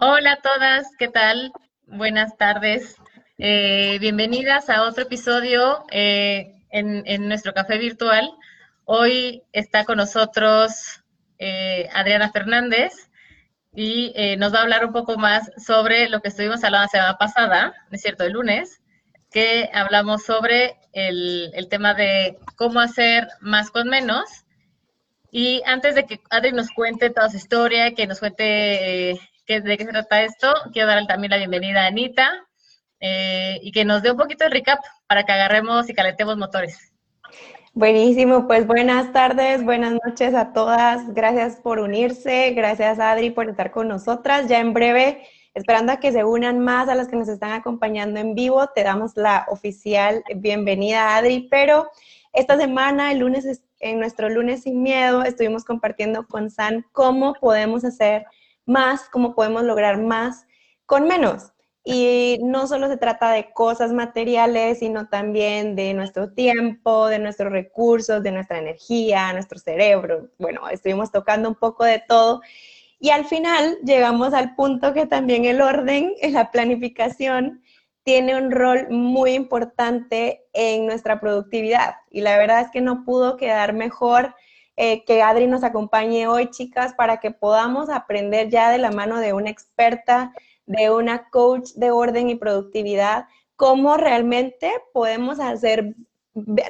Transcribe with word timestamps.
Hola 0.00 0.34
a 0.34 0.40
todas, 0.40 0.86
¿qué 0.96 1.08
tal? 1.08 1.52
Buenas 1.88 2.36
tardes. 2.36 2.94
Eh, 3.36 3.98
bienvenidas 3.98 4.70
a 4.70 4.84
otro 4.84 5.02
episodio 5.02 5.84
eh, 5.90 6.54
en, 6.70 7.26
nuestro 7.26 7.52
café 7.52 7.78
virtual. 7.78 8.30
Hoy 8.84 9.42
está 9.52 9.84
con 9.84 9.96
nosotros 9.96 11.02
eh, 11.40 11.88
Adriana 11.92 12.30
Fernández 12.30 13.10
y 13.74 14.14
nos 14.38 14.54
va 14.54 14.60
a 14.60 14.62
hablar 14.62 14.84
un 14.86 14.92
poco 14.92 15.18
más 15.18 15.50
sobre 15.56 16.08
lo 16.08 16.20
que 16.20 16.28
estuvimos 16.28 16.62
hablando 16.62 16.84
la 16.84 16.90
semana 16.90 17.18
pasada, 17.18 17.74
es 17.90 18.00
cierto?, 18.00 18.22
el 18.22 18.34
lunes, 18.34 18.80
que 19.32 19.68
hablamos 19.74 20.22
sobre 20.22 20.76
el, 20.92 21.50
el 21.54 21.68
tema 21.68 21.94
de 21.94 22.38
cómo 22.54 22.78
hacer 22.78 23.26
más 23.40 23.72
con 23.72 23.88
menos. 23.88 24.44
Y 25.32 25.60
antes 25.66 25.96
de 25.96 26.06
que 26.06 26.20
Adri 26.30 26.52
nos 26.52 26.70
cuente 26.70 27.10
toda 27.10 27.30
su 27.30 27.36
historia, 27.36 27.94
que 27.96 28.06
nos 28.06 28.20
cuente 28.20 29.18
de 29.48 29.78
qué 29.78 29.84
se 29.86 29.90
trata 29.90 30.22
esto, 30.22 30.52
quiero 30.74 30.88
darle 30.88 31.06
también 31.06 31.30
la 31.30 31.38
bienvenida 31.38 31.84
a 31.84 31.86
Anita 31.86 32.30
eh, 33.00 33.58
y 33.62 33.72
que 33.72 33.86
nos 33.86 34.02
dé 34.02 34.10
un 34.10 34.18
poquito 34.18 34.44
de 34.44 34.50
recap 34.50 34.78
para 35.06 35.24
que 35.24 35.32
agarremos 35.32 35.88
y 35.88 35.94
calentemos 35.94 36.36
motores. 36.36 36.92
Buenísimo, 37.72 38.46
pues 38.46 38.66
buenas 38.66 39.10
tardes, 39.12 39.64
buenas 39.64 39.94
noches 40.04 40.34
a 40.34 40.52
todas. 40.52 41.14
Gracias 41.14 41.56
por 41.56 41.78
unirse, 41.78 42.50
gracias 42.50 42.98
Adri 42.98 43.30
por 43.30 43.48
estar 43.48 43.70
con 43.70 43.88
nosotras. 43.88 44.48
Ya 44.48 44.58
en 44.58 44.74
breve, 44.74 45.26
esperando 45.54 45.92
a 45.92 46.00
que 46.00 46.12
se 46.12 46.24
unan 46.24 46.60
más 46.60 46.90
a 46.90 46.94
las 46.94 47.08
que 47.08 47.16
nos 47.16 47.28
están 47.28 47.52
acompañando 47.52 48.20
en 48.20 48.34
vivo, 48.34 48.66
te 48.74 48.82
damos 48.82 49.16
la 49.16 49.46
oficial 49.48 50.22
bienvenida 50.36 51.16
Adri, 51.16 51.48
pero 51.50 51.88
esta 52.34 52.58
semana, 52.58 53.12
el 53.12 53.20
lunes, 53.20 53.62
en 53.80 53.98
nuestro 53.98 54.28
lunes 54.28 54.64
sin 54.64 54.82
miedo, 54.82 55.22
estuvimos 55.22 55.64
compartiendo 55.64 56.26
con 56.26 56.50
San 56.50 56.84
cómo 56.92 57.32
podemos 57.32 57.84
hacer 57.86 58.26
más, 58.68 59.08
cómo 59.08 59.34
podemos 59.34 59.64
lograr 59.64 60.00
más 60.00 60.46
con 60.86 61.06
menos. 61.06 61.52
Y 61.84 62.38
no 62.42 62.66
solo 62.66 62.88
se 62.88 62.98
trata 62.98 63.30
de 63.32 63.52
cosas 63.52 63.92
materiales, 63.92 64.80
sino 64.80 65.08
también 65.08 65.74
de 65.74 65.94
nuestro 65.94 66.32
tiempo, 66.32 67.06
de 67.06 67.18
nuestros 67.18 67.50
recursos, 67.50 68.22
de 68.22 68.30
nuestra 68.30 68.58
energía, 68.58 69.32
nuestro 69.32 69.58
cerebro. 69.58 70.28
Bueno, 70.38 70.68
estuvimos 70.68 71.10
tocando 71.10 71.48
un 71.48 71.54
poco 71.54 71.84
de 71.84 72.02
todo. 72.06 72.42
Y 73.00 73.10
al 73.10 73.24
final 73.24 73.78
llegamos 73.84 74.34
al 74.34 74.54
punto 74.54 74.92
que 74.92 75.06
también 75.06 75.44
el 75.44 75.62
orden, 75.62 76.12
la 76.30 76.50
planificación, 76.50 77.62
tiene 78.02 78.36
un 78.36 78.50
rol 78.50 78.86
muy 78.90 79.32
importante 79.32 80.46
en 80.52 80.86
nuestra 80.86 81.20
productividad. 81.20 81.96
Y 82.10 82.22
la 82.22 82.36
verdad 82.36 82.62
es 82.62 82.70
que 82.70 82.80
no 82.80 83.04
pudo 83.04 83.36
quedar 83.36 83.72
mejor 83.72 84.34
eh, 84.80 85.04
que 85.04 85.22
Adri 85.22 85.48
nos 85.48 85.64
acompañe 85.64 86.28
hoy, 86.28 86.50
chicas, 86.50 86.94
para 86.94 87.18
que 87.18 87.32
podamos 87.32 87.90
aprender 87.90 88.48
ya 88.48 88.70
de 88.70 88.78
la 88.78 88.92
mano 88.92 89.18
de 89.18 89.32
una 89.32 89.50
experta, 89.50 90.32
de 90.66 90.88
una 90.92 91.30
coach 91.30 91.70
de 91.74 91.90
orden 91.90 92.30
y 92.30 92.36
productividad, 92.36 93.26
cómo 93.56 93.96
realmente 93.96 94.70
podemos 94.92 95.40
hacer, 95.40 95.96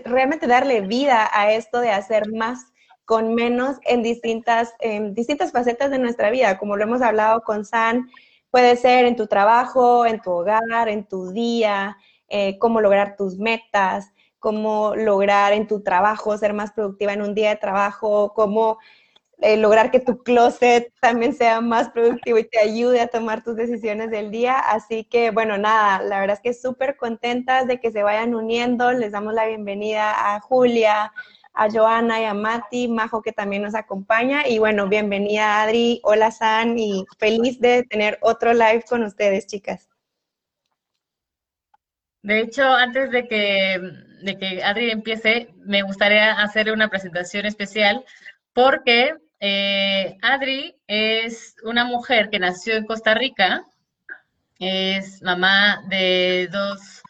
realmente 0.07 0.47
darle 0.47 0.81
vida 0.81 1.29
a 1.35 1.53
esto 1.53 1.81
de 1.81 1.91
hacer 1.91 2.33
más 2.33 2.73
con 3.05 3.35
menos 3.35 3.77
en 3.85 4.03
distintas, 4.03 4.73
distintas 5.11 5.53
facetas 5.53 5.91
de 5.91 5.99
nuestra 5.99 6.31
vida, 6.31 6.57
como 6.57 6.79
lo 6.79 6.85
hemos 6.85 7.03
hablado 7.03 7.43
con 7.43 7.67
San, 7.67 8.09
puede 8.51 8.77
ser 8.77 9.05
en 9.05 9.17
tu 9.17 9.27
trabajo, 9.27 10.07
en 10.07 10.23
tu 10.23 10.31
hogar, 10.31 10.89
en 10.89 11.05
tu 11.05 11.31
día, 11.33 11.99
eh, 12.29 12.59
cómo 12.59 12.81
lograr 12.81 13.17
tus 13.17 13.37
metas, 13.37 14.15
cómo 14.39 14.95
lograr 14.97 15.53
en 15.53 15.67
tu 15.67 15.83
trabajo 15.83 16.37
ser 16.39 16.53
más 16.53 16.73
productiva 16.73 17.13
en 17.13 17.23
un 17.23 17.35
día 17.35 17.51
de 17.51 17.57
trabajo, 17.57 18.33
cómo 18.35 18.79
eh, 19.41 19.57
lograr 19.57 19.93
que 19.93 20.01
tu 20.01 20.23
closet 20.25 20.93
también 21.01 21.33
sea 21.33 21.61
más 21.61 21.91
productivo 21.91 22.39
y 22.39 22.45
te 22.45 22.59
ayude 22.59 23.01
a 23.01 23.07
tomar 23.07 23.45
tus 23.45 23.55
decisiones 23.55 24.11
del 24.11 24.33
día. 24.33 24.59
Así 24.59 25.05
que, 25.05 25.31
bueno, 25.31 25.59
nada, 25.59 26.03
la 26.03 26.21
verdad 26.21 26.37
es 26.37 26.43
que 26.43 26.61
súper 26.61 26.97
contentas 26.97 27.69
de 27.69 27.79
que 27.79 27.93
se 27.93 28.03
vayan 28.03 28.35
uniendo. 28.35 28.93
Les 28.93 29.13
damos 29.13 29.35
la 29.35 29.47
bienvenida 29.47 30.35
a 30.35 30.41
Julia, 30.41 31.13
a 31.53 31.71
Joana 31.71 32.21
y 32.21 32.25
a 32.25 32.35
Mati, 32.35 32.89
Majo 32.89 33.23
que 33.23 33.33
también 33.33 33.63
nos 33.63 33.77
acompaña. 33.77 34.49
Y 34.49 34.59
bueno, 34.59 34.89
bienvenida 34.89 35.63
Adri, 35.63 36.01
hola 36.03 36.33
San 36.33 36.77
y 36.77 37.05
feliz 37.19 37.61
de 37.61 37.85
tener 37.85 38.19
otro 38.23 38.53
live 38.53 38.85
con 38.89 39.05
ustedes, 39.05 39.47
chicas. 39.47 39.89
De 42.23 42.41
hecho, 42.41 42.63
antes 42.65 43.11
de 43.13 43.29
que, 43.29 43.81
de 44.23 44.39
que 44.39 44.63
Adri 44.63 44.91
empiece, 44.91 45.49
me 45.65 45.83
gustaría 45.83 46.33
hacer 46.33 46.73
una 46.73 46.89
presentación 46.89 47.47
especial 47.47 48.05
porque 48.53 49.15
eh, 49.41 50.17
Adri 50.23 50.75
es 50.87 51.55
una 51.63 51.85
mujer 51.85 52.29
que 52.31 52.39
nació 52.39 52.75
en 52.75 52.87
Costa 52.87 53.15
Rica, 53.15 53.63
es 54.59 55.23
mamá 55.23 55.83
de 55.89 56.49
dos, 56.51 57.03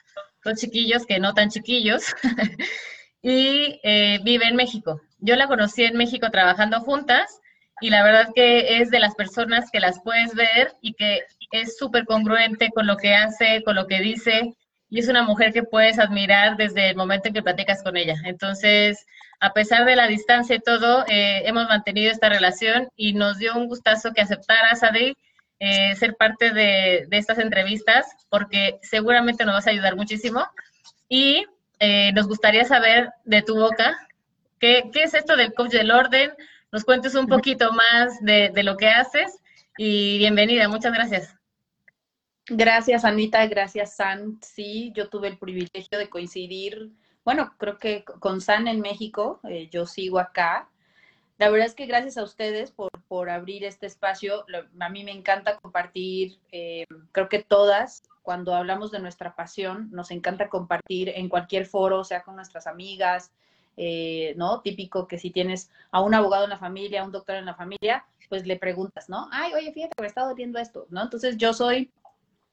dos 0.44 0.58
chiquillos 0.58 1.06
que 1.06 1.18
no 1.18 1.32
tan 1.32 1.48
chiquillos 1.48 2.14
y 3.22 3.80
eh, 3.82 4.20
vive 4.22 4.46
en 4.46 4.56
México. 4.56 5.00
Yo 5.18 5.36
la 5.36 5.48
conocí 5.48 5.84
en 5.84 5.96
México 5.96 6.30
trabajando 6.30 6.80
juntas 6.80 7.40
y 7.80 7.90
la 7.90 8.02
verdad 8.02 8.30
que 8.34 8.80
es 8.80 8.90
de 8.90 9.00
las 9.00 9.14
personas 9.14 9.70
que 9.70 9.80
las 9.80 10.00
puedes 10.02 10.34
ver 10.34 10.74
y 10.82 10.94
que 10.94 11.22
es 11.50 11.76
súper 11.78 12.04
congruente 12.04 12.70
con 12.74 12.86
lo 12.86 12.96
que 12.96 13.14
hace, 13.14 13.62
con 13.64 13.76
lo 13.76 13.86
que 13.86 14.00
dice 14.00 14.54
y 14.90 15.00
es 15.00 15.08
una 15.08 15.22
mujer 15.22 15.52
que 15.52 15.62
puedes 15.62 15.98
admirar 15.98 16.56
desde 16.56 16.90
el 16.90 16.96
momento 16.96 17.28
en 17.28 17.34
que 17.34 17.42
platicas 17.42 17.82
con 17.82 17.96
ella. 17.96 18.14
Entonces, 18.24 19.06
a 19.40 19.52
pesar 19.52 19.84
de 19.84 19.96
la 19.96 20.06
distancia 20.06 20.56
y 20.56 20.60
todo, 20.60 21.04
eh, 21.06 21.42
hemos 21.46 21.68
mantenido 21.68 22.10
esta 22.10 22.28
relación 22.28 22.88
y 22.96 23.12
nos 23.12 23.38
dio 23.38 23.54
un 23.54 23.68
gustazo 23.68 24.12
que 24.12 24.22
aceptaras, 24.22 24.82
Adri, 24.82 25.16
eh, 25.60 25.94
ser 25.96 26.16
parte 26.16 26.52
de, 26.52 27.06
estas 27.10 27.38
entrevistas, 27.38 28.06
porque 28.30 28.78
seguramente 28.82 29.44
nos 29.44 29.54
vas 29.54 29.66
a 29.66 29.70
ayudar 29.70 29.96
muchísimo. 29.96 30.46
Y 31.08 31.44
eh, 31.80 32.12
nos 32.12 32.26
gustaría 32.26 32.64
saber 32.64 33.10
de 33.24 33.42
tu 33.42 33.56
boca, 33.56 33.96
¿qué, 34.58 34.90
¿qué, 34.92 35.04
es 35.04 35.14
esto 35.14 35.36
del 35.36 35.52
coach 35.54 35.72
del 35.72 35.90
orden? 35.90 36.32
Nos 36.72 36.84
cuentes 36.84 37.14
un 37.14 37.26
poquito 37.28 37.72
más 37.72 38.20
de, 38.20 38.50
de 38.54 38.62
lo 38.62 38.76
que 38.76 38.88
haces 38.88 39.38
y 39.76 40.18
bienvenida, 40.18 40.68
muchas 40.68 40.92
gracias. 40.92 41.37
Gracias, 42.50 43.04
Anita. 43.04 43.46
Gracias, 43.46 43.96
San. 43.96 44.38
Sí, 44.42 44.92
yo 44.94 45.08
tuve 45.08 45.28
el 45.28 45.38
privilegio 45.38 45.98
de 45.98 46.08
coincidir, 46.08 46.90
bueno, 47.24 47.52
creo 47.58 47.76
que 47.78 48.04
con 48.04 48.40
San 48.40 48.68
en 48.68 48.80
México, 48.80 49.38
eh, 49.50 49.68
yo 49.70 49.84
sigo 49.84 50.18
acá. 50.18 50.70
La 51.36 51.50
verdad 51.50 51.66
es 51.66 51.74
que 51.74 51.84
gracias 51.84 52.16
a 52.16 52.22
ustedes 52.22 52.70
por, 52.70 52.90
por 53.06 53.28
abrir 53.28 53.64
este 53.64 53.86
espacio. 53.86 54.46
A 54.80 54.88
mí 54.88 55.04
me 55.04 55.12
encanta 55.12 55.58
compartir, 55.58 56.38
eh, 56.52 56.86
creo 57.12 57.28
que 57.28 57.42
todas, 57.42 58.02
cuando 58.22 58.54
hablamos 58.54 58.90
de 58.90 59.00
nuestra 59.00 59.36
pasión, 59.36 59.90
nos 59.92 60.10
encanta 60.10 60.48
compartir 60.48 61.10
en 61.10 61.28
cualquier 61.28 61.66
foro, 61.66 62.02
sea 62.02 62.22
con 62.22 62.34
nuestras 62.34 62.66
amigas, 62.66 63.30
eh, 63.76 64.32
¿no? 64.36 64.62
Típico 64.62 65.06
que 65.06 65.18
si 65.18 65.30
tienes 65.30 65.70
a 65.90 66.00
un 66.00 66.14
abogado 66.14 66.44
en 66.44 66.50
la 66.50 66.58
familia, 66.58 67.02
a 67.02 67.04
un 67.04 67.12
doctor 67.12 67.36
en 67.36 67.44
la 67.44 67.54
familia, 67.54 68.06
pues 68.28 68.46
le 68.46 68.56
preguntas, 68.56 69.08
¿no? 69.08 69.28
Ay, 69.30 69.52
oye, 69.54 69.72
fíjate 69.72 69.92
que 69.96 70.02
me 70.02 70.08
está 70.08 70.22
doliendo 70.22 70.58
esto, 70.58 70.86
¿no? 70.90 71.02
Entonces 71.02 71.36
yo 71.36 71.52
soy 71.52 71.90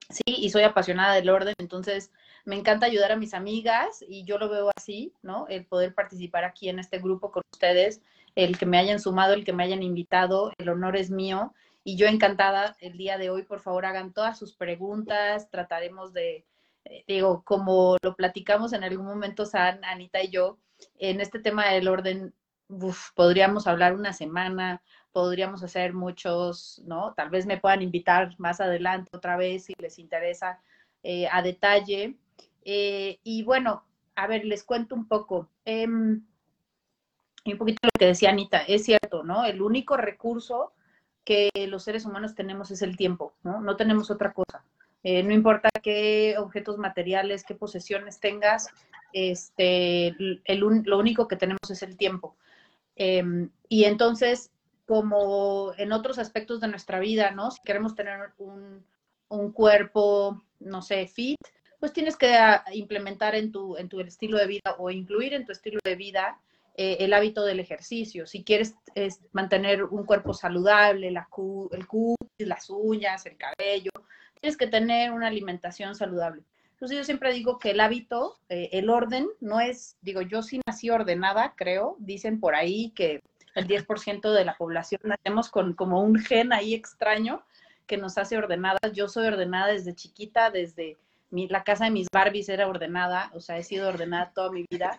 Sí, 0.09 0.21
y 0.27 0.49
soy 0.49 0.63
apasionada 0.63 1.15
del 1.15 1.29
orden, 1.29 1.55
entonces 1.57 2.11
me 2.45 2.55
encanta 2.55 2.85
ayudar 2.85 3.11
a 3.11 3.15
mis 3.15 3.33
amigas 3.33 4.03
y 4.07 4.23
yo 4.23 4.37
lo 4.37 4.49
veo 4.49 4.69
así, 4.75 5.13
¿no? 5.23 5.47
El 5.47 5.65
poder 5.65 5.95
participar 5.95 6.43
aquí 6.43 6.69
en 6.69 6.77
este 6.79 6.99
grupo 6.99 7.31
con 7.31 7.41
ustedes, 7.51 8.01
el 8.35 8.57
que 8.57 8.67
me 8.67 8.77
hayan 8.77 8.99
sumado, 8.99 9.33
el 9.33 9.43
que 9.43 9.53
me 9.53 9.63
hayan 9.63 9.81
invitado, 9.81 10.51
el 10.57 10.69
honor 10.69 10.95
es 10.95 11.09
mío 11.09 11.53
y 11.83 11.97
yo 11.97 12.07
encantada 12.07 12.75
el 12.81 12.97
día 12.97 13.17
de 13.17 13.29
hoy, 13.29 13.43
por 13.43 13.61
favor 13.61 13.85
hagan 13.85 14.13
todas 14.13 14.37
sus 14.37 14.55
preguntas, 14.55 15.49
trataremos 15.49 16.13
de, 16.13 16.45
eh, 16.85 17.03
digo, 17.07 17.43
como 17.43 17.97
lo 18.01 18.15
platicamos 18.15 18.73
en 18.73 18.83
algún 18.83 19.05
momento, 19.05 19.45
San, 19.45 19.83
Anita 19.85 20.21
y 20.21 20.29
yo, 20.29 20.59
en 20.97 21.21
este 21.21 21.39
tema 21.39 21.69
del 21.69 21.87
orden, 21.87 22.33
podríamos 23.15 23.67
hablar 23.67 23.93
una 23.93 24.13
semana, 24.13 24.81
podríamos 25.15 25.63
hacer 25.63 25.93
muchos, 25.93 26.81
¿no? 26.85 27.13
Tal 27.13 27.29
vez 27.29 27.45
me 27.45 27.57
puedan 27.57 27.81
invitar 27.81 28.35
más 28.37 28.59
adelante 28.59 29.09
otra 29.15 29.37
vez 29.37 29.63
si 29.63 29.73
les 29.77 29.97
interesa 29.97 30.59
eh, 31.03 31.25
a 31.31 31.41
detalle. 31.41 32.17
Eh, 32.65 33.17
y 33.23 33.41
bueno, 33.43 33.85
a 34.15 34.27
ver, 34.27 34.43
les 34.43 34.65
cuento 34.65 34.93
un 34.93 35.07
poco. 35.07 35.49
Em, 35.63 36.21
un 37.45 37.57
poquito 37.57 37.79
lo 37.83 37.91
que 37.97 38.07
decía 38.07 38.29
Anita, 38.29 38.57
es 38.63 38.83
cierto, 38.83 39.23
¿no? 39.23 39.45
El 39.45 39.61
único 39.61 39.95
recurso 39.95 40.73
que 41.23 41.49
los 41.69 41.83
seres 41.83 42.05
humanos 42.05 42.35
tenemos 42.35 42.69
es 42.71 42.81
el 42.81 42.97
tiempo, 42.97 43.35
¿no? 43.41 43.61
No 43.61 43.77
tenemos 43.77 44.11
otra 44.11 44.33
cosa. 44.33 44.65
Eh, 45.01 45.23
no 45.23 45.33
importa 45.33 45.69
qué 45.81 46.35
objetos 46.37 46.77
materiales, 46.77 47.45
qué 47.45 47.55
posesiones 47.55 48.19
tengas, 48.19 48.67
este, 49.13 50.07
el, 50.07 50.41
lo 50.83 50.99
único 50.99 51.29
que 51.29 51.37
tenemos 51.37 51.69
es 51.69 51.83
el 51.83 51.95
tiempo. 51.95 52.35
Em, 52.97 53.49
y 53.69 53.85
entonces, 53.85 54.51
como 54.85 55.73
en 55.77 55.91
otros 55.91 56.19
aspectos 56.19 56.61
de 56.61 56.67
nuestra 56.67 56.99
vida, 56.99 57.31
¿no? 57.31 57.51
Si 57.51 57.59
queremos 57.63 57.95
tener 57.95 58.31
un, 58.37 58.85
cuerpo, 59.53 60.43
no 60.59 60.81
sé, 60.81 61.07
fit, 61.07 61.37
pues 61.79 61.91
tienes 61.91 62.15
que 62.15 62.37
implementar 62.73 63.35
en 63.35 63.51
tu, 63.51 63.75
en 63.77 63.89
tu 63.89 63.99
estilo 63.99 64.37
de 64.37 64.47
vida 64.47 64.75
o 64.77 64.89
incluir 64.89 65.33
en 65.33 65.45
tu 65.45 65.51
estilo 65.51 65.79
de 65.83 65.95
vida 65.95 66.39
eh, 66.77 66.97
el 66.99 67.13
hábito 67.13 67.43
del 67.43 67.59
ejercicio. 67.59 68.27
Si 68.27 68.43
quieres 68.43 68.75
mantener 69.33 69.83
un 69.83 70.05
cuerpo 70.05 70.33
saludable, 70.33 71.11
la 71.11 71.27
el 71.71 71.87
cutis, 71.87 72.47
las 72.47 72.69
uñas, 72.69 73.25
el 73.25 73.37
cabello, 73.37 73.91
tienes 74.39 74.57
que 74.57 74.67
tener 74.67 75.11
una 75.11 75.27
alimentación 75.27 75.95
saludable. 75.95 76.43
Entonces 76.71 76.97
yo 76.97 77.03
siempre 77.05 77.33
digo 77.33 77.57
que 77.57 77.71
el 77.71 77.79
hábito, 77.79 78.37
eh, 78.49 78.69
el 78.73 78.89
orden, 78.89 79.27
no 79.39 79.61
es, 79.61 79.97
digo, 80.01 80.21
yo 80.21 80.41
sí 80.43 80.59
nací 80.67 80.89
ordenada, 80.89 81.53
creo, 81.55 81.95
dicen 81.99 82.41
por 82.41 82.53
ahí 82.55 82.91
que 82.91 83.21
el 83.55 83.67
10% 83.67 84.31
de 84.31 84.45
la 84.45 84.55
población 84.55 85.01
nacemos 85.03 85.49
con 85.49 85.73
como 85.73 86.01
un 86.01 86.19
gen 86.19 86.53
ahí 86.53 86.73
extraño 86.73 87.43
que 87.87 87.97
nos 87.97 88.17
hace 88.17 88.37
ordenadas. 88.37 88.93
Yo 88.93 89.07
soy 89.07 89.27
ordenada 89.27 89.67
desde 89.67 89.95
chiquita, 89.95 90.51
desde 90.51 90.97
la 91.31 91.63
casa 91.63 91.85
de 91.85 91.91
mis 91.91 92.07
Barbies 92.11 92.49
era 92.49 92.67
ordenada, 92.67 93.31
o 93.33 93.39
sea, 93.39 93.57
he 93.57 93.63
sido 93.63 93.89
ordenada 93.89 94.31
toda 94.33 94.51
mi 94.51 94.65
vida. 94.69 94.95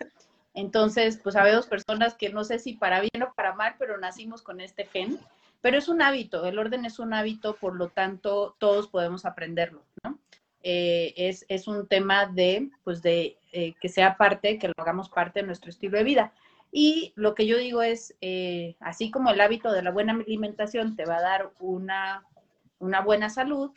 Entonces, 0.55 1.19
pues 1.23 1.37
habemos 1.37 1.67
personas 1.67 2.15
que 2.15 2.31
no 2.31 2.45
sé 2.45 2.59
si 2.59 2.75
para 2.75 3.01
bien 3.01 3.23
o 3.23 3.33
para 3.35 3.55
mal, 3.55 3.75
pero 3.79 3.99
nacimos 3.99 4.43
con 4.43 4.61
este 4.61 4.87
gen. 4.87 5.19
Pero 5.61 5.79
es 5.79 5.89
un 5.89 6.01
hábito, 6.01 6.47
el 6.47 6.59
orden 6.59 6.85
es 6.85 6.99
un 6.99 7.13
hábito, 7.13 7.57
por 7.57 7.75
lo 7.75 7.89
tanto, 7.89 8.55
todos 8.59 8.89
podemos 8.89 9.25
aprenderlo, 9.25 9.83
¿no? 10.05 10.19
Eh, 10.63 11.15
es, 11.17 11.45
es, 11.49 11.69
un 11.69 11.87
tema 11.87 12.27
de, 12.27 12.71
pues 12.85 13.03
de 13.03 13.39
eh, 13.53 13.75
que 13.81 13.89
sea 13.89 14.17
parte, 14.17 14.59
que 14.59 14.69
lo 14.69 14.75
hagamos 14.79 15.09
parte 15.09 15.41
de 15.41 15.47
nuestro 15.47 15.71
estilo 15.71 15.97
de 15.99 16.05
vida. 16.05 16.33
Y 16.79 17.15
lo 17.17 17.35
que 17.35 17.47
yo 17.47 17.57
digo 17.57 17.81
es, 17.81 18.15
eh, 18.21 18.77
así 18.81 19.11
como 19.11 19.31
el 19.31 19.41
hábito 19.41 19.73
de 19.73 19.81
la 19.81 19.91
buena 19.91 20.13
alimentación 20.13 20.95
te 20.95 21.07
va 21.07 21.17
a 21.17 21.23
dar 21.23 21.53
una, 21.59 22.23
una 22.79 23.01
buena 23.01 23.31
salud, 23.31 23.71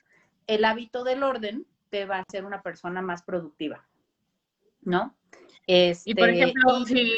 el 0.47 0.65
hábito 0.65 1.05
del 1.05 1.23
orden 1.23 1.65
te 1.89 2.03
va 2.03 2.17
a 2.17 2.23
hacer 2.27 2.43
una 2.43 2.61
persona 2.61 3.01
más 3.01 3.23
productiva, 3.23 3.87
¿no? 4.81 5.15
y 5.65 6.13
por 6.13 6.29
este, 6.29 6.43
ejemplo, 6.43 6.85
si, 6.87 7.17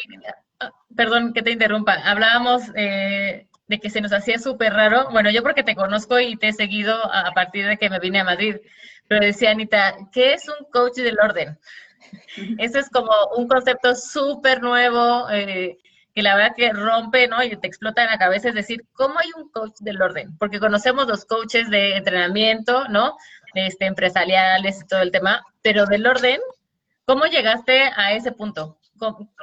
ah, 0.60 0.72
perdón 0.95 1.33
que 1.33 1.42
te 1.42 1.50
interrumpa, 1.50 1.94
hablábamos 1.94 2.62
eh, 2.75 3.48
de 3.66 3.80
que 3.80 3.89
se 3.89 4.01
nos 4.01 4.13
hacía 4.13 4.38
súper 4.38 4.74
raro, 4.74 5.10
bueno, 5.10 5.31
yo 5.31 5.42
porque 5.42 5.63
te 5.63 5.74
conozco 5.74 6.19
y 6.19 6.36
te 6.36 6.50
he 6.50 6.54
seguido 6.54 6.94
a 7.12 7.31
partir 7.31 7.66
de 7.66 7.78
que 7.78 7.89
me 7.89 8.00
vine 8.00 8.19
a 8.19 8.24
Madrid, 8.24 8.57
pero 9.07 9.25
decía 9.25 9.50
Anita, 9.50 9.95
¿qué 10.12 10.33
es 10.33 10.48
un 10.48 10.63
coach 10.72 10.98
del 10.98 11.18
orden? 11.19 11.57
Eso 12.57 12.80
es 12.80 12.89
como 12.89 13.12
un 13.36 13.48
concepto 13.48 13.95
súper 13.95 14.62
nuevo, 14.62 15.30
eh, 15.30 15.77
que 16.13 16.21
la 16.21 16.36
verdad 16.36 16.56
que 16.56 16.74
rompe, 16.74 17.27
¿no? 17.27 17.42
Y 17.44 17.56
te 17.56 17.68
explota 17.68 18.03
en 18.03 18.09
la 18.09 18.18
cabeza, 18.18 18.50
es 18.50 18.56
decir, 18.56 18.86
¿cómo 18.94 19.18
hay 19.19 19.30
un 19.38 19.50
coach 19.50 19.77
del 19.80 20.01
orden? 20.01 20.38
Porque 20.38 20.59
conocemos 20.59 21.07
los 21.07 21.25
coaches 21.25 21.69
de 21.69 21.95
entrenamiento, 21.95 22.88
¿no? 22.89 23.18
Este, 23.53 23.86
empresariales 23.86 24.81
y 24.81 24.88
todo 24.88 25.01
el 25.01 25.12
tema, 25.12 25.44
pero 25.62 25.86
del 25.86 26.06
orden, 26.07 26.39
¿cómo 27.06 27.25
llegaste 27.25 27.92
a 27.95 28.13
ese 28.13 28.31
punto? 28.31 28.77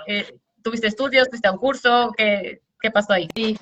Eh, 0.06 0.38
¿Tuviste 0.62 0.87
estudios, 0.87 1.28
fuiste 1.28 1.49
a 1.49 1.52
un 1.52 1.58
curso? 1.58 2.12
¿Qué, 2.16 2.61
qué 2.81 2.90
pasó 2.90 3.14
ahí? 3.14 3.28
Sí, 3.34 3.58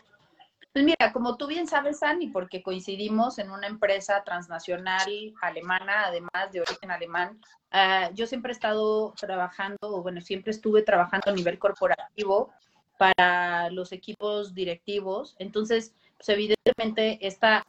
pues 0.76 0.84
mira, 0.84 1.10
como 1.10 1.38
tú 1.38 1.46
bien 1.46 1.66
sabes, 1.66 2.02
Ani, 2.02 2.26
porque 2.26 2.62
coincidimos 2.62 3.38
en 3.38 3.50
una 3.50 3.66
empresa 3.66 4.22
transnacional 4.24 5.32
alemana, 5.40 6.08
además 6.08 6.52
de 6.52 6.60
origen 6.60 6.90
alemán, 6.90 7.40
ah, 7.70 8.10
yo 8.12 8.26
siempre 8.26 8.50
he 8.50 8.52
estado 8.52 9.14
trabajando, 9.18 9.78
o 9.80 10.02
bueno, 10.02 10.20
siempre 10.20 10.50
estuve 10.50 10.82
trabajando 10.82 11.30
a 11.30 11.32
nivel 11.32 11.58
corporativo 11.58 12.52
para 12.98 13.70
los 13.70 13.90
equipos 13.90 14.52
directivos. 14.52 15.34
Entonces, 15.38 15.94
pues 16.18 16.28
evidentemente 16.28 17.26
esta 17.26 17.64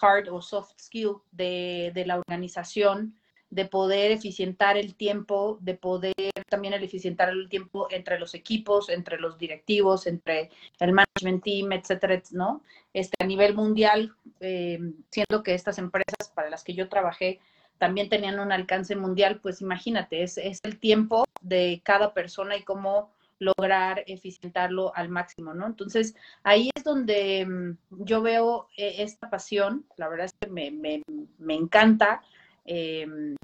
hard 0.00 0.28
o 0.28 0.42
soft 0.42 0.72
skill 0.80 1.18
de 1.30 1.92
la 2.04 2.16
organización 2.16 3.14
de 3.52 3.66
poder 3.66 4.12
eficientar 4.12 4.78
el 4.78 4.94
tiempo, 4.94 5.58
de 5.60 5.74
poder 5.74 6.14
también 6.48 6.72
el 6.72 6.82
eficientar 6.82 7.28
el 7.28 7.50
tiempo 7.50 7.86
entre 7.90 8.18
los 8.18 8.34
equipos, 8.34 8.88
entre 8.88 9.18
los 9.18 9.36
directivos, 9.36 10.06
entre 10.06 10.50
el 10.80 10.92
management 10.92 11.44
team, 11.44 11.72
etcétera, 11.72 12.22
¿no? 12.30 12.62
Este, 12.94 13.14
a 13.22 13.26
nivel 13.26 13.54
mundial, 13.54 14.14
eh, 14.40 14.78
siendo 15.10 15.42
que 15.42 15.52
estas 15.52 15.76
empresas 15.76 16.32
para 16.34 16.48
las 16.48 16.64
que 16.64 16.72
yo 16.72 16.88
trabajé 16.88 17.40
también 17.76 18.08
tenían 18.08 18.40
un 18.40 18.52
alcance 18.52 18.96
mundial, 18.96 19.38
pues 19.42 19.60
imagínate, 19.60 20.22
es, 20.22 20.38
es 20.38 20.58
el 20.62 20.78
tiempo 20.78 21.24
de 21.42 21.82
cada 21.84 22.14
persona 22.14 22.56
y 22.56 22.62
cómo 22.62 23.10
lograr 23.38 24.02
eficientarlo 24.06 24.92
al 24.94 25.10
máximo, 25.10 25.52
¿no? 25.52 25.66
Entonces, 25.66 26.14
ahí 26.42 26.70
es 26.74 26.84
donde 26.84 27.44
mm, 27.44 28.04
yo 28.04 28.22
veo 28.22 28.68
eh, 28.78 28.94
esta 28.98 29.28
pasión, 29.28 29.84
la 29.98 30.08
verdad 30.08 30.26
es 30.26 30.34
que 30.40 30.46
me, 30.46 30.70
me, 30.70 31.02
me 31.38 31.54
encanta, 31.54 32.22
Em, 32.64 33.36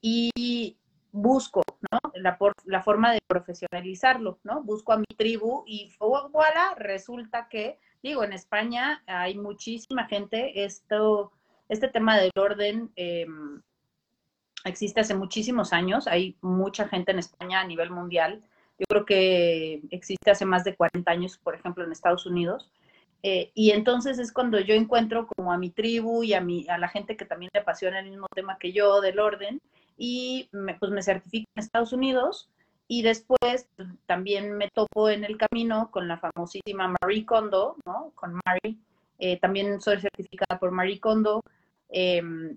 y 0.00 0.76
busco, 1.12 1.62
¿no? 1.90 1.98
La, 2.14 2.38
la, 2.64 2.82
forma 2.82 3.12
de 3.12 3.20
profesionalizarlo, 3.26 4.38
¿no? 4.44 4.62
Busco 4.62 4.92
a 4.92 4.98
mi 4.98 5.06
tribu 5.16 5.64
y 5.66 5.92
voilà, 5.98 6.74
resulta 6.76 7.48
que, 7.48 7.78
digo, 8.02 8.24
en 8.24 8.32
España 8.32 9.02
hay 9.06 9.36
muchísima 9.36 10.06
gente, 10.06 10.64
esto, 10.64 11.32
este 11.68 11.88
tema 11.88 12.18
del 12.18 12.30
orden 12.36 12.90
em, 12.96 13.60
existe 14.64 15.00
hace 15.00 15.14
muchísimos 15.14 15.72
años, 15.72 16.06
hay 16.06 16.36
mucha 16.40 16.88
gente 16.88 17.12
en 17.12 17.18
España 17.18 17.60
a 17.60 17.66
nivel 17.66 17.90
mundial, 17.90 18.42
yo 18.78 18.84
creo 18.88 19.04
que 19.04 19.82
existe 19.90 20.30
hace 20.30 20.44
más 20.44 20.62
de 20.64 20.76
40 20.76 21.10
años, 21.10 21.38
por 21.38 21.54
ejemplo, 21.54 21.84
en 21.84 21.90
Estados 21.90 22.26
Unidos, 22.26 22.70
eh, 23.22 23.50
y 23.54 23.70
entonces 23.70 24.18
es 24.18 24.32
cuando 24.32 24.60
yo 24.60 24.74
encuentro 24.74 25.26
como 25.26 25.52
a 25.52 25.58
mi 25.58 25.70
tribu 25.70 26.22
y 26.22 26.34
a, 26.34 26.40
mi, 26.40 26.66
a 26.68 26.78
la 26.78 26.88
gente 26.88 27.16
que 27.16 27.24
también 27.24 27.50
le 27.52 27.60
apasiona 27.60 28.00
el 28.00 28.10
mismo 28.10 28.28
tema 28.34 28.58
que 28.58 28.72
yo 28.72 29.00
del 29.00 29.18
orden 29.18 29.60
y 29.96 30.48
me, 30.52 30.74
pues 30.74 30.92
me 30.92 31.02
certifico 31.02 31.48
en 31.54 31.62
Estados 31.62 31.92
Unidos 31.92 32.48
y 32.86 33.02
después 33.02 33.68
también 34.06 34.56
me 34.56 34.68
topo 34.70 35.10
en 35.10 35.24
el 35.24 35.36
camino 35.36 35.90
con 35.90 36.08
la 36.08 36.18
famosísima 36.18 36.94
Marie 37.02 37.26
Kondo, 37.26 37.76
¿no? 37.84 38.12
Con 38.14 38.40
Marie. 38.46 38.78
Eh, 39.18 39.38
también 39.40 39.80
soy 39.80 40.00
certificada 40.00 40.58
por 40.58 40.70
Marie 40.70 40.98
Kondo. 40.98 41.42
Em, 41.90 42.56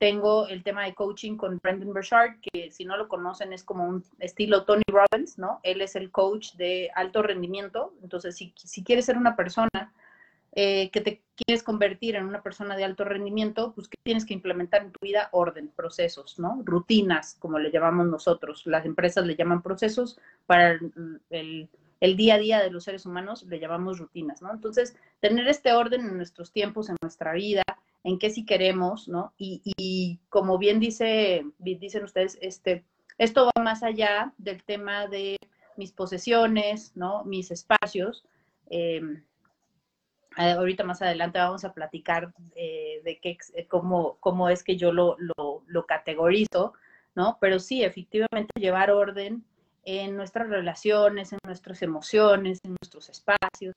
tengo 0.00 0.48
el 0.48 0.62
tema 0.62 0.86
de 0.86 0.94
coaching 0.94 1.36
con 1.36 1.58
Brendan 1.62 1.92
Burchard, 1.92 2.40
que 2.40 2.70
si 2.70 2.86
no 2.86 2.96
lo 2.96 3.06
conocen 3.06 3.52
es 3.52 3.62
como 3.62 3.84
un 3.84 4.02
estilo 4.18 4.64
Tony 4.64 4.82
Robbins, 4.90 5.36
¿no? 5.36 5.60
Él 5.62 5.82
es 5.82 5.94
el 5.94 6.10
coach 6.10 6.54
de 6.54 6.90
alto 6.94 7.22
rendimiento. 7.22 7.92
Entonces, 8.02 8.34
si, 8.34 8.54
si 8.56 8.82
quieres 8.82 9.04
ser 9.04 9.18
una 9.18 9.36
persona 9.36 9.68
eh, 10.52 10.88
que 10.90 11.02
te 11.02 11.20
quieres 11.36 11.62
convertir 11.62 12.16
en 12.16 12.24
una 12.24 12.42
persona 12.42 12.78
de 12.78 12.84
alto 12.84 13.04
rendimiento, 13.04 13.74
pues 13.74 13.88
que 13.88 13.98
tienes 14.02 14.24
que 14.24 14.32
implementar 14.32 14.80
en 14.80 14.92
tu 14.92 15.00
vida 15.02 15.28
orden, 15.32 15.68
procesos, 15.68 16.38
¿no? 16.38 16.62
Rutinas, 16.64 17.36
como 17.38 17.58
le 17.58 17.70
llamamos 17.70 18.06
nosotros. 18.06 18.62
Las 18.64 18.86
empresas 18.86 19.26
le 19.26 19.36
llaman 19.36 19.60
procesos, 19.60 20.18
para 20.46 20.78
el, 21.28 21.68
el 22.00 22.16
día 22.16 22.36
a 22.36 22.38
día 22.38 22.62
de 22.62 22.70
los 22.70 22.84
seres 22.84 23.04
humanos 23.04 23.42
le 23.42 23.60
llamamos 23.60 23.98
rutinas, 23.98 24.40
¿no? 24.40 24.50
Entonces, 24.50 24.96
tener 25.20 25.46
este 25.46 25.74
orden 25.74 26.00
en 26.00 26.16
nuestros 26.16 26.52
tiempos, 26.52 26.88
en 26.88 26.96
nuestra 27.02 27.34
vida, 27.34 27.62
en 28.04 28.18
qué 28.18 28.30
sí 28.30 28.44
queremos, 28.44 29.08
¿no? 29.08 29.34
Y, 29.36 30.20
como 30.28 30.58
bien 30.58 30.80
dice, 30.80 31.44
dicen 31.58 32.04
ustedes, 32.04 32.38
este, 32.40 32.84
esto 33.18 33.46
va 33.46 33.62
más 33.62 33.82
allá 33.82 34.32
del 34.38 34.62
tema 34.64 35.06
de 35.06 35.36
mis 35.76 35.92
posesiones, 35.92 36.96
¿no? 36.96 37.24
Mis 37.24 37.50
espacios. 37.50 38.24
Em, 38.70 39.22
ahorita 40.36 40.84
más 40.84 41.02
adelante 41.02 41.38
vamos 41.38 41.64
a 41.64 41.74
platicar 41.74 42.32
eh, 42.54 43.00
de 43.04 43.18
qué, 43.20 43.36
cómo, 43.68 44.16
cómo, 44.20 44.48
es 44.48 44.64
que 44.64 44.76
yo 44.76 44.92
lo, 44.92 45.16
lo, 45.18 45.86
categorizo, 45.86 46.72
¿no? 47.14 47.36
Pero 47.40 47.58
sí, 47.58 47.82
efectivamente 47.82 48.52
llevar 48.58 48.90
orden 48.90 49.44
en 49.84 50.16
nuestras 50.16 50.48
relaciones, 50.48 51.32
en 51.32 51.38
nuestras 51.44 51.82
emociones, 51.82 52.60
en 52.62 52.76
nuestros 52.80 53.08
espacios, 53.08 53.74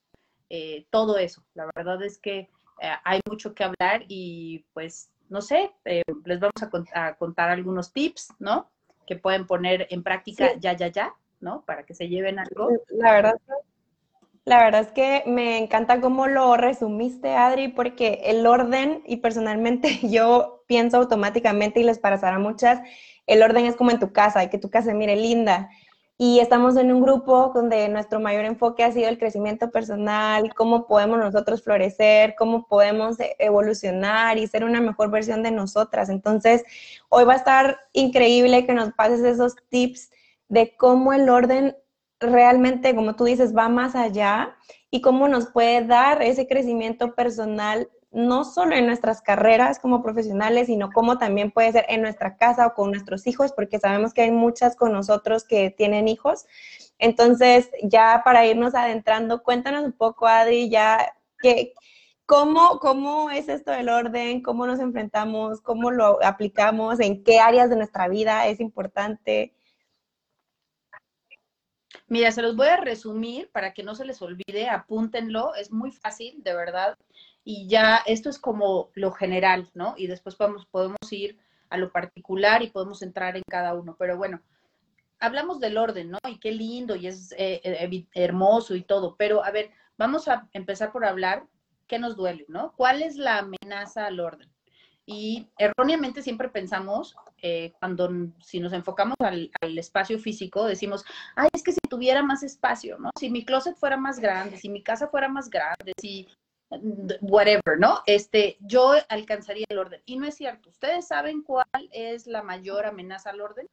eh, 0.48 0.86
todo 0.90 1.18
eso. 1.18 1.42
La 1.54 1.68
verdad 1.74 2.02
es 2.02 2.18
que 2.18 2.48
eh, 2.80 2.92
hay 3.04 3.20
mucho 3.28 3.54
que 3.54 3.64
hablar 3.64 4.04
y 4.08 4.64
pues, 4.72 5.10
no 5.28 5.40
sé, 5.40 5.72
eh, 5.84 6.02
les 6.24 6.40
vamos 6.40 6.62
a, 6.92 7.14
contar 7.14 7.50
algunos 7.50 7.92
tips, 7.92 8.34
¿no? 8.38 8.70
Que 9.06 9.16
pueden 9.16 9.46
poner 9.46 9.86
en 9.90 10.02
práctica 10.02 10.54
ya, 10.58 10.72
ya, 10.74 10.88
ya, 10.88 11.14
¿no? 11.40 11.62
Para 11.62 11.84
que 11.84 11.94
se 11.94 12.08
lleven 12.08 12.38
algo. 12.38 12.70
La 12.88 13.12
verdad, 13.12 13.34
la 14.44 14.62
verdad 14.62 14.82
es 14.82 14.92
que 14.92 15.22
me 15.26 15.56
encanta 15.58 16.00
cómo 16.00 16.26
lo 16.26 16.56
resumiste, 16.56 17.34
Adri, 17.34 17.68
porque 17.68 18.20
el 18.24 18.46
orden, 18.46 19.02
y 19.06 19.16
personalmente 19.18 19.88
yo 20.02 20.64
pienso 20.66 20.98
automáticamente, 20.98 21.80
y 21.80 21.84
les 21.84 21.98
pasará 21.98 22.36
a 22.36 22.40
muchas, 22.40 22.80
el 23.26 23.42
orden 23.42 23.64
es 23.64 23.76
como 23.76 23.90
en 23.90 23.98
tu 23.98 24.12
casa, 24.12 24.44
y 24.44 24.50
que 24.50 24.58
tu 24.58 24.70
casa 24.70 24.92
mire 24.92 25.16
linda 25.16 25.70
y 26.16 26.38
estamos 26.38 26.76
en 26.76 26.92
un 26.92 27.02
grupo 27.02 27.50
donde 27.52 27.88
nuestro 27.88 28.20
mayor 28.20 28.44
enfoque 28.44 28.84
ha 28.84 28.92
sido 28.92 29.08
el 29.08 29.18
crecimiento 29.18 29.70
personal, 29.70 30.54
cómo 30.54 30.86
podemos 30.86 31.18
nosotros 31.18 31.62
florecer, 31.62 32.36
cómo 32.38 32.66
podemos 32.68 33.18
e-, 33.18 33.34
evolucionar 33.40 34.38
y 34.38 34.46
ser 34.46 34.64
una 34.64 34.80
mejor 34.80 35.10
versión 35.10 35.42
de 35.42 35.50
nosotras. 35.50 36.08
Entonces, 36.08 36.62
hoy 37.08 37.24
va 37.24 37.32
a 37.32 37.36
estar 37.36 37.80
increíble 37.92 38.64
que 38.64 38.74
nos 38.74 38.92
pases 38.92 39.24
esos 39.24 39.56
tips 39.70 40.10
de 40.48 40.76
cómo 40.76 41.12
el 41.12 41.28
orden 41.28 41.76
realmente, 42.20 42.94
como 42.94 43.16
tú 43.16 43.24
dices, 43.24 43.56
va 43.56 43.68
más 43.68 43.96
allá 43.96 44.56
y 44.90 45.00
cómo 45.00 45.26
nos 45.26 45.46
puede 45.46 45.84
dar 45.84 46.22
ese 46.22 46.46
crecimiento 46.46 47.14
personal 47.16 47.88
no 48.14 48.44
solo 48.44 48.76
en 48.76 48.86
nuestras 48.86 49.20
carreras 49.20 49.80
como 49.80 50.02
profesionales, 50.02 50.68
sino 50.68 50.92
como 50.92 51.18
también 51.18 51.50
puede 51.50 51.72
ser 51.72 51.84
en 51.88 52.00
nuestra 52.00 52.36
casa 52.36 52.68
o 52.68 52.74
con 52.74 52.92
nuestros 52.92 53.26
hijos, 53.26 53.52
porque 53.52 53.80
sabemos 53.80 54.14
que 54.14 54.22
hay 54.22 54.30
muchas 54.30 54.76
con 54.76 54.92
nosotros 54.92 55.44
que 55.44 55.70
tienen 55.70 56.06
hijos. 56.06 56.46
Entonces, 56.98 57.70
ya 57.82 58.22
para 58.24 58.46
irnos 58.46 58.76
adentrando, 58.76 59.42
cuéntanos 59.42 59.84
un 59.84 59.92
poco, 59.92 60.28
Adri, 60.28 60.70
ya 60.70 61.12
que, 61.40 61.74
¿cómo, 62.24 62.78
cómo 62.78 63.30
es 63.30 63.48
esto 63.48 63.72
del 63.72 63.88
orden, 63.88 64.42
cómo 64.42 64.64
nos 64.66 64.78
enfrentamos, 64.78 65.60
cómo 65.60 65.90
lo 65.90 66.24
aplicamos, 66.24 67.00
en 67.00 67.24
qué 67.24 67.40
áreas 67.40 67.68
de 67.68 67.76
nuestra 67.76 68.06
vida 68.06 68.46
es 68.46 68.60
importante. 68.60 69.54
Mira, 72.06 72.30
se 72.30 72.42
los 72.42 72.54
voy 72.54 72.68
a 72.68 72.76
resumir 72.76 73.50
para 73.50 73.72
que 73.74 73.82
no 73.82 73.96
se 73.96 74.04
les 74.04 74.22
olvide, 74.22 74.68
apúntenlo, 74.68 75.54
es 75.56 75.72
muy 75.72 75.90
fácil, 75.90 76.42
de 76.44 76.54
verdad 76.54 76.96
y 77.44 77.68
ya 77.68 78.02
esto 78.06 78.30
es 78.30 78.38
como 78.38 78.90
lo 78.94 79.12
general, 79.12 79.70
¿no? 79.74 79.94
Y 79.96 80.06
después 80.06 80.34
podemos, 80.34 80.64
podemos 80.66 80.98
ir 81.10 81.38
a 81.68 81.76
lo 81.76 81.92
particular 81.92 82.62
y 82.62 82.70
podemos 82.70 83.02
entrar 83.02 83.36
en 83.36 83.42
cada 83.48 83.74
uno. 83.74 83.96
Pero 83.98 84.16
bueno, 84.16 84.40
hablamos 85.20 85.60
del 85.60 85.76
orden, 85.76 86.10
¿no? 86.10 86.18
Y 86.26 86.38
qué 86.38 86.52
lindo 86.52 86.96
y 86.96 87.06
es 87.06 87.32
eh, 87.32 87.60
eh, 87.62 88.06
hermoso 88.14 88.74
y 88.74 88.82
todo. 88.82 89.16
Pero 89.16 89.44
a 89.44 89.50
ver, 89.50 89.70
vamos 89.98 90.26
a 90.26 90.48
empezar 90.52 90.90
por 90.90 91.04
hablar 91.04 91.46
qué 91.86 91.98
nos 91.98 92.16
duele, 92.16 92.46
¿no? 92.48 92.72
¿Cuál 92.76 93.02
es 93.02 93.16
la 93.16 93.38
amenaza 93.38 94.06
al 94.06 94.20
orden? 94.20 94.48
Y 95.06 95.50
erróneamente 95.58 96.22
siempre 96.22 96.48
pensamos, 96.48 97.14
eh, 97.42 97.74
cuando 97.78 98.10
si 98.40 98.58
nos 98.58 98.72
enfocamos 98.72 99.16
al, 99.18 99.50
al, 99.60 99.76
espacio 99.76 100.18
físico, 100.18 100.64
decimos, 100.64 101.04
ay, 101.36 101.50
es 101.52 101.62
que 101.62 101.72
si 101.72 101.80
tuviera 101.90 102.22
más 102.22 102.42
espacio, 102.42 102.98
¿no? 102.98 103.10
Si 103.18 103.28
mi 103.28 103.44
closet 103.44 103.76
fuera 103.76 103.98
más 103.98 104.18
grande, 104.18 104.56
si 104.56 104.70
mi 104.70 104.82
casa 104.82 105.08
fuera 105.08 105.28
más 105.28 105.50
grande, 105.50 105.92
si 106.00 106.26
whatever, 107.20 107.78
¿no? 107.78 108.02
Este, 108.06 108.56
yo 108.60 108.94
alcanzaría 109.08 109.66
el 109.68 109.78
orden. 109.78 110.02
Y 110.04 110.16
no 110.16 110.26
es 110.26 110.34
cierto. 110.36 110.70
¿Ustedes 110.70 111.06
saben 111.06 111.42
cuál 111.42 111.66
es 111.92 112.26
la 112.26 112.42
mayor 112.42 112.86
amenaza 112.86 113.30
al 113.30 113.40
orden? 113.40 113.68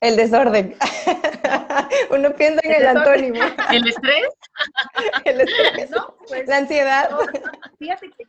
El 0.00 0.16
desorden. 0.16 0.76
Uno 2.10 2.34
piensa 2.34 2.60
en 2.62 2.72
el, 2.72 2.86
antónimo. 2.86 3.40
¿El 3.72 3.86
estrés? 3.88 4.28
el 5.24 5.40
estrés. 5.40 5.90
No, 5.90 6.16
pues, 6.28 6.46
la 6.46 6.58
ansiedad. 6.58 7.10
fíjate 7.78 8.10
que 8.10 8.26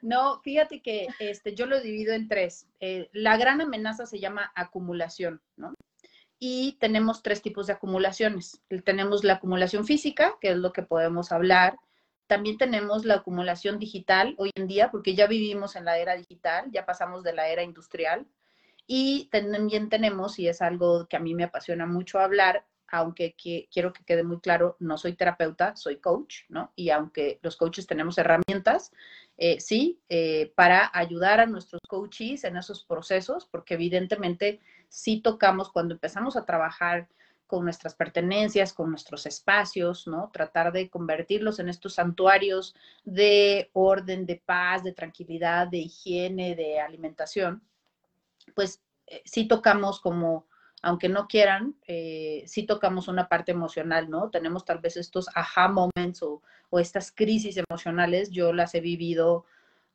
No, 0.00 0.40
fíjate 0.40 0.80
que 0.80 1.08
este, 1.18 1.54
yo 1.54 1.66
lo 1.66 1.80
divido 1.80 2.14
en 2.14 2.26
tres. 2.26 2.66
Eh, 2.80 3.10
la 3.12 3.36
gran 3.36 3.60
amenaza 3.60 4.06
se 4.06 4.18
llama 4.18 4.50
acumulación, 4.54 5.42
¿no? 5.56 5.74
Y 6.44 6.72
tenemos 6.80 7.22
tres 7.22 7.40
tipos 7.40 7.68
de 7.68 7.74
acumulaciones. 7.74 8.60
Tenemos 8.84 9.22
la 9.22 9.34
acumulación 9.34 9.86
física, 9.86 10.38
que 10.40 10.50
es 10.50 10.56
lo 10.56 10.72
que 10.72 10.82
podemos 10.82 11.30
hablar. 11.30 11.76
También 12.26 12.58
tenemos 12.58 13.04
la 13.04 13.14
acumulación 13.14 13.78
digital 13.78 14.34
hoy 14.38 14.50
en 14.56 14.66
día, 14.66 14.90
porque 14.90 15.14
ya 15.14 15.28
vivimos 15.28 15.76
en 15.76 15.84
la 15.84 15.98
era 15.98 16.16
digital, 16.16 16.64
ya 16.72 16.84
pasamos 16.84 17.22
de 17.22 17.32
la 17.32 17.46
era 17.46 17.62
industrial. 17.62 18.26
Y 18.88 19.28
también 19.30 19.88
tenemos, 19.88 20.40
y 20.40 20.48
es 20.48 20.62
algo 20.62 21.06
que 21.06 21.16
a 21.16 21.20
mí 21.20 21.32
me 21.32 21.44
apasiona 21.44 21.86
mucho 21.86 22.18
hablar, 22.18 22.66
aunque 22.88 23.36
quiero 23.36 23.92
que 23.92 24.04
quede 24.04 24.24
muy 24.24 24.40
claro, 24.40 24.76
no 24.80 24.98
soy 24.98 25.12
terapeuta, 25.12 25.76
soy 25.76 25.98
coach, 25.98 26.40
¿no? 26.48 26.72
Y 26.74 26.90
aunque 26.90 27.38
los 27.42 27.56
coaches 27.56 27.86
tenemos 27.86 28.18
herramientas, 28.18 28.90
eh, 29.38 29.60
sí, 29.60 30.00
eh, 30.08 30.52
para 30.56 30.90
ayudar 30.92 31.38
a 31.38 31.46
nuestros 31.46 31.80
coaches 31.88 32.42
en 32.42 32.56
esos 32.56 32.84
procesos, 32.84 33.46
porque 33.46 33.74
evidentemente 33.74 34.60
sí 34.92 35.22
tocamos 35.22 35.72
cuando 35.72 35.94
empezamos 35.94 36.36
a 36.36 36.44
trabajar 36.44 37.08
con 37.46 37.64
nuestras 37.64 37.94
pertenencias, 37.94 38.74
con 38.74 38.90
nuestros 38.90 39.24
espacios, 39.24 40.06
¿no? 40.06 40.30
Tratar 40.32 40.70
de 40.70 40.90
convertirlos 40.90 41.58
en 41.58 41.70
estos 41.70 41.94
santuarios 41.94 42.74
de 43.04 43.70
orden, 43.72 44.26
de 44.26 44.42
paz, 44.44 44.84
de 44.84 44.92
tranquilidad, 44.92 45.66
de 45.68 45.78
higiene, 45.78 46.54
de 46.54 46.78
alimentación, 46.78 47.62
pues 48.54 48.82
eh, 49.06 49.22
sí 49.24 49.48
tocamos 49.48 49.98
como, 49.98 50.46
aunque 50.82 51.08
no 51.08 51.26
quieran, 51.26 51.74
eh, 51.86 52.44
sí 52.46 52.64
tocamos 52.64 53.08
una 53.08 53.28
parte 53.28 53.52
emocional, 53.52 54.10
¿no? 54.10 54.28
Tenemos 54.28 54.66
tal 54.66 54.78
vez 54.78 54.98
estos 54.98 55.26
aha 55.34 55.68
moments 55.68 56.22
o, 56.22 56.42
o 56.68 56.78
estas 56.78 57.12
crisis 57.12 57.56
emocionales, 57.56 58.30
yo 58.30 58.52
las 58.52 58.74
he 58.74 58.80
vivido 58.80 59.46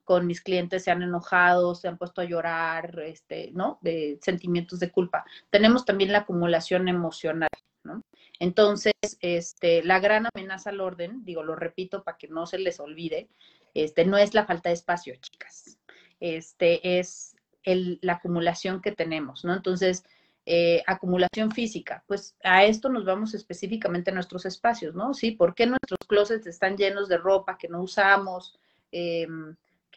con 0.07 0.25
mis 0.25 0.39
clientes 0.39 0.85
se 0.85 0.89
han 0.89 1.01
enojado, 1.01 1.75
se 1.75 1.89
han 1.89 1.97
puesto 1.97 2.21
a 2.21 2.23
llorar, 2.23 2.97
este, 3.01 3.51
¿no? 3.51 3.77
De 3.81 4.17
sentimientos 4.21 4.79
de 4.79 4.89
culpa. 4.89 5.25
Tenemos 5.49 5.83
también 5.83 6.13
la 6.13 6.19
acumulación 6.19 6.87
emocional, 6.87 7.49
¿no? 7.83 8.01
Entonces, 8.39 8.93
este, 9.19 9.83
la 9.83 9.99
gran 9.99 10.25
amenaza 10.33 10.69
al 10.69 10.79
orden, 10.79 11.25
digo, 11.25 11.43
lo 11.43 11.57
repito 11.57 12.05
para 12.05 12.17
que 12.17 12.29
no 12.29 12.45
se 12.45 12.57
les 12.57 12.79
olvide, 12.79 13.27
este, 13.73 14.05
no 14.05 14.17
es 14.17 14.33
la 14.33 14.45
falta 14.45 14.69
de 14.69 14.75
espacio, 14.75 15.13
chicas. 15.19 15.77
Este, 16.21 16.99
es 16.99 17.35
el, 17.63 17.99
la 18.01 18.13
acumulación 18.13 18.81
que 18.81 18.93
tenemos, 18.93 19.43
¿no? 19.43 19.53
Entonces, 19.53 20.05
eh, 20.45 20.83
acumulación 20.87 21.51
física, 21.51 22.05
pues 22.07 22.37
a 22.45 22.63
esto 22.63 22.87
nos 22.87 23.03
vamos 23.03 23.33
específicamente 23.33 24.11
a 24.11 24.13
nuestros 24.13 24.45
espacios, 24.45 24.95
¿no? 24.95 25.13
Sí, 25.13 25.31
¿por 25.31 25.53
qué 25.53 25.65
nuestros 25.65 25.99
closets 26.07 26.47
están 26.47 26.77
llenos 26.77 27.09
de 27.09 27.17
ropa 27.17 27.57
que 27.57 27.67
no 27.67 27.81
usamos? 27.81 28.57
Eh, 28.93 29.27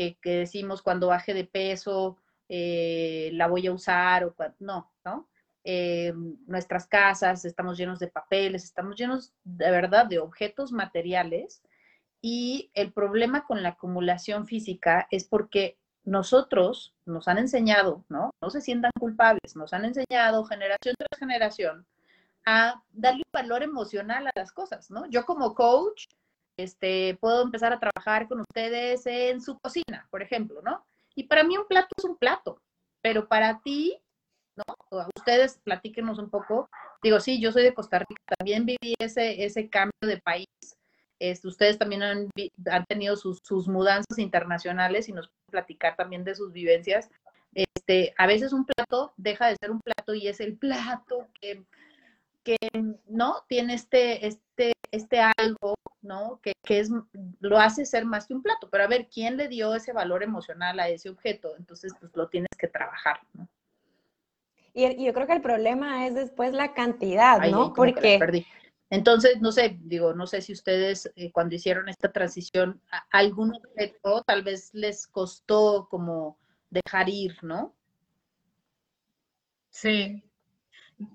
que, 0.09 0.19
decimos 0.23 0.83
cuando 0.83 1.09
baje 1.09 1.35
de 1.35 1.45
peso 1.45 2.17
eh, 2.49 3.31
la 3.35 3.47
voy 3.47 3.67
a 3.67 3.73
usar 3.73 4.25
o 4.25 4.35
no, 4.59 4.91
¿no? 5.05 5.29
Eh, 5.63 6.15
nuestras 6.47 6.87
casas, 6.87 7.45
estamos 7.45 7.77
llenos 7.77 7.99
de 7.99 8.09
papeles, 8.09 8.65
estamos 8.65 8.97
llenos 8.97 9.33
de 9.45 9.71
verdad 9.71 10.07
de 10.07 10.19
objetos 10.19 10.73
materiales 10.73 11.63
y 12.23 12.71
el 12.75 12.93
problema 12.93 13.47
con 13.47 13.63
la 13.63 13.71
acumulación 13.71 14.47
física 14.47 15.07
es 15.11 15.25
porque 15.25 15.77
nosotros 16.05 16.95
nos 17.05 17.29
han 17.29 17.39
enseñado, 17.39 18.05
¿no? 18.09 18.31
No 18.41 18.51
se 18.51 18.63
sientan 18.63 18.91
culpables, 18.99 19.55
nos 19.55 19.73
han 19.75 19.85
enseñado 19.85 20.45
generación 20.45 20.95
tras 20.99 21.19
generación 21.19 21.87
a 22.47 22.83
darle 22.91 23.23
un 23.27 23.33
valor 23.33 23.63
emocional 23.63 24.27
a 24.27 24.33
las 24.35 24.51
cosas, 24.51 24.91
¿no? 24.91 25.07
Yo 25.11 25.27
como 25.27 25.55
coach 25.55 26.07
este, 26.63 27.17
puedo 27.21 27.43
empezar 27.43 27.73
a 27.73 27.81
trabajar 27.81 28.29
con 28.29 28.41
ustedes 28.41 29.07
en 29.07 29.41
su 29.41 29.59
cocina, 29.59 30.07
por 30.11 30.23
ejemplo, 30.23 30.61
¿no? 30.63 30.85
Y 31.15 31.25
para 31.25 31.45
mí 31.45 31.57
un 31.57 31.67
plato 31.67 31.89
es 31.97 32.05
un 32.05 32.17
plato, 32.17 32.61
pero 33.03 33.29
para 33.29 33.61
ti, 33.63 33.99
¿no? 34.57 34.65
Ustedes 35.17 35.59
platíquenos 35.65 36.19
un 36.19 36.31
poco. 36.31 36.69
Digo, 37.03 37.21
sí, 37.21 37.41
yo 37.41 37.53
soy 37.53 37.63
de 37.63 37.75
Costa 37.75 37.99
Rica, 37.99 38.37
también 38.39 38.67
viví 38.67 38.95
ese, 38.99 39.45
ese 39.45 39.69
cambio 39.69 39.93
de 40.03 40.19
país. 40.19 40.47
Este, 41.19 41.49
ustedes 41.49 41.79
también 41.79 42.03
han, 42.03 42.31
han 42.71 42.85
tenido 42.87 43.17
sus, 43.17 43.41
sus, 43.43 43.69
mudanzas 43.69 44.19
internacionales 44.19 45.09
y 45.09 45.13
nos 45.13 45.29
pueden 45.29 45.51
platicar 45.51 45.97
también 45.97 46.25
de 46.25 46.35
sus 46.35 46.53
vivencias. 46.53 47.11
Este, 47.53 48.15
a 48.17 48.27
veces 48.27 48.53
un 48.53 48.65
plato 48.65 49.13
deja 49.17 49.49
de 49.49 49.57
ser 49.61 49.71
un 49.71 49.81
plato 49.81 50.15
y 50.15 50.29
es 50.29 50.41
el 50.41 50.57
plato 50.57 51.29
que, 51.41 51.63
que 52.43 52.57
no 53.07 53.45
tiene 53.49 53.75
este, 53.75 54.27
este, 54.27 54.73
este 54.91 55.21
algo 55.21 55.75
¿no? 56.03 56.41
Que, 56.43 56.55
es, 56.69 56.91
lo 57.41 57.59
hace 57.59 57.85
ser 57.85 58.05
más 58.05 58.27
que 58.27 58.35
un 58.35 58.43
plato, 58.43 58.69
pero 58.71 58.85
a 58.85 58.89
ver, 58.89 59.09
¿quién 59.13 59.37
le 59.37 59.49
dio 59.49 59.75
ese 59.75 59.93
valor 59.93 60.23
emocional 60.23 60.79
a 60.81 60.89
ese 60.89 61.11
objeto? 61.11 61.55
Entonces, 61.59 61.93
pues 62.01 62.13
lo 62.15 62.29
tienes 62.29 62.51
que 62.59 62.69
trabajar, 62.69 63.21
¿no? 63.35 63.49
Y, 64.73 65.05
yo 65.05 65.13
creo 65.13 65.27
que 65.27 65.33
el 65.33 65.43
problema 65.43 66.07
es 66.07 66.15
después 66.15 66.53
la 66.53 66.75
cantidad, 66.75 67.41
¿no? 67.51 67.73
Porque... 67.75 68.45
Entonces, 68.93 69.41
no 69.41 69.53
sé, 69.53 69.79
digo, 69.83 70.15
no 70.15 70.27
sé 70.27 70.43
si 70.43 70.53
ustedes 70.53 71.13
eh, 71.15 71.31
cuando 71.31 71.55
hicieron 71.55 71.89
esta 71.89 72.11
transición, 72.11 72.81
algún 73.13 73.55
objeto 73.55 74.25
tal 74.25 74.43
vez 74.43 74.75
les 74.75 75.07
costó 75.07 75.87
como 75.89 76.37
dejar 76.71 77.09
ir, 77.09 77.37
¿no? 77.43 77.73
Sí, 79.69 80.25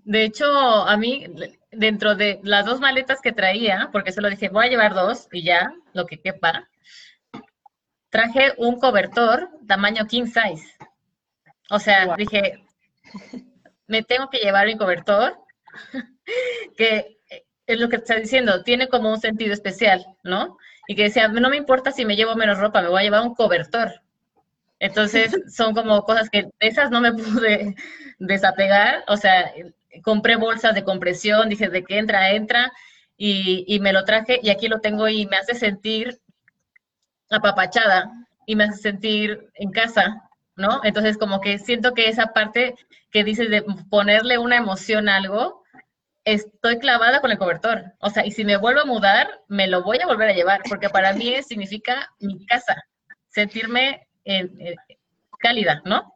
de 0.03 0.23
hecho, 0.23 0.45
a 0.47 0.97
mí, 0.97 1.27
dentro 1.71 2.15
de 2.15 2.39
las 2.43 2.65
dos 2.65 2.79
maletas 2.79 3.21
que 3.21 3.31
traía, 3.31 3.89
porque 3.91 4.11
solo 4.11 4.29
dije, 4.29 4.49
voy 4.49 4.65
a 4.65 4.69
llevar 4.69 4.95
dos 4.95 5.27
y 5.31 5.43
ya, 5.43 5.73
lo 5.93 6.05
que 6.07 6.19
quepa, 6.19 6.67
traje 8.09 8.53
un 8.57 8.79
cobertor 8.79 9.49
tamaño 9.67 10.07
king 10.07 10.25
size. 10.25 10.65
O 11.69 11.79
sea, 11.79 12.15
dije, 12.15 12.63
me 13.87 14.01
tengo 14.01 14.29
que 14.29 14.39
llevar 14.39 14.65
mi 14.65 14.77
cobertor, 14.77 15.37
que 16.77 17.17
es 17.67 17.79
lo 17.79 17.89
que 17.89 17.97
está 17.97 18.15
diciendo, 18.15 18.63
tiene 18.63 18.87
como 18.87 19.11
un 19.11 19.19
sentido 19.19 19.53
especial, 19.53 20.05
¿no? 20.23 20.57
Y 20.87 20.95
que 20.95 21.03
decía, 21.03 21.27
no 21.27 21.49
me 21.49 21.57
importa 21.57 21.91
si 21.91 22.05
me 22.05 22.15
llevo 22.15 22.35
menos 22.35 22.57
ropa, 22.57 22.81
me 22.81 22.89
voy 22.89 23.01
a 23.01 23.03
llevar 23.03 23.21
un 23.21 23.35
cobertor. 23.35 24.01
Entonces, 24.79 25.31
son 25.55 25.75
como 25.75 26.03
cosas 26.03 26.29
que 26.29 26.49
esas 26.59 26.89
no 26.89 27.01
me 27.01 27.13
pude 27.13 27.75
desapegar. 28.19 29.03
O 29.07 29.17
sea, 29.17 29.51
compré 30.03 30.36
bolsas 30.36 30.75
de 30.75 30.84
compresión, 30.84 31.50
dije, 31.50 31.69
de 31.69 31.84
que 31.84 31.98
entra, 31.98 32.31
entra, 32.31 32.72
y, 33.17 33.79
me 33.79 33.93
lo 33.93 34.03
traje 34.03 34.39
y 34.43 34.50
aquí 34.50 34.67
lo 34.67 34.79
tengo 34.79 35.07
y 35.07 35.25
me 35.25 35.38
hace 35.38 35.55
sentir 35.55 36.19
apapachada 37.29 38.12
y 38.45 38.55
me 38.55 38.65
hace 38.65 38.81
sentir 38.81 39.50
en 39.55 39.72
casa, 39.72 40.29
¿no? 40.55 40.81
Entonces, 40.84 41.17
como 41.17 41.39
que 41.41 41.57
siento 41.57 41.93
que 41.93 42.10
esa 42.10 42.34
parte 42.34 42.75
que 43.12 43.24
dices 43.24 43.50
de 43.50 43.63
ponerle 43.89 44.38
una 44.38 44.57
emoción 44.57 45.07
a 45.07 45.15
algo, 45.17 45.63
estoy 46.25 46.79
clavada 46.79 47.22
con 47.22 47.31
el 47.31 47.38
cobertor. 47.38 47.93
O 48.00 48.10
sea, 48.10 48.25
y 48.25 48.31
si 48.31 48.43
me 48.43 48.57
vuelvo 48.57 48.81
a 48.81 48.86
mudar, 48.86 49.41
me 49.48 49.67
lo 49.67 49.84
voy 49.84 50.00
a 50.01 50.07
volver 50.07 50.29
a 50.29 50.34
llevar, 50.34 50.62
porque 50.67 50.89
para 50.89 51.13
mí 51.13 51.41
significa 51.43 52.12
mi 52.19 52.45
casa, 52.45 52.84
sentirme 53.29 54.07
cálida, 55.39 55.81
¿no? 55.86 56.14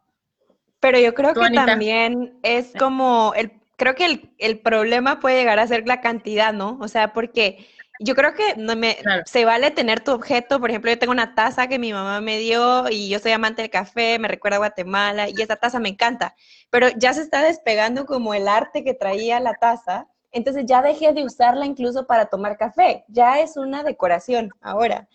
Pero 0.79 1.00
yo 1.00 1.13
creo 1.13 1.33
que 1.33 1.50
también 1.51 2.39
es 2.43 2.74
como, 2.77 3.33
el, 3.36 3.51
creo 3.75 3.95
que 3.95 4.05
el, 4.05 4.31
el 4.38 4.59
problema 4.59 5.19
puede 5.19 5.38
llegar 5.38 5.59
a 5.59 5.67
ser 5.67 5.86
la 5.88 6.01
cantidad, 6.01 6.53
¿no? 6.53 6.77
O 6.81 6.88
sea, 6.88 7.13
porque 7.13 7.67
yo 8.00 8.15
creo 8.15 8.33
que 8.33 8.55
no 8.55 8.77
me, 8.77 8.98
se 9.25 9.43
vale 9.43 9.71
tener 9.71 10.00
tu 10.00 10.12
objeto. 10.12 10.59
Por 10.59 10.69
ejemplo, 10.69 10.89
yo 10.89 10.98
tengo 10.98 11.12
una 11.12 11.36
taza 11.36 11.67
que 11.67 11.79
mi 11.79 11.91
mamá 11.91 12.21
me 12.21 12.38
dio 12.38 12.89
y 12.89 13.09
yo 13.09 13.19
soy 13.19 13.33
amante 13.33 13.62
del 13.62 13.71
café, 13.71 14.17
me 14.19 14.29
recuerda 14.29 14.55
a 14.55 14.59
Guatemala 14.59 15.27
y 15.29 15.41
esa 15.41 15.57
taza 15.57 15.79
me 15.79 15.89
encanta. 15.89 16.36
Pero 16.69 16.88
ya 16.95 17.13
se 17.13 17.21
está 17.21 17.43
despegando 17.43 18.05
como 18.05 18.33
el 18.33 18.48
arte 18.48 18.86
que 18.86 18.93
traía 18.93 19.41
la 19.41 19.55
taza. 19.55 20.07
Entonces 20.31 20.63
ya 20.65 20.81
dejé 20.81 21.12
de 21.12 21.25
usarla 21.25 21.65
incluso 21.65 22.07
para 22.07 22.27
tomar 22.27 22.57
café. 22.57 23.03
Ya 23.09 23.41
es 23.41 23.57
una 23.57 23.83
decoración 23.83 24.51
ahora. 24.62 25.09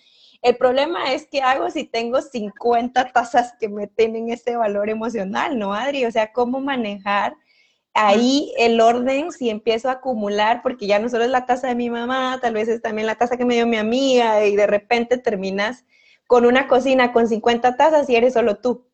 El 0.44 0.58
problema 0.58 1.14
es 1.14 1.26
que 1.26 1.40
hago 1.40 1.70
si 1.70 1.84
tengo 1.84 2.20
50 2.20 3.12
tazas 3.12 3.54
que 3.58 3.70
me 3.70 3.86
tienen 3.86 4.28
ese 4.28 4.56
valor 4.56 4.90
emocional, 4.90 5.58
¿no, 5.58 5.72
Adri? 5.72 6.04
O 6.04 6.12
sea, 6.12 6.34
¿cómo 6.34 6.60
manejar 6.60 7.34
ahí 7.94 8.52
el 8.58 8.78
orden, 8.78 9.32
si 9.32 9.48
empiezo 9.48 9.88
a 9.88 9.92
acumular, 9.92 10.60
porque 10.60 10.86
ya 10.86 10.98
no 10.98 11.08
solo 11.08 11.24
es 11.24 11.30
la 11.30 11.46
taza 11.46 11.68
de 11.68 11.74
mi 11.74 11.88
mamá, 11.88 12.38
tal 12.42 12.52
vez 12.52 12.68
es 12.68 12.82
también 12.82 13.06
la 13.06 13.14
taza 13.14 13.38
que 13.38 13.46
me 13.46 13.54
dio 13.54 13.66
mi 13.66 13.78
amiga 13.78 14.44
y 14.44 14.54
de 14.54 14.66
repente 14.66 15.16
terminas 15.16 15.86
con 16.26 16.44
una 16.44 16.68
cocina 16.68 17.10
con 17.10 17.26
50 17.26 17.78
tazas 17.78 18.10
y 18.10 18.16
eres 18.16 18.34
solo 18.34 18.58
tú. 18.58 18.86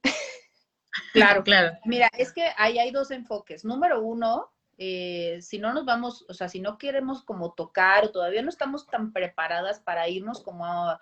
Claro, 1.12 1.42
claro. 1.42 1.76
Mira, 1.85 2.09
es 2.16 2.33
que 2.33 2.45
ahí 2.59 2.78
hay 2.78 2.92
dos 2.92 3.11
enfoques. 3.11 3.64
Número 3.64 4.00
uno, 4.00 4.52
eh, 4.78 5.38
si 5.40 5.59
no 5.59 5.73
nos 5.73 5.85
vamos, 5.85 6.25
o 6.28 6.35
sea, 6.35 6.49
si 6.49 6.61
no 6.61 6.78
queremos 6.78 7.25
como 7.25 7.54
tocar, 7.54 8.04
o 8.04 8.12
todavía 8.12 8.42
no 8.42 8.50
estamos 8.50 8.87
tan 8.87 9.12
preparadas 9.12 9.80
para 9.80 10.09
irnos 10.09 10.40
como 10.40 10.64
a, 10.64 11.00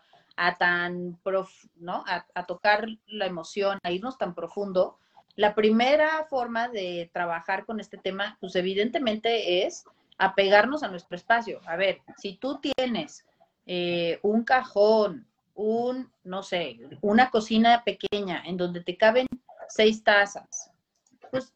tan, 0.58 1.18
prof, 1.22 1.50
¿no? 1.76 2.04
A, 2.06 2.26
a, 2.34 2.46
tocar 2.46 2.86
la 3.06 3.26
emoción, 3.26 3.78
a 3.82 3.90
irnos 3.90 4.18
tan 4.18 4.34
profundo, 4.34 4.98
la 5.36 5.54
primera 5.54 6.26
forma 6.28 6.68
de 6.68 7.10
trabajar 7.12 7.64
con 7.64 7.78
este 7.78 7.96
tema, 7.96 8.36
pues 8.40 8.56
evidentemente 8.56 9.64
es 9.64 9.84
apegarnos 10.18 10.82
a 10.82 10.88
nuestro 10.88 11.16
espacio. 11.16 11.60
A 11.66 11.76
ver, 11.76 12.00
si 12.16 12.36
tú 12.36 12.60
tienes 12.60 13.24
eh, 13.66 14.18
un 14.22 14.42
cajón, 14.44 15.26
un, 15.54 16.10
no 16.24 16.42
sé, 16.42 16.78
una 17.00 17.30
cocina 17.30 17.84
pequeña 17.84 18.42
en 18.44 18.56
donde 18.56 18.82
te 18.82 18.96
caben 18.96 19.26
seis 19.68 20.02
tazas, 20.02 20.72
pues 21.30 21.52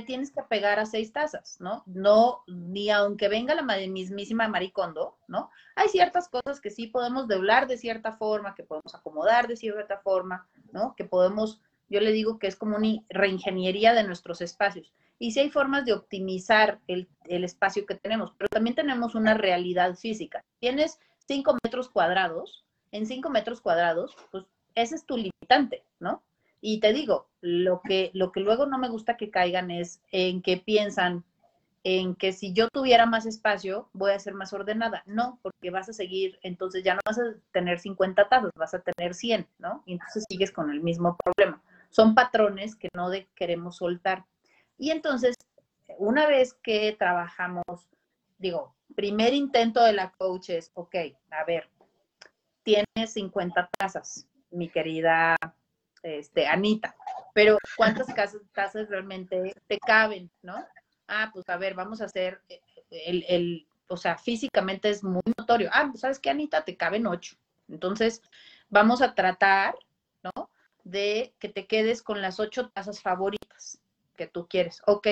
tienes 0.00 0.30
que 0.30 0.40
apegar 0.40 0.78
a 0.78 0.86
seis 0.86 1.12
tazas, 1.12 1.60
¿no? 1.60 1.82
No, 1.86 2.42
ni 2.46 2.90
aunque 2.90 3.28
venga 3.28 3.54
la 3.54 3.62
mismísima 3.62 4.48
maricondo, 4.48 5.16
¿no? 5.28 5.50
Hay 5.76 5.88
ciertas 5.88 6.28
cosas 6.28 6.60
que 6.60 6.70
sí 6.70 6.86
podemos 6.86 7.28
doblar 7.28 7.66
de 7.66 7.78
cierta 7.78 8.12
forma, 8.12 8.54
que 8.54 8.64
podemos 8.64 8.94
acomodar 8.94 9.48
de 9.48 9.56
cierta 9.56 9.98
forma, 9.98 10.46
¿no? 10.72 10.94
Que 10.96 11.04
podemos 11.04 11.60
yo 11.88 12.00
le 12.00 12.12
digo 12.12 12.38
que 12.38 12.46
es 12.46 12.56
como 12.56 12.76
una 12.76 12.88
reingeniería 13.08 13.94
de 13.94 14.04
nuestros 14.04 14.40
espacios. 14.40 14.92
Y 15.18 15.32
sí 15.32 15.40
hay 15.40 15.50
formas 15.50 15.84
de 15.84 15.92
optimizar 15.92 16.80
el, 16.88 17.08
espacio 17.24 17.86
que 17.86 17.94
tenemos, 17.94 18.32
pero 18.36 18.48
también 18.48 18.74
tenemos 18.74 19.14
una 19.14 19.34
realidad 19.34 19.94
física. 19.94 20.44
Tienes 20.58 20.98
cinco 21.26 21.56
metros 21.62 21.88
cuadrados, 21.88 22.64
en 22.90 23.06
cinco 23.06 23.30
metros 23.30 23.60
cuadrados, 23.60 24.16
pues 24.30 24.44
ese 24.74 24.96
es 24.96 25.06
tu 25.06 25.16
limitante, 25.16 25.84
¿no? 26.00 26.22
Y 26.66 26.80
te 26.80 26.94
digo, 26.94 27.28
lo 27.42 27.82
que, 27.82 28.10
lo 28.14 28.32
que 28.32 28.40
luego 28.40 28.64
no 28.64 28.78
me 28.78 28.88
gusta 28.88 29.18
que 29.18 29.30
caigan 29.30 29.70
es 29.70 30.00
en 30.12 30.40
que 30.40 30.56
piensan 30.56 31.24
en 31.82 32.14
que 32.14 32.32
si 32.32 32.54
yo 32.54 32.68
tuviera 32.70 33.04
más 33.04 33.26
espacio, 33.26 33.90
voy 33.92 34.12
a 34.12 34.18
ser 34.18 34.32
más 34.32 34.54
ordenada. 34.54 35.02
No, 35.04 35.38
porque 35.42 35.68
vas 35.70 35.90
a 35.90 35.92
seguir, 35.92 36.38
entonces 36.42 36.82
ya 36.82 36.94
no 36.94 37.00
vas 37.04 37.18
a 37.18 37.34
tener 37.52 37.78
50 37.80 38.28
tazas, 38.30 38.50
vas 38.56 38.72
a 38.72 38.80
tener 38.80 39.12
100, 39.12 39.46
¿no? 39.58 39.82
Y 39.84 39.92
entonces 39.92 40.24
sigues 40.26 40.50
con 40.50 40.70
el 40.70 40.80
mismo 40.80 41.18
problema 41.22 41.62
son 41.94 42.16
patrones 42.16 42.74
que 42.74 42.88
no 42.92 43.08
queremos 43.36 43.76
soltar. 43.76 44.24
Y 44.76 44.90
entonces, 44.90 45.36
una 45.96 46.26
vez 46.26 46.54
que 46.54 46.96
trabajamos, 46.98 47.64
digo, 48.38 48.74
primer 48.96 49.32
intento 49.32 49.82
de 49.84 49.92
la 49.92 50.10
coach 50.10 50.50
es, 50.50 50.72
ok, 50.74 50.96
a 51.30 51.44
ver, 51.44 51.70
tienes 52.64 53.12
50 53.12 53.70
tazas, 53.78 54.26
mi 54.50 54.68
querida 54.68 55.36
este, 56.04 56.46
Anita, 56.46 56.94
pero 57.34 57.58
¿cuántas 57.76 58.06
tazas 58.52 58.88
realmente 58.88 59.54
te 59.66 59.78
caben, 59.78 60.30
no? 60.42 60.64
Ah, 61.08 61.30
pues 61.32 61.48
a 61.48 61.56
ver, 61.56 61.74
vamos 61.74 62.00
a 62.00 62.04
hacer 62.04 62.40
eh, 62.48 62.60
el, 62.90 63.24
el, 63.28 63.66
o 63.88 63.96
sea, 63.96 64.16
físicamente 64.16 64.88
es 64.90 65.02
muy 65.02 65.22
notorio. 65.36 65.68
Ah, 65.72 65.88
pues 65.90 66.02
sabes 66.02 66.18
qué, 66.20 66.30
Anita, 66.30 66.64
te 66.64 66.76
caben 66.76 67.06
ocho. 67.06 67.36
Entonces, 67.68 68.22
vamos 68.68 69.02
a 69.02 69.14
tratar, 69.14 69.74
¿no? 70.22 70.50
de 70.84 71.34
que 71.38 71.48
te 71.48 71.66
quedes 71.66 72.02
con 72.02 72.22
las 72.22 72.38
ocho 72.38 72.68
tazas 72.68 73.00
favoritas 73.00 73.80
que 74.16 74.26
tú 74.26 74.46
quieres. 74.46 74.82
Ok, 74.86 75.08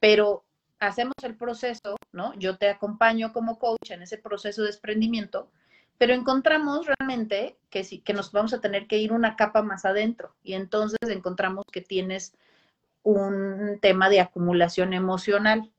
pero 0.00 0.44
hacemos 0.78 1.14
el 1.22 1.36
proceso, 1.36 1.96
¿no? 2.12 2.32
Yo 2.38 2.56
te 2.56 2.68
acompaño 2.70 3.32
como 3.32 3.58
coach 3.58 3.90
en 3.90 4.02
ese 4.02 4.18
proceso 4.18 4.62
de 4.62 4.68
desprendimiento, 4.68 5.50
pero 5.98 6.14
encontramos 6.14 6.86
realmente 6.86 7.56
que 7.70 7.84
sí, 7.84 8.00
que 8.00 8.12
nos 8.12 8.32
vamos 8.32 8.52
a 8.52 8.60
tener 8.60 8.86
que 8.86 8.98
ir 8.98 9.12
una 9.12 9.36
capa 9.36 9.62
más 9.62 9.84
adentro 9.84 10.34
y 10.42 10.54
entonces 10.54 10.98
encontramos 11.08 11.64
que 11.72 11.80
tienes 11.80 12.34
un 13.02 13.78
tema 13.80 14.08
de 14.08 14.20
acumulación 14.20 14.92
emocional. 14.92 15.70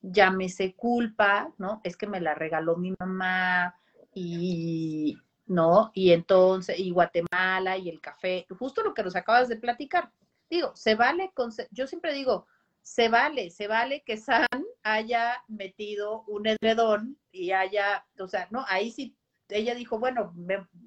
Llámese 0.00 0.74
culpa, 0.74 1.52
¿no? 1.58 1.80
Es 1.82 1.96
que 1.96 2.06
me 2.06 2.20
la 2.20 2.34
regaló 2.34 2.76
mi 2.76 2.94
mamá 2.98 3.74
y 4.14 5.18
¿no? 5.48 5.90
Y 5.94 6.12
entonces, 6.12 6.78
y 6.78 6.90
Guatemala 6.90 7.76
y 7.78 7.88
el 7.88 8.00
café, 8.00 8.46
justo 8.58 8.82
lo 8.82 8.94
que 8.94 9.02
nos 9.02 9.16
acabas 9.16 9.48
de 9.48 9.56
platicar. 9.56 10.12
Digo, 10.50 10.72
se 10.76 10.94
vale, 10.94 11.32
con, 11.34 11.50
yo 11.70 11.86
siempre 11.86 12.12
digo, 12.12 12.46
se 12.82 13.08
vale, 13.08 13.50
se 13.50 13.66
vale 13.66 14.02
que 14.04 14.16
San 14.16 14.46
haya 14.82 15.42
metido 15.48 16.22
un 16.26 16.46
edredón 16.46 17.18
y 17.32 17.52
haya, 17.52 18.06
o 18.18 18.28
sea, 18.28 18.48
no, 18.50 18.64
ahí 18.68 18.90
sí, 18.90 19.16
ella 19.48 19.74
dijo, 19.74 19.98
bueno, 19.98 20.34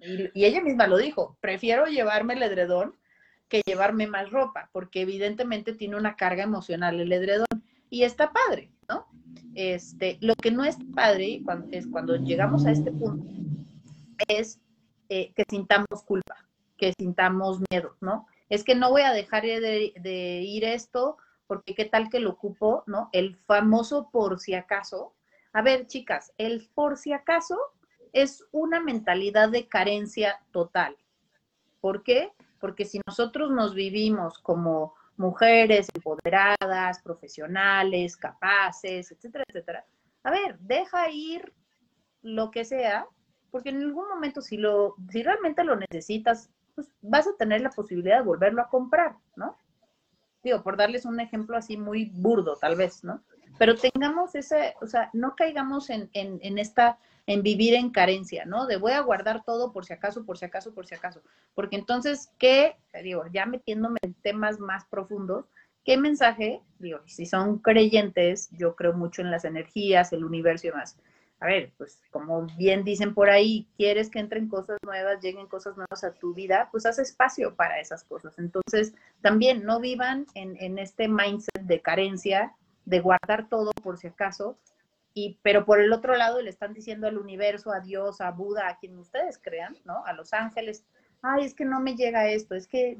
y, 0.01 0.45
ella 0.45 0.61
misma 0.61 0.87
lo 0.87 0.97
dijo, 0.97 1.37
prefiero 1.41 1.85
llevarme 1.85 2.33
el 2.33 2.43
edredón 2.43 2.95
que 3.47 3.61
llevarme 3.65 4.07
más 4.07 4.29
ropa, 4.29 4.69
porque 4.71 5.01
evidentemente 5.01 5.73
tiene 5.73 5.97
una 5.97 6.15
carga 6.15 6.43
emocional 6.43 6.99
el 6.99 7.11
edredón 7.11 7.47
y 7.89 8.03
está 8.03 8.31
padre, 8.31 8.71
¿no? 8.87 9.07
Este, 9.55 10.17
lo 10.21 10.35
que 10.35 10.51
no 10.51 10.63
es 10.63 10.77
padre 10.95 11.43
es 11.71 11.87
cuando 11.87 12.15
llegamos 12.15 12.65
a 12.65 12.71
este 12.71 12.91
punto 12.91 13.25
es 14.27 14.59
eh, 15.09 15.33
que 15.35 15.43
sintamos 15.49 16.03
culpa, 16.05 16.37
que 16.77 16.93
sintamos 16.97 17.59
miedo, 17.69 17.95
¿no? 18.01 18.27
Es 18.49 18.63
que 18.63 18.75
no 18.75 18.89
voy 18.89 19.01
a 19.03 19.13
dejar 19.13 19.43
de, 19.43 20.41
ir 20.43 20.63
esto 20.65 21.17
porque 21.47 21.75
qué 21.75 21.85
tal 21.85 22.09
que 22.09 22.19
lo 22.19 22.31
ocupo, 22.31 22.83
¿no? 22.87 23.09
El 23.11 23.35
famoso 23.35 24.09
por 24.11 24.39
si 24.39 24.53
acaso. 24.53 25.13
A 25.53 25.61
ver, 25.61 25.87
chicas, 25.87 26.33
el 26.37 26.69
por 26.73 26.97
si 26.97 27.13
acaso 27.13 27.57
es 28.13 28.45
una 28.51 28.79
mentalidad 28.79 29.49
de 29.49 29.67
carencia 29.67 30.39
total. 30.51 30.95
¿Por 31.79 32.03
qué? 32.03 32.31
Porque 32.59 32.85
si 32.85 32.99
nosotros 33.07 33.51
nos 33.51 33.73
vivimos 33.73 34.39
como 34.39 34.95
mujeres 35.17 35.87
empoderadas, 35.93 37.01
profesionales, 37.01 38.17
capaces, 38.17 39.11
etcétera, 39.11 39.43
etcétera, 39.47 39.85
a 40.23 40.31
ver, 40.31 40.59
deja 40.59 41.09
ir 41.09 41.53
lo 42.21 42.51
que 42.51 42.65
sea 42.65 43.07
porque 43.51 43.69
en 43.69 43.83
algún 43.83 44.07
momento 44.07 44.41
si 44.41 44.57
lo, 44.57 44.95
si 45.11 45.21
realmente 45.21 45.63
lo 45.63 45.75
necesitas, 45.75 46.49
pues 46.73 46.89
vas 47.01 47.27
a 47.27 47.35
tener 47.37 47.61
la 47.61 47.69
posibilidad 47.69 48.17
de 48.17 48.23
volverlo 48.23 48.61
a 48.61 48.69
comprar, 48.69 49.17
¿no? 49.35 49.57
Digo, 50.41 50.63
por 50.63 50.77
darles 50.77 51.05
un 51.05 51.19
ejemplo 51.19 51.57
así 51.57 51.77
muy 51.77 52.05
burdo, 52.05 52.55
tal 52.55 52.75
vez, 52.75 53.03
¿no? 53.03 53.21
Pero 53.59 53.75
tengamos 53.75 54.33
ese, 54.33 54.75
o 54.81 54.87
sea, 54.87 55.09
no 55.13 55.35
caigamos 55.35 55.89
en, 55.89 56.09
en, 56.13 56.39
en 56.41 56.57
esta, 56.57 56.97
en 57.27 57.43
vivir 57.43 57.73
en 57.73 57.91
carencia, 57.91 58.45
¿no? 58.45 58.67
De 58.67 58.77
voy 58.77 58.93
a 58.93 59.01
guardar 59.01 59.43
todo 59.43 59.71
por 59.71 59.85
si 59.85 59.93
acaso, 59.93 60.25
por 60.25 60.37
si 60.37 60.45
acaso, 60.45 60.73
por 60.73 60.87
si 60.87 60.95
acaso. 60.95 61.21
Porque 61.53 61.75
entonces, 61.75 62.31
¿qué? 62.37 62.77
Digo, 63.03 63.25
ya 63.31 63.45
metiéndome 63.45 63.99
en 64.01 64.13
temas 64.15 64.59
más 64.59 64.85
profundos, 64.85 65.45
¿qué 65.85 65.97
mensaje? 65.97 66.61
Digo, 66.79 66.99
si 67.05 67.25
son 67.25 67.59
creyentes, 67.59 68.49
yo 68.51 68.75
creo 68.75 68.93
mucho 68.93 69.21
en 69.21 69.31
las 69.31 69.45
energías, 69.45 70.13
el 70.13 70.23
universo 70.23 70.67
y 70.67 70.69
demás 70.71 70.97
a 71.41 71.47
ver, 71.47 71.73
pues 71.75 71.99
como 72.11 72.45
bien 72.55 72.83
dicen 72.83 73.15
por 73.15 73.31
ahí, 73.31 73.67
quieres 73.75 74.11
que 74.11 74.19
entren 74.19 74.47
cosas 74.47 74.77
nuevas, 74.85 75.19
lleguen 75.21 75.47
cosas 75.47 75.75
nuevas 75.75 76.03
a 76.03 76.13
tu 76.13 76.35
vida, 76.35 76.69
pues 76.71 76.85
haz 76.85 76.99
espacio 76.99 77.55
para 77.55 77.79
esas 77.79 78.03
cosas. 78.03 78.37
Entonces, 78.37 78.93
también 79.21 79.65
no 79.65 79.79
vivan 79.79 80.27
en, 80.35 80.77
este 80.77 81.07
mindset 81.07 81.63
de 81.63 81.81
carencia, 81.81 82.53
de 82.85 82.99
guardar 82.99 83.49
todo 83.49 83.71
por 83.81 83.97
si 83.97 84.05
acaso, 84.05 84.55
y, 85.13 85.39
pero 85.41 85.65
por 85.65 85.81
el 85.81 85.91
otro 85.91 86.15
lado 86.15 86.41
le 86.41 86.49
están 86.49 86.73
diciendo 86.73 87.07
al 87.07 87.17
universo, 87.17 87.71
a 87.71 87.79
Dios, 87.79 88.21
a 88.21 88.31
Buda, 88.31 88.67
a 88.67 88.77
quien 88.77 88.97
ustedes 88.97 89.37
crean, 89.37 89.77
¿no? 89.83 90.05
A 90.05 90.13
los 90.13 90.33
ángeles, 90.33 90.85
ay, 91.21 91.45
es 91.45 91.53
que 91.53 91.65
no 91.65 91.79
me 91.79 91.95
llega 91.95 92.29
esto, 92.29 92.55
es 92.55 92.67
que, 92.67 92.97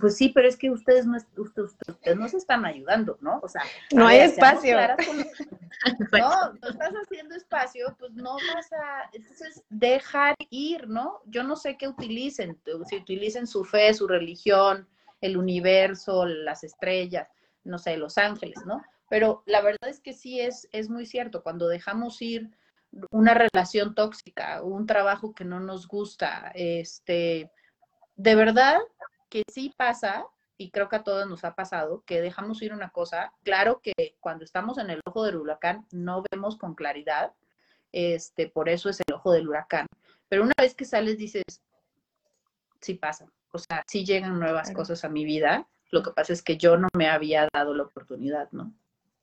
pues 0.00 0.16
sí, 0.16 0.30
pero 0.30 0.48
es 0.48 0.56
que 0.56 0.70
ustedes 0.70 1.06
no, 1.06 1.16
ustedes, 1.36 1.74
no 2.16 2.28
se 2.28 2.36
están 2.36 2.64
ayudando, 2.64 3.18
¿no? 3.20 3.40
O 3.42 3.48
sea, 3.48 3.62
no 3.92 4.06
hay 4.06 4.20
espacio. 4.20 4.76
no, 6.12 6.52
no 6.52 6.68
estás 6.68 6.92
haciendo 7.02 7.34
espacio, 7.34 7.94
pues 7.98 8.12
no 8.12 8.34
vas 8.54 8.72
a, 8.72 9.10
entonces, 9.12 9.62
dejar 9.70 10.34
ir, 10.50 10.88
¿no? 10.88 11.20
Yo 11.26 11.42
no 11.42 11.56
sé 11.56 11.76
qué 11.76 11.88
utilicen, 11.88 12.58
si 12.88 12.96
utilicen 12.96 13.46
su 13.46 13.64
fe, 13.64 13.92
su 13.94 14.06
religión, 14.06 14.88
el 15.20 15.36
universo, 15.36 16.26
las 16.26 16.62
estrellas, 16.62 17.28
no 17.64 17.78
sé, 17.78 17.96
los 17.96 18.18
ángeles, 18.18 18.58
¿no? 18.66 18.82
Pero 19.08 19.42
la 19.46 19.60
verdad 19.60 19.88
es 19.88 20.00
que 20.00 20.12
sí 20.12 20.40
es, 20.40 20.68
es 20.72 20.88
muy 20.90 21.06
cierto, 21.06 21.42
cuando 21.42 21.68
dejamos 21.68 22.20
ir 22.22 22.50
una 23.10 23.34
relación 23.34 23.94
tóxica, 23.94 24.62
un 24.62 24.86
trabajo 24.86 25.34
que 25.34 25.44
no 25.44 25.60
nos 25.60 25.86
gusta, 25.86 26.50
este, 26.54 27.50
de 28.16 28.34
verdad 28.34 28.78
que 29.28 29.42
sí 29.52 29.72
pasa, 29.76 30.26
y 30.56 30.70
creo 30.70 30.88
que 30.88 30.96
a 30.96 31.04
todos 31.04 31.28
nos 31.28 31.44
ha 31.44 31.54
pasado, 31.54 32.02
que 32.06 32.20
dejamos 32.20 32.62
ir 32.62 32.72
una 32.72 32.90
cosa, 32.90 33.32
claro 33.42 33.80
que 33.82 34.16
cuando 34.20 34.44
estamos 34.44 34.78
en 34.78 34.90
el 34.90 35.00
ojo 35.04 35.24
del 35.24 35.36
huracán 35.36 35.86
no 35.92 36.22
vemos 36.30 36.56
con 36.56 36.74
claridad, 36.74 37.32
este, 37.92 38.48
por 38.48 38.68
eso 38.68 38.88
es 38.88 39.00
el 39.06 39.14
ojo 39.14 39.32
del 39.32 39.48
huracán, 39.48 39.86
pero 40.28 40.42
una 40.42 40.54
vez 40.58 40.74
que 40.74 40.84
sales 40.84 41.18
dices, 41.18 41.44
sí 42.80 42.94
pasa, 42.94 43.26
o 43.52 43.58
sea, 43.58 43.84
sí 43.86 44.04
llegan 44.04 44.38
nuevas 44.38 44.70
cosas 44.72 45.04
a 45.04 45.08
mi 45.08 45.24
vida, 45.24 45.68
lo 45.90 46.02
que 46.02 46.10
pasa 46.10 46.32
es 46.32 46.42
que 46.42 46.56
yo 46.56 46.76
no 46.76 46.88
me 46.96 47.08
había 47.08 47.48
dado 47.52 47.74
la 47.74 47.84
oportunidad, 47.84 48.50
¿no? 48.52 48.72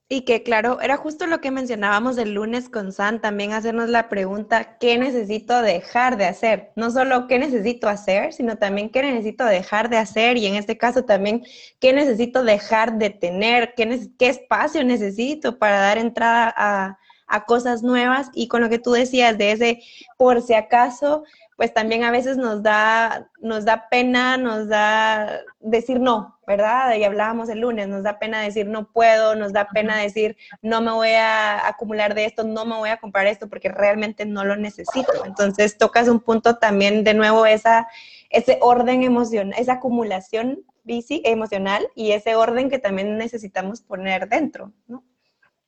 Y 0.09 0.21
que 0.25 0.43
claro, 0.43 0.81
era 0.81 0.97
justo 0.97 1.25
lo 1.27 1.39
que 1.39 1.49
mencionábamos 1.49 2.17
el 2.17 2.33
lunes 2.33 2.69
con 2.69 2.91
San, 2.91 3.21
también 3.21 3.53
hacernos 3.53 3.89
la 3.89 4.09
pregunta, 4.09 4.77
¿qué 4.77 4.97
necesito 4.97 5.61
dejar 5.61 6.17
de 6.17 6.25
hacer? 6.25 6.71
No 6.75 6.91
solo 6.91 7.27
qué 7.27 7.39
necesito 7.39 7.87
hacer, 7.87 8.33
sino 8.33 8.57
también 8.57 8.89
qué 8.89 9.01
necesito 9.01 9.45
dejar 9.45 9.89
de 9.89 9.97
hacer 9.97 10.37
y 10.37 10.45
en 10.45 10.55
este 10.55 10.77
caso 10.77 11.05
también 11.05 11.43
qué 11.79 11.93
necesito 11.93 12.43
dejar 12.43 12.97
de 12.97 13.09
tener, 13.09 13.73
qué, 13.75 14.07
qué 14.19 14.27
espacio 14.27 14.83
necesito 14.83 15.57
para 15.57 15.79
dar 15.79 15.97
entrada 15.97 16.53
a, 16.55 16.99
a 17.27 17.45
cosas 17.45 17.81
nuevas 17.81 18.29
y 18.33 18.47
con 18.47 18.61
lo 18.61 18.69
que 18.69 18.79
tú 18.79 18.91
decías 18.91 19.37
de 19.37 19.51
ese 19.51 19.79
por 20.17 20.41
si 20.41 20.53
acaso 20.53 21.23
pues 21.63 21.73
también 21.73 22.03
a 22.03 22.11
veces 22.11 22.35
nos 22.35 22.61
da, 22.61 23.29
nos 23.39 23.63
da 23.63 23.87
pena, 23.87 24.35
nos 24.35 24.67
da 24.67 25.39
decir 25.61 25.97
no, 25.97 26.37
¿verdad? 26.45 26.93
Y 26.97 27.05
hablábamos 27.05 27.47
el 27.47 27.61
lunes, 27.61 27.87
nos 27.87 28.03
da 28.03 28.19
pena 28.19 28.41
decir 28.41 28.67
no 28.67 28.91
puedo, 28.91 29.33
nos 29.35 29.53
da 29.53 29.69
pena 29.69 29.95
decir 29.95 30.35
no 30.61 30.81
me 30.81 30.91
voy 30.91 31.11
a 31.11 31.65
acumular 31.65 32.15
de 32.15 32.25
esto, 32.25 32.43
no 32.43 32.65
me 32.65 32.75
voy 32.75 32.89
a 32.89 32.97
comprar 32.97 33.27
esto 33.27 33.47
porque 33.47 33.69
realmente 33.69 34.25
no 34.25 34.43
lo 34.43 34.57
necesito. 34.57 35.23
Entonces 35.25 35.77
tocas 35.77 36.09
un 36.09 36.19
punto 36.19 36.57
también 36.57 37.05
de 37.05 37.13
nuevo 37.13 37.45
esa, 37.45 37.87
ese 38.29 38.57
orden 38.59 39.01
emocional, 39.01 39.57
esa 39.57 39.75
acumulación 39.75 40.65
bici 40.83 41.21
emocional 41.23 41.87
y 41.95 42.11
ese 42.11 42.35
orden 42.35 42.69
que 42.69 42.79
también 42.79 43.17
necesitamos 43.17 43.79
poner 43.79 44.27
dentro, 44.27 44.73
¿no? 44.85 45.05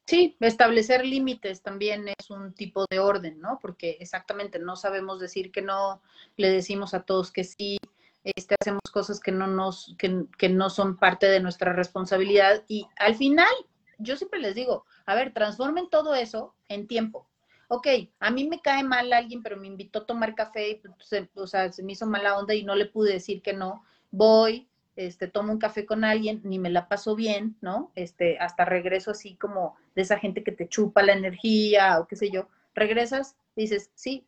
Sí, 0.06 0.38
establecer 0.40 1.04
límites 1.04 1.64
también 1.64 2.08
es 2.08 2.30
un 2.30 2.54
tipo 2.54 2.86
de 2.90 3.00
orden, 3.00 3.40
¿no? 3.40 3.58
Porque 3.60 3.98
exactamente 4.00 4.60
no 4.60 4.76
sabemos 4.76 5.20
decir 5.20 5.52
que 5.52 5.64
no, 5.64 6.02
le 6.38 6.52
decimos 6.52 6.94
a 6.94 7.04
todos 7.04 7.32
que 7.32 7.44
sí, 7.44 7.78
este, 8.24 8.56
hacemos 8.60 8.82
cosas 8.92 9.20
que 9.20 9.32
no 9.32 9.48
nos, 9.48 9.96
que, 9.98 10.26
que 10.38 10.50
no 10.50 10.70
son 10.70 10.98
parte 10.98 11.26
de 11.28 11.40
nuestra 11.40 11.74
responsabilidad 11.74 12.64
y 12.68 12.88
al 12.98 13.16
final, 13.16 13.54
yo 13.98 14.16
siempre 14.16 14.40
les 14.40 14.54
digo, 14.54 14.86
a 15.08 15.16
ver, 15.16 15.34
transformen 15.34 15.90
todo 15.90 16.14
eso 16.14 16.54
en 16.68 16.88
tiempo. 16.88 17.28
Ok, 17.68 17.88
a 18.20 18.30
mí 18.30 18.48
me 18.48 18.62
cae 18.62 18.84
mal 18.84 19.12
alguien, 19.12 19.42
pero 19.42 19.58
me 19.58 19.66
invitó 19.68 20.00
a 20.00 20.06
tomar 20.06 20.36
café 20.36 20.70
y, 20.70 20.76
pues, 20.76 21.30
o 21.36 21.48
sea, 21.48 21.72
se 21.72 21.82
me 21.82 21.94
hizo 21.94 22.06
mala 22.06 22.38
onda 22.38 22.54
y 22.54 22.64
no 22.64 22.76
le 22.76 22.86
pude 22.86 23.14
decir 23.14 23.42
que 23.42 23.54
no. 23.54 23.84
Voy, 24.12 24.70
este, 24.96 25.28
tomo 25.28 25.52
un 25.52 25.60
café 25.60 25.86
con 25.86 26.04
alguien, 26.04 26.42
ni 26.44 26.60
me 26.60 26.70
la 26.70 26.88
paso 26.88 27.16
bien, 27.16 27.58
¿no? 27.62 27.92
Este, 27.96 28.38
hasta 28.40 28.66
regreso 28.66 29.12
así 29.12 29.36
como 29.36 29.76
de 29.96 30.04
esa 30.04 30.18
gente 30.18 30.44
que 30.44 30.52
te 30.52 30.68
chupa 30.68 31.04
la 31.04 31.14
energía 31.14 32.00
o 32.00 32.08
qué 32.08 32.16
sé 32.16 32.30
yo. 32.30 32.48
Regresas, 32.74 33.36
dices, 33.56 33.92
sí, 33.96 34.26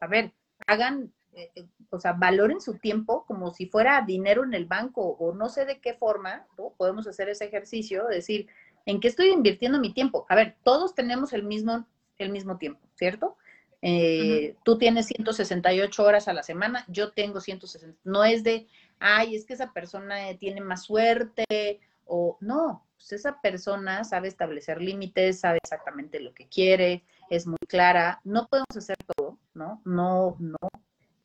a 0.00 0.06
ver, 0.06 0.32
hagan, 0.66 1.12
eh, 1.34 1.50
eh, 1.54 1.66
o 1.90 2.00
sea, 2.00 2.12
valoren 2.12 2.60
su 2.60 2.74
tiempo 2.74 3.24
como 3.26 3.52
si 3.52 3.66
fuera 3.66 4.02
dinero 4.02 4.44
en 4.44 4.54
el 4.54 4.66
banco 4.66 5.02
o 5.02 5.34
no 5.34 5.48
sé 5.48 5.64
de 5.64 5.80
qué 5.80 5.94
forma, 5.94 6.46
¿no? 6.58 6.74
Podemos 6.76 7.06
hacer 7.06 7.28
ese 7.28 7.44
ejercicio, 7.44 8.06
decir, 8.06 8.48
¿en 8.86 9.00
qué 9.00 9.08
estoy 9.08 9.28
invirtiendo 9.28 9.78
mi 9.78 9.92
tiempo? 9.92 10.26
A 10.28 10.34
ver, 10.34 10.56
todos 10.62 10.94
tenemos 10.94 11.32
el 11.32 11.44
mismo, 11.44 11.86
el 12.18 12.30
mismo 12.30 12.58
tiempo, 12.58 12.80
¿cierto? 12.94 13.36
Eh, 13.84 14.54
tú 14.64 14.78
tienes 14.78 15.06
168 15.06 16.04
horas 16.04 16.28
a 16.28 16.32
la 16.32 16.44
semana, 16.44 16.84
yo 16.88 17.10
tengo 17.10 17.40
160. 17.40 17.98
No 18.04 18.24
es 18.24 18.44
de, 18.44 18.68
ay, 19.02 19.34
es 19.36 19.44
que 19.44 19.54
esa 19.54 19.72
persona 19.72 20.30
eh, 20.30 20.36
tiene 20.36 20.60
más 20.60 20.84
suerte 20.84 21.80
o 22.06 22.38
no, 22.40 22.86
pues 22.96 23.12
esa 23.12 23.40
persona 23.40 24.04
sabe 24.04 24.28
establecer 24.28 24.80
límites, 24.80 25.40
sabe 25.40 25.58
exactamente 25.62 26.20
lo 26.20 26.32
que 26.34 26.48
quiere, 26.48 27.04
es 27.30 27.46
muy 27.46 27.58
clara, 27.68 28.20
no 28.24 28.46
podemos 28.46 28.76
hacer 28.76 28.96
todo, 29.16 29.38
¿no? 29.54 29.82
No, 29.84 30.36
no. 30.38 30.56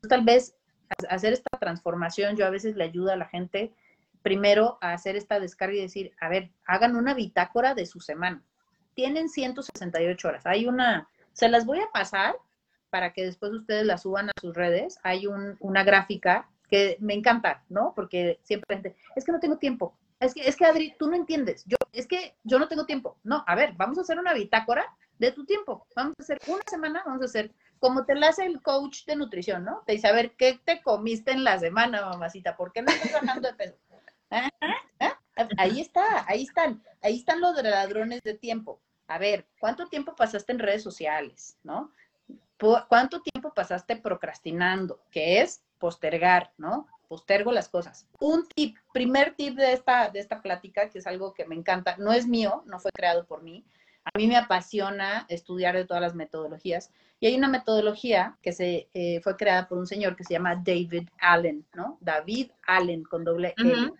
Tal 0.10 0.24
vez 0.24 0.56
hacer 1.10 1.34
esta 1.34 1.58
transformación, 1.60 2.36
yo 2.36 2.46
a 2.46 2.50
veces 2.50 2.76
le 2.76 2.86
ayudo 2.86 3.12
a 3.12 3.18
la 3.18 3.28
gente 3.28 3.74
primero 4.22 4.78
a 4.82 4.94
hacer 4.94 5.16
esta 5.16 5.40
descarga 5.40 5.76
y 5.76 5.82
decir, 5.82 6.13
a 6.20 6.30
ver, 6.30 6.52
hagan 6.66 6.96
una 6.96 7.13
bitácora 7.13 7.76
de 7.76 7.86
su 7.86 8.00
semana. 8.00 8.44
Tienen 8.94 9.30
168 9.30 10.28
horas. 10.28 10.46
Hay 10.46 10.66
una, 10.66 11.08
se 11.34 11.50
las 11.50 11.66
voy 11.66 11.80
a 11.80 11.92
pasar 11.92 12.36
para 12.90 13.13
que 13.13 13.24
después 13.24 13.52
ustedes 13.52 13.86
la 13.86 13.98
suban 13.98 14.30
a 14.30 14.34
sus 14.42 14.56
redes. 14.56 15.00
Hay 15.04 15.28
una 15.28 15.84
gráfica 15.84 16.50
que 16.69 16.97
me 16.99 17.13
encanta, 17.13 17.63
¿no? 17.69 17.93
Porque 17.95 18.39
siempre 18.43 18.75
gente, 18.75 18.95
es 19.15 19.25
que 19.25 19.32
no 19.32 19.39
tengo 19.39 19.58
tiempo. 19.58 19.95
Es 20.19 20.34
que, 20.34 20.47
es 20.47 20.56
que 20.56 20.65
Adri, 20.65 20.95
tú 20.97 21.08
no 21.08 21.15
entiendes. 21.15 21.63
Yo, 21.65 21.77
es 21.93 22.08
que 22.08 22.36
yo 22.43 22.60
no 22.60 22.67
tengo 22.67 22.86
tiempo. 22.86 23.17
No, 23.23 23.43
a 23.45 23.56
ver, 23.56 23.73
vamos 23.73 23.97
a 23.97 24.01
hacer 24.01 24.19
una 24.19 24.34
bitácora 24.34 24.86
de 25.19 25.32
tu 25.32 25.45
tiempo. 25.45 25.86
Vamos 25.95 26.15
a 26.19 26.23
hacer 26.23 26.39
una 26.47 26.63
semana, 26.67 27.03
vamos 27.06 27.21
a 27.21 27.25
hacer 27.25 27.51
como 27.80 28.06
te 28.06 28.15
la 28.15 28.30
hace 28.30 28.45
el 28.45 28.62
coach 28.62 29.06
de 29.06 29.15
nutrición, 29.15 29.63
¿no? 29.63 29.84
Te 29.86 29.93
dice, 29.93 30.08
a 30.08 30.12
ver, 30.12 30.32
¿qué 30.32 30.60
te 30.63 30.82
comiste 30.82 31.32
en 31.32 31.43
la 31.43 31.60
semana, 31.60 32.01
mamacita? 32.01 32.56
¿Por 32.58 32.71
qué 32.71 32.82
no 32.82 32.91
estás 32.91 33.13
bajando 33.13 33.47
de 33.47 33.53
peso? 33.56 33.77
¿Ah? 34.30 34.49
Ahí 35.58 35.82
está, 35.82 36.25
ahí 36.27 36.43
están, 36.43 36.84
ahí 37.01 37.17
están 37.17 37.39
los 37.39 37.62
ladrones 37.62 38.23
de 38.23 38.34
tiempo. 38.34 38.82
A 39.08 39.19
ver, 39.19 39.45
¿cuánto 39.60 39.88
tiempo 39.88 40.15
pasaste 40.15 40.51
en 40.51 40.60
redes 40.60 40.82
sociales, 40.82 41.58
no? 41.63 41.91
¿Cuánto 42.89 43.21
tiempo 43.21 43.53
pasaste 43.53 43.97
procrastinando? 43.97 44.99
Que 45.12 45.41
es 45.41 45.62
postergar, 45.80 46.52
¿no? 46.58 46.88
Postergo 47.08 47.52
las 47.52 47.70
cosas. 47.70 48.08
Un 48.20 48.48
tip, 48.48 48.78
primer 48.94 49.36
tip 49.36 49.56
de 49.56 49.74
esta, 49.74 50.10
de 50.10 50.20
esta 50.20 50.42
plática, 50.42 50.90
que 50.90 51.00
es 51.00 51.08
algo 51.08 51.34
que 51.34 51.46
me 51.46 51.56
encanta, 51.56 51.96
no 51.98 52.12
es 52.12 52.28
mío, 52.28 52.63
no 52.66 52.80
fue 52.80 52.92
creado 52.92 53.26
por 53.26 53.44
mí. 53.44 53.66
A 54.04 54.18
mí 54.18 54.28
me 54.28 54.38
apasiona 54.38 55.26
estudiar 55.30 55.76
de 55.76 55.86
todas 55.86 56.02
las 56.02 56.16
metodologías. 56.16 56.92
Y 57.20 57.28
hay 57.28 57.36
una 57.36 57.50
metodología 57.50 58.38
que 58.42 58.52
se 58.52 58.90
eh, 58.94 59.20
fue 59.22 59.36
creada 59.36 59.68
por 59.68 59.78
un 59.78 59.88
señor 59.88 60.16
que 60.16 60.24
se 60.24 60.34
llama 60.34 60.56
David 60.56 61.10
Allen, 61.20 61.66
¿no? 61.74 61.98
David 62.00 62.52
Allen 62.68 63.04
con 63.04 63.24
doble 63.24 63.54
L. 63.58 63.92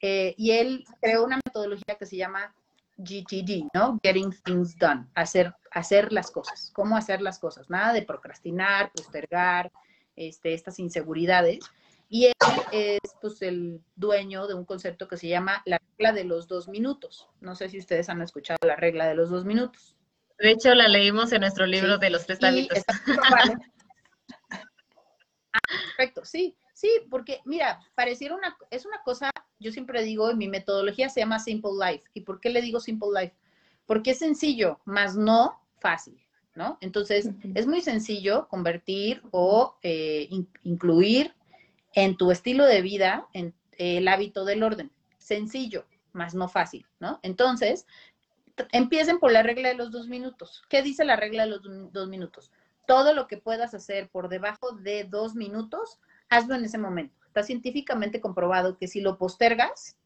Eh, 0.00 0.34
y 0.36 0.52
él 0.52 0.84
creó 1.00 1.24
una 1.24 1.40
metodología 1.44 1.96
que 1.96 2.06
se 2.06 2.16
llama 2.16 2.54
GTD, 2.96 3.68
¿no? 3.74 3.98
Getting 4.02 4.32
things 4.44 4.76
done, 4.78 5.06
hacer, 5.14 5.54
hacer 5.70 6.12
las 6.12 6.30
cosas, 6.30 6.70
cómo 6.74 6.96
hacer 6.96 7.20
las 7.22 7.38
cosas, 7.38 7.68
nada 7.70 7.92
de 7.92 8.02
procrastinar, 8.02 8.92
postergar, 8.92 9.70
este, 10.16 10.54
estas 10.54 10.78
inseguridades. 10.78 11.60
Y 12.08 12.26
él 12.26 12.32
es 12.72 12.98
pues, 13.20 13.40
el 13.42 13.80
dueño 13.94 14.46
de 14.48 14.54
un 14.54 14.64
concepto 14.64 15.06
que 15.06 15.16
se 15.16 15.28
llama 15.28 15.62
la 15.64 15.80
regla 15.96 16.12
de 16.12 16.24
los 16.24 16.48
dos 16.48 16.68
minutos. 16.68 17.28
No 17.40 17.54
sé 17.54 17.68
si 17.68 17.78
ustedes 17.78 18.08
han 18.08 18.20
escuchado 18.20 18.58
la 18.66 18.76
regla 18.76 19.06
de 19.06 19.14
los 19.14 19.30
dos 19.30 19.44
minutos. 19.44 19.96
De 20.38 20.50
hecho, 20.50 20.74
la 20.74 20.88
leímos 20.88 21.32
en 21.32 21.42
nuestro 21.42 21.66
libro 21.66 21.98
de 21.98 22.10
los 22.10 22.26
tres 22.26 22.42
hábitos. 22.42 22.78
Ah, 25.52 25.60
perfecto, 25.96 26.24
sí, 26.24 26.56
sí, 26.74 26.88
porque 27.10 27.40
mira, 27.44 27.80
pareciera 27.96 28.36
una, 28.36 28.56
es 28.70 28.86
una 28.86 29.02
cosa, 29.02 29.30
yo 29.58 29.72
siempre 29.72 30.02
digo, 30.04 30.30
en 30.30 30.38
mi 30.38 30.46
metodología 30.46 31.08
se 31.08 31.18
llama 31.18 31.40
Simple 31.40 31.72
Life. 31.72 32.04
¿Y 32.14 32.20
por 32.20 32.40
qué 32.40 32.50
le 32.50 32.62
digo 32.62 32.78
Simple 32.78 33.08
Life? 33.20 33.34
Porque 33.84 34.12
es 34.12 34.18
sencillo, 34.20 34.78
más 34.84 35.16
no 35.16 35.60
fácil. 35.80 36.24
¿No? 36.54 36.78
Entonces, 36.80 37.30
es 37.54 37.66
muy 37.66 37.80
sencillo 37.80 38.48
convertir 38.48 39.22
o 39.30 39.76
eh, 39.82 40.28
incluir 40.62 41.34
en 41.94 42.16
tu 42.16 42.30
estilo 42.30 42.64
de 42.66 42.82
vida 42.82 43.26
en, 43.32 43.54
el 43.78 44.08
hábito 44.08 44.44
del 44.44 44.62
orden. 44.62 44.92
Sencillo, 45.18 45.86
más 46.12 46.34
no 46.34 46.48
fácil, 46.48 46.86
¿no? 46.98 47.18
Entonces, 47.22 47.86
empiecen 48.72 49.18
por 49.18 49.32
la 49.32 49.42
regla 49.42 49.70
de 49.70 49.74
los 49.74 49.90
dos 49.90 50.06
minutos. 50.06 50.62
¿Qué 50.68 50.82
dice 50.82 51.04
la 51.04 51.16
regla 51.16 51.44
de 51.44 51.50
los 51.50 51.62
dos 51.92 52.08
minutos? 52.08 52.50
Todo 52.86 53.14
lo 53.14 53.26
que 53.26 53.38
puedas 53.38 53.72
hacer 53.72 54.10
por 54.10 54.28
debajo 54.28 54.72
de 54.72 55.04
dos 55.04 55.34
minutos, 55.34 55.98
hazlo 56.28 56.56
en 56.56 56.64
ese 56.64 56.76
momento. 56.76 57.16
Está 57.26 57.42
científicamente 57.42 58.20
comprobado 58.20 58.76
que 58.76 58.88
si 58.88 59.00
lo 59.00 59.16
postergas, 59.16 59.96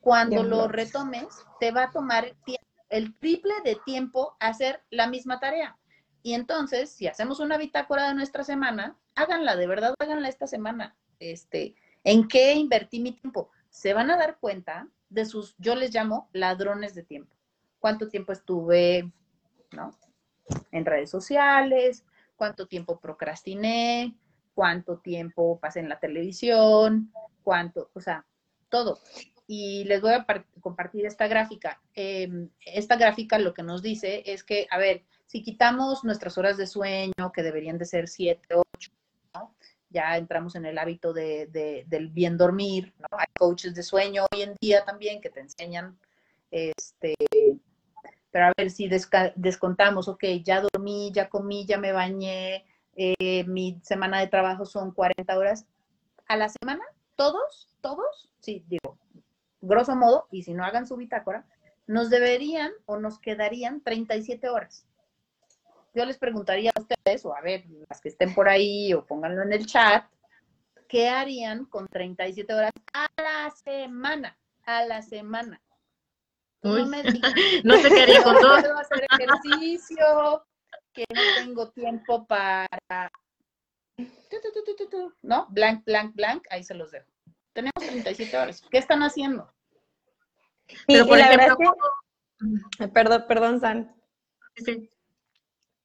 cuando 0.00 0.42
lo 0.42 0.68
retomes, 0.68 1.26
te 1.58 1.70
va 1.70 1.84
a 1.84 1.90
tomar 1.90 2.36
el 2.90 3.18
triple 3.18 3.54
de 3.64 3.78
tiempo 3.86 4.36
hacer 4.38 4.82
la 4.90 5.08
misma 5.08 5.40
tarea. 5.40 5.76
Y 6.24 6.32
entonces, 6.32 6.88
si 6.90 7.06
hacemos 7.06 7.38
una 7.38 7.58
bitácora 7.58 8.08
de 8.08 8.14
nuestra 8.14 8.44
semana, 8.44 8.96
háganla, 9.14 9.56
de 9.56 9.66
verdad, 9.66 9.94
háganla 9.98 10.30
esta 10.30 10.46
semana. 10.46 10.96
Este, 11.18 11.74
¿En 12.02 12.26
qué 12.26 12.54
invertí 12.54 12.98
mi 12.98 13.12
tiempo? 13.12 13.50
Se 13.68 13.92
van 13.92 14.10
a 14.10 14.16
dar 14.16 14.38
cuenta 14.38 14.88
de 15.10 15.26
sus, 15.26 15.54
yo 15.58 15.74
les 15.74 15.94
llamo 15.94 16.30
ladrones 16.32 16.94
de 16.94 17.02
tiempo. 17.02 17.36
¿Cuánto 17.78 18.08
tiempo 18.08 18.32
estuve, 18.32 19.12
¿no? 19.72 19.90
En 20.72 20.86
redes 20.86 21.10
sociales, 21.10 22.06
cuánto 22.36 22.68
tiempo 22.68 22.98
procrastiné, 23.00 24.16
cuánto 24.54 25.00
tiempo 25.00 25.60
pasé 25.60 25.80
en 25.80 25.90
la 25.90 26.00
televisión, 26.00 27.12
cuánto, 27.42 27.90
o 27.92 28.00
sea, 28.00 28.24
todo. 28.70 28.98
Y 29.46 29.84
les 29.84 30.00
voy 30.00 30.12
a 30.12 30.24
compartir 30.62 31.04
esta 31.04 31.28
gráfica. 31.28 31.82
Em, 31.92 32.48
esta 32.64 32.96
gráfica 32.96 33.38
lo 33.38 33.52
que 33.52 33.62
nos 33.62 33.82
dice 33.82 34.22
es 34.24 34.42
que, 34.42 34.66
a 34.70 34.78
ver, 34.78 35.04
si 35.26 35.42
quitamos 35.42 36.04
nuestras 36.04 36.38
horas 36.38 36.56
de 36.56 36.66
sueño, 36.66 37.32
que 37.32 37.42
deberían 37.42 37.78
de 37.78 37.84
ser 37.84 38.08
7, 38.08 38.54
8, 38.54 38.92
¿no? 39.34 39.54
ya 39.94 40.18
entramos 40.18 40.56
en 40.56 40.66
el 40.66 40.76
hábito 40.76 41.12
de, 41.12 41.84
del 41.86 42.08
bien 42.08 42.36
dormir, 42.36 42.92
¿no? 42.98 43.16
Hay 43.16 43.26
coaches 43.38 43.74
de 43.74 43.82
sueño 43.84 44.26
hoy 44.32 44.42
en 44.42 44.54
día 44.60 44.84
también 44.84 45.20
que 45.20 45.30
te 45.30 45.40
enseñan, 45.40 45.96
este, 46.50 47.14
pero 48.32 48.46
a 48.46 48.52
ver 48.56 48.70
si 48.70 48.88
descontamos, 48.88 50.08
ok, 50.08 50.24
ya 50.42 50.60
dormí, 50.60 51.12
ya 51.14 51.28
comí, 51.28 51.64
ya 51.64 51.78
me 51.78 51.92
bañé, 51.92 52.64
eh, 52.96 53.44
mi 53.46 53.80
semana 53.84 54.18
de 54.18 54.26
trabajo 54.26 54.66
son 54.66 54.90
40 54.90 55.38
horas. 55.38 55.66
A 56.26 56.36
la 56.36 56.48
semana, 56.48 56.82
todos, 57.14 57.68
todos, 57.80 58.28
sí, 58.40 58.64
digo, 58.66 58.98
grosso 59.60 59.94
modo, 59.94 60.26
y 60.32 60.42
si 60.42 60.54
no 60.54 60.64
hagan 60.64 60.88
su 60.88 60.96
bitácora, 60.96 61.46
nos 61.86 62.10
deberían 62.10 62.72
o 62.86 62.98
nos 62.98 63.20
quedarían 63.20 63.80
37 63.80 64.48
horas. 64.48 64.86
Yo 65.94 66.04
les 66.04 66.18
preguntaría 66.18 66.72
a 66.74 66.80
ustedes, 66.80 67.24
o 67.24 67.34
a 67.34 67.40
ver, 67.40 67.64
las 67.88 68.00
que 68.00 68.08
estén 68.08 68.34
por 68.34 68.48
ahí, 68.48 68.92
o 68.92 69.06
pónganlo 69.06 69.42
en 69.42 69.52
el 69.52 69.64
chat, 69.64 70.04
¿qué 70.88 71.08
harían 71.08 71.66
con 71.66 71.86
37 71.86 72.52
horas 72.52 72.72
a 72.92 73.06
la 73.16 73.50
semana? 73.50 74.36
A 74.64 74.84
la 74.84 75.02
semana. 75.02 75.60
No, 76.62 76.86
me 76.86 77.02
no 77.64 77.76
sé 77.76 77.88
qué 77.90 78.02
haría 78.02 78.22
con 78.22 78.34
todo. 78.40 78.56
Puedo 78.60 78.78
hacer 78.78 79.06
ejercicio, 79.10 80.44
que 80.92 81.04
no 81.14 81.20
tengo 81.36 81.70
tiempo 81.70 82.26
para... 82.26 82.66
¿No? 85.22 85.46
Blank, 85.50 85.84
blank, 85.84 86.14
blank, 86.16 86.44
ahí 86.50 86.64
se 86.64 86.74
los 86.74 86.90
dejo. 86.90 87.08
Tenemos 87.52 87.74
37 87.76 88.36
horas. 88.36 88.62
¿Qué 88.68 88.78
están 88.78 89.02
haciendo? 89.02 89.52
Pero 90.88 91.06
por 91.06 91.18
ejemplo, 91.18 91.76
Perdón, 92.92 93.24
perdón, 93.28 93.60
San. 93.60 93.94
Sí. 94.56 94.90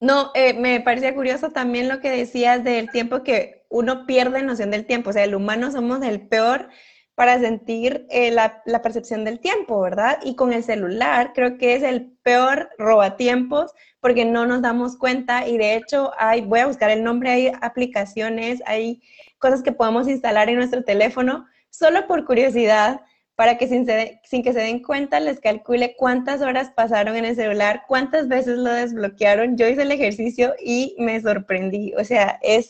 No, 0.02 0.32
eh, 0.34 0.54
me 0.54 0.80
parecía 0.80 1.14
curioso 1.14 1.50
también 1.52 1.90
lo 1.90 2.00
que 2.00 2.10
decías 2.10 2.64
del 2.64 2.90
tiempo 2.90 3.24
que 3.24 3.66
uno 3.70 4.06
pierde 4.06 4.42
noción 4.44 4.72
del 4.72 4.86
tiempo. 4.86 5.10
O 5.10 5.14
sea, 5.14 5.24
el 5.26 5.36
humano 5.36 5.72
somos 5.72 6.02
el 6.04 6.28
peor 6.28 6.70
para 7.16 7.38
sentir 7.38 8.08
eh, 8.10 8.32
la, 8.32 8.64
percepción 8.82 9.26
del 9.26 9.42
tiempo, 9.42 9.82
¿verdad? 9.82 10.20
Y 10.24 10.36
con 10.38 10.54
el 10.54 10.64
celular 10.64 11.34
creo 11.36 11.58
que 11.58 11.76
es 11.76 11.84
el 11.84 12.14
peor 12.24 12.70
robatiempos 12.78 13.74
porque 14.00 14.24
no 14.24 14.46
nos 14.46 14.62
damos 14.62 14.98
cuenta 14.98 15.46
y 15.46 15.58
de 15.58 15.76
hecho 15.76 16.14
hay, 16.18 16.40
voy 16.40 16.62
a 16.62 16.68
buscar 16.68 16.90
el 16.92 17.04
nombre, 17.04 17.30
hay 17.30 17.52
aplicaciones, 17.62 18.64
hay 18.66 19.02
cosas 19.38 19.62
que 19.64 19.74
podemos 19.74 20.08
instalar 20.08 20.48
en 20.48 20.56
nuestro 20.56 20.86
teléfono 20.86 21.46
solo 21.70 22.08
por 22.08 22.24
curiosidad 22.24 23.02
para 23.40 23.58
que 23.58 23.70
sin, 23.70 23.88
sin, 24.26 24.44
que 24.44 24.52
se 24.52 24.60
den 24.60 24.84
cuenta 24.84 25.22
les 25.22 25.40
calcule 25.40 25.96
cuántas 25.98 26.42
horas 26.42 26.72
pasaron 26.76 27.16
en 27.16 27.24
el 27.24 27.38
celular, 27.38 27.84
cuántas 27.88 28.28
veces 28.28 28.58
lo 28.58 28.70
desbloquearon. 28.70 29.56
Yo 29.56 29.66
hice 29.66 29.84
el 29.84 29.94
ejercicio 29.94 30.56
y 30.62 30.94
me 31.00 31.22
sorprendí. 31.22 31.94
O 31.98 32.04
sea, 32.04 32.38
es 32.42 32.68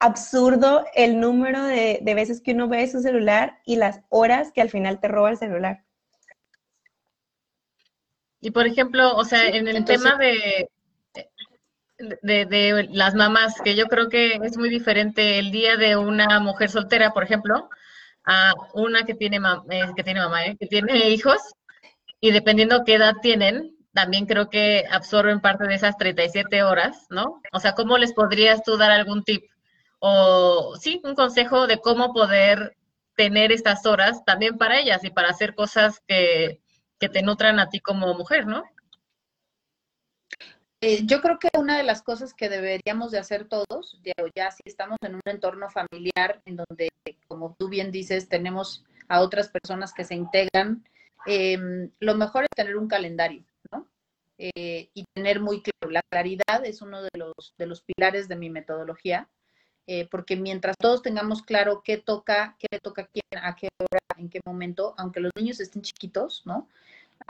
absurdo 0.00 0.84
el 0.94 1.20
número 1.20 1.62
de, 1.64 2.02
veces 2.04 2.42
que 2.42 2.52
uno 2.52 2.68
ve 2.68 2.86
su 2.86 3.00
celular 3.00 3.60
y 3.64 3.76
las 3.76 4.02
horas 4.10 4.52
que 4.52 4.60
al 4.60 4.68
final 4.68 5.00
te 5.00 5.08
roba 5.08 5.30
el 5.30 5.38
celular. 5.38 5.84
Y 8.42 8.50
por 8.50 8.66
ejemplo, 8.66 9.16
o 9.16 9.24
sea, 9.24 9.48
en 9.48 9.68
el 9.68 9.86
tema 9.86 10.18
de, 10.18 10.68
de, 12.20 12.88
las 12.90 13.14
mamás, 13.14 13.58
que 13.62 13.74
yo 13.74 13.86
creo 13.86 14.10
que 14.10 14.34
es 14.34 14.58
muy 14.58 14.68
diferente 14.68 15.38
el 15.38 15.50
día 15.50 15.78
de 15.78 15.96
una 15.96 16.40
mujer 16.40 16.68
soltera, 16.68 17.14
por 17.14 17.24
ejemplo, 17.24 17.70
a 18.24 18.52
una 18.74 19.04
que 19.04 19.14
tiene, 19.14 19.38
eh, 19.70 19.82
que 19.96 20.02
tiene 20.02 20.20
mamá, 20.20 20.46
¿eh? 20.46 20.56
que 20.58 20.66
tiene 20.66 21.10
hijos, 21.10 21.40
y 22.20 22.30
dependiendo 22.30 22.84
qué 22.84 22.94
edad 22.94 23.14
tienen, 23.22 23.76
también 23.92 24.26
creo 24.26 24.50
que 24.50 24.84
absorben 24.90 25.40
parte 25.40 25.66
de 25.66 25.74
esas 25.74 25.96
37 25.96 26.62
horas, 26.62 27.06
¿no? 27.10 27.40
O 27.52 27.60
sea, 27.60 27.74
¿cómo 27.74 27.98
les 27.98 28.12
podrías 28.12 28.62
tú 28.62 28.76
dar 28.76 28.90
algún 28.90 29.22
tip? 29.24 29.44
o 30.06 30.76
sí, 30.78 31.00
un 31.02 31.14
consejo 31.14 31.66
de 31.66 31.80
cómo 31.80 32.12
poder 32.12 32.76
tener 33.16 33.52
estas 33.52 33.86
horas 33.86 34.22
también 34.26 34.58
para 34.58 34.78
ellas 34.78 35.02
y 35.02 35.08
para 35.08 35.30
hacer 35.30 35.54
cosas 35.54 36.02
que, 36.06 36.60
te 36.98 37.22
nutran 37.22 37.58
a 37.58 37.68
ti 37.68 37.80
como 37.80 38.14
mujer, 38.14 38.46
¿no? 38.46 38.64
Eh, 40.86 41.06
yo 41.06 41.22
creo 41.22 41.38
que 41.38 41.48
una 41.58 41.78
de 41.78 41.82
las 41.82 42.02
cosas 42.02 42.34
que 42.34 42.50
deberíamos 42.50 43.10
de 43.10 43.16
hacer 43.18 43.48
todos, 43.48 43.98
ya, 44.36 44.50
si 44.50 44.60
estamos 44.66 44.98
en 45.00 45.14
un 45.14 45.22
entorno 45.24 45.70
familiar 45.70 46.42
en 46.44 46.56
donde, 46.56 46.90
como 47.26 47.56
tú 47.58 47.70
bien 47.70 47.90
dices, 47.90 48.28
tenemos 48.28 48.84
a 49.08 49.22
otras 49.22 49.48
personas 49.48 49.94
que 49.94 50.04
se 50.04 50.14
integran, 50.14 50.84
em, 51.24 51.90
lo 52.00 52.14
mejor 52.16 52.42
es 52.44 52.50
tener 52.54 52.76
un 52.76 52.86
calendario, 52.86 53.46
¿no? 53.72 53.88
Eh, 54.36 54.90
y 54.92 55.04
tener 55.14 55.40
muy 55.40 55.62
claro, 55.62 55.90
la 55.90 56.02
claridad 56.10 56.66
es 56.66 56.82
uno 56.82 57.00
de 57.00 57.08
los, 57.16 57.54
de 57.56 57.66
los 57.66 57.82
pilares 57.82 58.28
de 58.28 58.36
mi 58.36 58.50
metodología. 58.50 59.30
Eh, 59.86 60.06
porque 60.10 60.36
mientras 60.36 60.76
todos 60.78 61.02
tengamos 61.02 61.42
claro 61.42 61.82
qué 61.82 61.98
toca, 61.98 62.56
qué 62.58 62.66
le 62.70 62.80
toca 62.80 63.02
a 63.02 63.06
quién, 63.06 63.42
a 63.42 63.54
qué 63.54 63.68
hora, 63.78 64.00
en 64.16 64.30
qué 64.30 64.40
momento, 64.44 64.94
aunque 64.96 65.20
los 65.20 65.30
niños 65.36 65.60
estén 65.60 65.82
chiquitos, 65.82 66.42
¿no? 66.46 66.68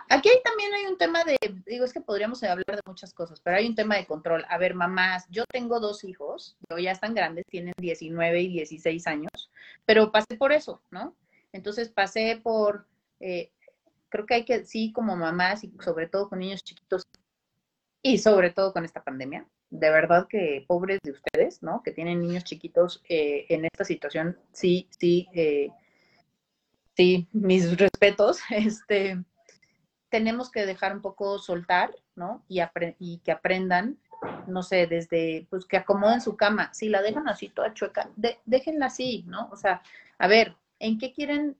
Aquí 0.08 0.28
hay, 0.28 0.42
también 0.42 0.72
hay 0.74 0.86
un 0.86 0.98
tema 0.98 1.24
de, 1.24 1.36
digo, 1.66 1.84
es 1.84 1.92
que 1.92 2.00
podríamos 2.00 2.42
hablar 2.42 2.64
de 2.66 2.82
muchas 2.86 3.14
cosas, 3.14 3.40
pero 3.40 3.56
hay 3.56 3.66
un 3.66 3.74
tema 3.74 3.96
de 3.96 4.06
control. 4.06 4.44
A 4.48 4.58
ver, 4.58 4.74
mamás, 4.74 5.26
yo 5.30 5.44
tengo 5.46 5.80
dos 5.80 6.04
hijos, 6.04 6.56
ya 6.78 6.90
están 6.90 7.14
grandes, 7.14 7.46
tienen 7.46 7.74
19 7.78 8.40
y 8.40 8.48
16 8.48 9.06
años, 9.06 9.50
pero 9.84 10.12
pasé 10.12 10.36
por 10.36 10.52
eso, 10.52 10.82
¿no? 10.90 11.16
Entonces 11.52 11.88
pasé 11.88 12.40
por, 12.42 12.86
eh, 13.20 13.50
creo 14.08 14.26
que 14.26 14.34
hay 14.34 14.44
que, 14.44 14.64
sí, 14.64 14.92
como 14.92 15.16
mamás 15.16 15.64
y 15.64 15.72
sobre 15.82 16.08
todo 16.08 16.28
con 16.28 16.40
niños 16.40 16.62
chiquitos 16.62 17.06
y 18.02 18.18
sobre 18.18 18.50
todo 18.50 18.72
con 18.72 18.84
esta 18.84 19.02
pandemia, 19.02 19.46
de 19.70 19.90
verdad 19.90 20.26
que 20.28 20.64
pobres 20.68 21.00
de 21.02 21.12
ustedes, 21.12 21.62
¿no? 21.62 21.82
Que 21.82 21.92
tienen 21.92 22.20
niños 22.20 22.44
chiquitos 22.44 23.02
eh, 23.08 23.46
en 23.48 23.64
esta 23.64 23.84
situación, 23.84 24.38
sí, 24.52 24.88
sí, 24.98 25.28
eh, 25.34 25.70
sí, 26.96 27.26
mis 27.32 27.78
respetos, 27.78 28.40
este, 28.50 29.24
tenemos 30.14 30.48
que 30.48 30.64
dejar 30.64 30.94
un 30.94 31.02
poco 31.02 31.40
soltar, 31.40 31.92
¿no? 32.14 32.44
Y, 32.46 32.60
y 33.00 33.18
que 33.18 33.32
aprendan, 33.32 33.98
no 34.46 34.62
sé, 34.62 34.86
desde, 34.86 35.48
pues 35.50 35.64
que 35.64 35.76
acomoden 35.76 36.20
su 36.20 36.36
cama, 36.36 36.72
si 36.72 36.88
la 36.88 37.02
dejan 37.02 37.28
así 37.28 37.48
toda 37.48 37.74
chueca, 37.74 38.10
déjenla 38.44 38.86
así, 38.86 39.24
¿no? 39.26 39.48
O 39.50 39.56
sea, 39.56 39.82
a 40.18 40.28
ver, 40.28 40.54
¿en 40.78 40.98
qué 40.98 41.12
quieren 41.12 41.56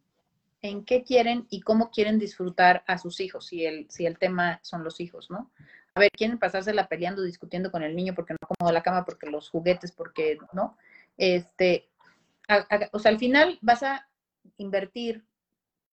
en 0.63 0.85
qué 0.85 1.03
quieren 1.03 1.49
y 1.51 1.63
cómo 1.63 1.91
quieren 1.91 2.21
disfrutar 2.21 2.85
a 2.87 2.97
sus 2.97 3.19
hijos, 3.19 3.49
si 3.49 3.67
el, 3.67 3.91
si 3.91 4.07
el 4.07 4.19
tema 4.19 4.61
son 4.63 4.85
los 4.85 5.01
hijos, 5.01 5.31
¿no? 5.31 5.51
a 5.97 6.01
ver, 6.01 6.11
quieren 6.11 6.39
pasársela 6.39 6.89
peleando, 6.89 7.23
discutiendo 7.23 7.71
con 7.71 7.83
el 7.83 7.95
niño 7.95 8.15
porque 8.15 8.33
no 8.35 8.39
acomoda 8.41 8.73
la 8.73 8.83
cama, 8.83 9.05
porque 9.05 9.27
los 9.27 9.51
juguetes, 9.51 9.93
porque, 9.93 10.39
¿no? 10.53 10.77
Este, 11.17 11.89
o 12.93 12.99
sea, 12.99 13.11
al 13.11 13.19
final 13.19 13.59
vas 13.63 13.83
a 13.83 14.09
invertir 14.57 15.25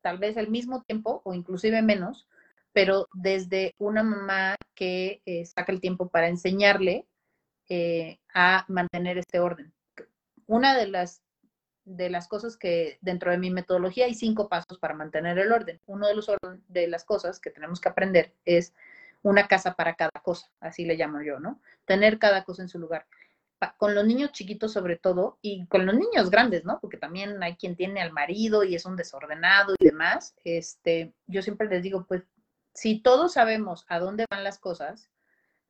tal 0.02 0.18
vez 0.18 0.38
el 0.38 0.50
mismo 0.50 0.84
tiempo 0.84 1.22
o 1.26 1.34
inclusive 1.34 1.82
menos, 1.82 2.28
pero 2.74 3.08
desde 3.14 3.76
una 3.78 4.04
mamá 4.04 4.56
que 4.76 5.22
eh, 5.26 5.46
saca 5.46 5.72
el 5.72 5.82
tiempo 5.82 6.10
para 6.10 6.28
enseñarle 6.28 7.06
eh, 7.70 8.20
a 8.34 8.66
mantener 8.68 9.18
este 9.18 9.40
orden. 9.40 9.74
Una 10.48 10.76
de 10.76 10.88
las, 10.88 11.22
de 11.86 12.10
las 12.10 12.28
cosas 12.28 12.58
que 12.58 12.98
dentro 13.02 13.32
de 13.32 13.38
mi 13.38 13.50
metodología 13.50 14.06
hay 14.06 14.14
cinco 14.14 14.50
pasos 14.50 14.78
para 14.80 14.94
mantener 14.94 15.38
el 15.38 15.52
orden. 15.52 15.80
Uno 15.86 16.08
de, 16.08 16.16
los 16.16 16.30
de 16.68 16.88
las 16.88 17.06
cosas 17.06 17.40
que 17.40 17.50
tenemos 17.50 17.80
que 17.80 17.90
aprender 17.90 18.34
es 18.46 18.74
una 19.24 19.48
casa 19.48 19.76
para 19.76 19.96
cada 19.96 20.20
cosa, 20.24 20.50
así 20.60 20.84
le 20.84 20.96
llamo 20.96 21.22
yo, 21.22 21.40
¿no? 21.40 21.62
Tener 21.86 22.20
cada 22.20 22.44
cosa 22.44 22.64
en 22.64 22.70
su 22.70 22.80
lugar. 22.80 23.06
Con 23.78 23.94
los 23.94 24.06
niños 24.06 24.32
chiquitos 24.32 24.74
sobre 24.74 24.98
todo 24.98 25.38
y 25.42 25.68
con 25.68 25.86
los 25.86 25.94
niños 25.96 26.32
grandes, 26.32 26.66
¿no? 26.66 26.80
Porque 26.80 26.98
también 26.98 27.42
hay 27.44 27.56
quien 27.56 27.76
tiene 27.76 28.02
al 28.02 28.12
marido 28.12 28.64
y 28.64 28.74
es 28.74 28.86
un 28.86 28.96
desordenado 28.96 29.76
y 29.78 29.86
demás. 29.86 30.34
Este, 30.44 31.14
yo 31.28 31.44
siempre 31.44 31.68
les 31.68 31.84
digo, 31.84 32.06
pues, 32.08 32.24
si 32.74 33.02
todos 33.02 33.34
sabemos 33.34 33.86
a 33.88 34.00
dónde 34.00 34.26
van 34.30 34.44
las 34.44 34.60
cosas, 34.60 35.10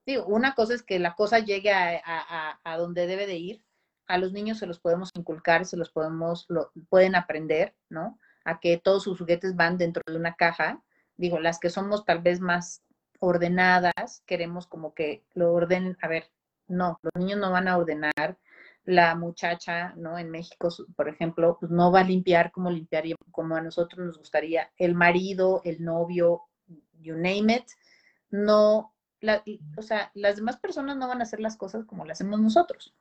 digo, 0.06 0.26
una 0.26 0.56
cosa 0.56 0.74
es 0.74 0.84
que 0.84 1.00
la 1.00 1.16
cosa 1.16 1.40
llegue 1.40 1.72
a, 1.72 2.60
a, 2.64 2.78
donde 2.78 3.08
debe 3.08 3.28
de 3.28 3.36
ir, 3.36 3.66
a 4.08 4.18
los 4.18 4.34
niños 4.34 4.60
se 4.60 4.68
los 4.68 4.80
podemos 4.80 5.10
inculcar, 5.16 5.66
se 5.66 5.78
los 5.78 5.92
podemos, 5.92 6.46
lo, 6.50 6.72
pueden 6.90 7.16
aprender, 7.16 7.76
¿no? 7.90 8.20
A 8.44 8.60
que 8.60 8.78
todos 8.78 9.04
sus 9.04 9.18
juguetes 9.20 9.56
van 9.56 9.78
dentro 9.78 10.02
de 10.06 10.18
una 10.18 10.36
caja. 10.36 10.84
Digo, 11.16 11.40
las 11.40 11.60
que 11.60 11.70
somos 11.70 12.04
tal 12.04 12.20
vez 12.22 12.40
más 12.42 12.84
ordenadas, 13.20 14.24
queremos 14.26 14.68
como 14.68 14.94
que 14.94 15.24
lo 15.34 15.54
ordenen, 15.54 15.98
a 16.02 16.08
ver, 16.08 16.32
no, 16.68 17.00
los 17.04 17.14
niños 17.16 17.40
no 17.40 17.52
van 17.52 17.68
a 17.68 17.78
ordenar, 17.78 18.38
la 18.84 19.16
muchacha, 19.16 19.94
¿no? 19.96 20.18
En 20.18 20.32
México, 20.32 20.70
por 20.96 21.08
ejemplo, 21.08 21.58
pues 21.60 21.72
no 21.72 21.92
va 21.92 22.02
a 22.02 22.04
limpiar 22.04 22.52
como 22.52 22.72
limpiaría, 22.72 23.16
como 23.32 23.56
a 23.56 23.62
nosotros 23.62 24.06
nos 24.06 24.18
gustaría. 24.18 24.72
El 24.78 24.96
marido, 24.96 25.62
el 25.64 25.84
novio, 25.84 26.44
you 27.02 27.16
name 27.16 27.54
it, 27.54 27.66
no, 28.30 28.94
o 29.78 29.82
sea, 29.82 30.12
las 30.14 30.38
demás 30.38 30.58
personas 30.58 30.98
no 30.98 31.08
van 31.08 31.20
a 31.20 31.24
hacer 31.24 31.40
las 31.40 31.58
cosas 31.58 31.86
como 31.86 32.06
las 32.06 32.18
hacemos 32.18 32.40
nosotros. 32.40 32.96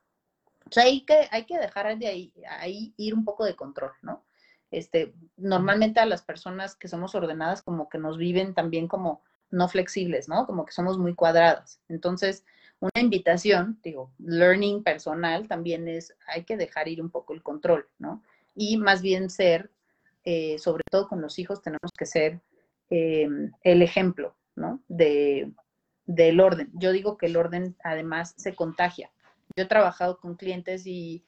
O 0.65 0.71
sea, 0.71 0.83
hay 0.83 1.01
que, 1.05 1.27
hay 1.31 1.45
que 1.45 1.57
dejar 1.57 1.97
de 1.97 2.07
ahí, 2.07 2.33
ahí 2.47 2.93
ir 2.97 3.13
un 3.13 3.25
poco 3.25 3.45
de 3.45 3.55
control, 3.55 3.91
¿no? 4.01 4.23
Este, 4.69 5.13
normalmente 5.35 5.99
a 5.99 6.05
las 6.05 6.21
personas 6.21 6.75
que 6.75 6.87
somos 6.87 7.13
ordenadas 7.13 7.61
como 7.61 7.89
que 7.89 7.97
nos 7.97 8.17
viven 8.17 8.53
también 8.53 8.87
como 8.87 9.21
no 9.49 9.67
flexibles, 9.67 10.29
¿no? 10.29 10.45
Como 10.45 10.65
que 10.65 10.71
somos 10.71 10.97
muy 10.97 11.13
cuadradas. 11.13 11.81
Entonces, 11.89 12.45
una 12.79 13.01
invitación, 13.01 13.79
digo, 13.83 14.11
learning 14.17 14.83
personal 14.83 15.47
también 15.47 15.87
es, 15.87 16.15
hay 16.25 16.45
que 16.45 16.57
dejar 16.57 16.87
ir 16.87 17.01
un 17.01 17.09
poco 17.09 17.33
el 17.33 17.43
control, 17.43 17.87
¿no? 17.99 18.23
Y 18.55 18.77
más 18.77 19.01
bien 19.01 19.29
ser, 19.29 19.71
eh, 20.23 20.57
sobre 20.57 20.83
todo 20.89 21.07
con 21.07 21.21
los 21.21 21.37
hijos, 21.37 21.61
tenemos 21.61 21.91
que 21.97 22.05
ser 22.05 22.41
eh, 22.91 23.27
el 23.63 23.81
ejemplo, 23.81 24.35
¿no? 24.55 24.83
De, 24.87 25.51
del 26.05 26.39
orden. 26.39 26.69
Yo 26.73 26.91
digo 26.91 27.17
que 27.17 27.27
el 27.27 27.37
orden 27.37 27.75
además 27.83 28.33
se 28.37 28.53
contagia. 28.53 29.11
Yo 29.55 29.63
he 29.63 29.67
trabajado 29.67 30.19
con 30.19 30.35
clientes 30.35 30.85
y 30.85 31.23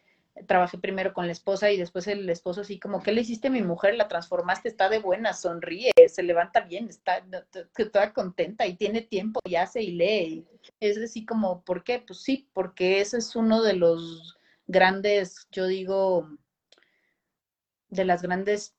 trabajé 0.46 0.78
primero 0.78 1.14
con 1.14 1.26
la 1.26 1.32
esposa 1.32 1.72
y 1.72 1.78
después 1.78 2.08
el 2.08 2.30
esposo 2.30 2.62
así 2.62 2.80
como, 2.80 3.02
¿qué 3.02 3.14
le 3.14 3.22
hiciste 3.22 3.48
a 3.48 3.52
mi 3.52 3.62
mujer? 3.62 3.96
La 3.96 4.10
transformaste, 4.10 4.68
está 4.68 4.90
de 4.90 5.00
buena, 5.00 5.34
sonríe, 5.34 5.92
se 6.08 6.24
levanta 6.24 6.62
bien, 6.62 6.90
está 6.90 7.24
toda 7.92 8.14
contenta 8.14 8.68
y 8.68 8.76
tiene 8.76 9.02
tiempo 9.02 9.40
y 9.46 9.56
hace 9.56 9.82
y 9.82 9.92
lee. 9.92 10.46
Es 10.80 10.98
así 10.98 11.26
como, 11.26 11.64
¿por 11.64 11.84
qué? 11.84 12.04
Pues 12.06 12.20
sí, 12.20 12.50
porque 12.54 13.00
ese 13.00 13.20
es 13.20 13.36
uno 13.36 13.62
de 13.62 13.74
los 13.74 14.38
grandes, 14.68 15.48
yo 15.52 15.68
digo, 15.68 16.30
de 17.90 18.06
las 18.06 18.22
grandes 18.22 18.76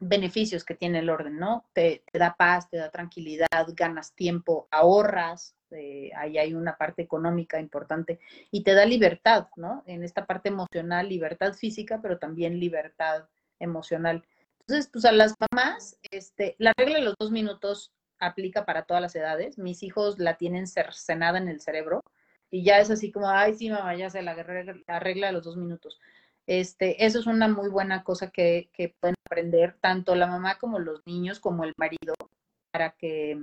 beneficios 0.00 0.64
que 0.64 0.74
tiene 0.74 1.00
el 1.00 1.10
orden, 1.10 1.38
¿no? 1.38 1.66
Te, 1.74 2.02
da 2.12 2.34
paz, 2.36 2.68
te 2.70 2.78
da 2.78 2.90
tranquilidad, 2.90 3.48
ganas 3.74 4.14
tiempo, 4.14 4.66
ahorras, 4.70 5.54
eh, 5.70 6.10
ahí 6.16 6.38
hay 6.38 6.54
una 6.54 6.76
parte 6.76 7.02
económica 7.02 7.60
importante 7.60 8.18
y 8.50 8.64
te 8.64 8.74
da 8.74 8.86
libertad, 8.86 9.48
¿no? 9.56 9.84
En 9.86 10.02
esta 10.02 10.26
parte 10.26 10.48
emocional, 10.48 11.08
libertad 11.08 11.52
física, 11.52 12.00
pero 12.02 12.18
también 12.18 12.58
libertad 12.58 13.28
emocional. 13.58 14.24
Entonces, 14.60 14.90
pues 14.90 15.04
a 15.04 15.12
las 15.12 15.34
mamás, 15.52 15.98
este, 16.10 16.56
la 16.58 16.72
regla 16.76 16.98
de 16.98 17.04
los 17.04 17.14
dos 17.18 17.30
minutos 17.30 17.92
aplica 18.18 18.64
para 18.64 18.84
todas 18.84 19.02
las 19.02 19.14
edades. 19.14 19.58
Mis 19.58 19.82
hijos 19.82 20.18
la 20.18 20.36
tienen 20.36 20.66
cercenada 20.66 21.38
en 21.38 21.48
el 21.48 21.60
cerebro 21.60 22.02
y 22.50 22.64
ya 22.64 22.78
es 22.80 22.90
así 22.90 23.12
como, 23.12 23.28
ay, 23.28 23.54
sí, 23.54 23.68
mamá, 23.70 23.94
ya 23.96 24.08
sé 24.08 24.22
la, 24.22 24.34
la 24.34 25.00
regla 25.00 25.26
de 25.26 25.32
los 25.32 25.44
dos 25.44 25.56
minutos. 25.56 26.00
Este, 26.46 27.04
eso 27.04 27.18
es 27.20 27.26
una 27.26 27.48
muy 27.48 27.68
buena 27.68 28.02
cosa 28.02 28.30
que, 28.30 28.70
que 28.72 28.94
pueden 29.00 29.14
aprender 29.26 29.76
tanto 29.80 30.14
la 30.14 30.26
mamá 30.26 30.58
como 30.58 30.78
los 30.78 31.06
niños, 31.06 31.38
como 31.40 31.64
el 31.64 31.72
marido, 31.76 32.14
para 32.72 32.92
que 32.92 33.38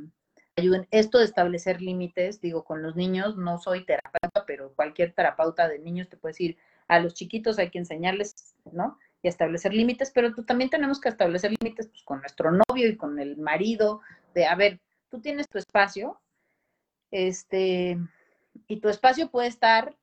ayuden. 0.58 0.88
Esto 0.92 1.20
de 1.20 1.26
establecer 1.26 1.82
límites, 1.82 2.42
digo, 2.42 2.66
con 2.66 2.82
los 2.82 2.96
niños, 2.96 3.38
no 3.38 3.60
soy 3.60 3.86
terapeuta, 3.86 4.46
pero 4.46 4.74
cualquier 4.74 5.14
terapeuta 5.14 5.68
de 5.68 5.80
niños 5.80 6.10
te 6.10 6.18
puede 6.18 6.34
decir, 6.34 6.58
a 6.88 7.00
los 7.00 7.14
chiquitos 7.14 7.60
hay 7.60 7.70
que 7.70 7.80
enseñarles, 7.80 8.56
¿no? 8.72 8.98
Y 9.22 9.28
establecer 9.28 9.74
límites, 9.74 10.12
pero 10.14 10.34
tú 10.34 10.44
también 10.44 10.70
tenemos 10.70 11.00
que 11.00 11.10
establecer 11.10 11.52
límites 11.60 11.88
pues, 11.88 12.04
con 12.04 12.20
nuestro 12.20 12.52
novio 12.52 12.88
y 12.90 12.98
con 12.98 13.20
el 13.20 13.38
marido, 13.38 14.02
de, 14.34 14.46
a 14.46 14.56
ver, 14.56 14.80
tú 15.10 15.22
tienes 15.22 15.48
tu 15.48 15.58
espacio, 15.58 16.20
este, 17.12 17.98
y 18.68 18.80
tu 18.80 18.90
espacio 18.90 19.30
puede 19.30 19.48
estar, 19.48 19.96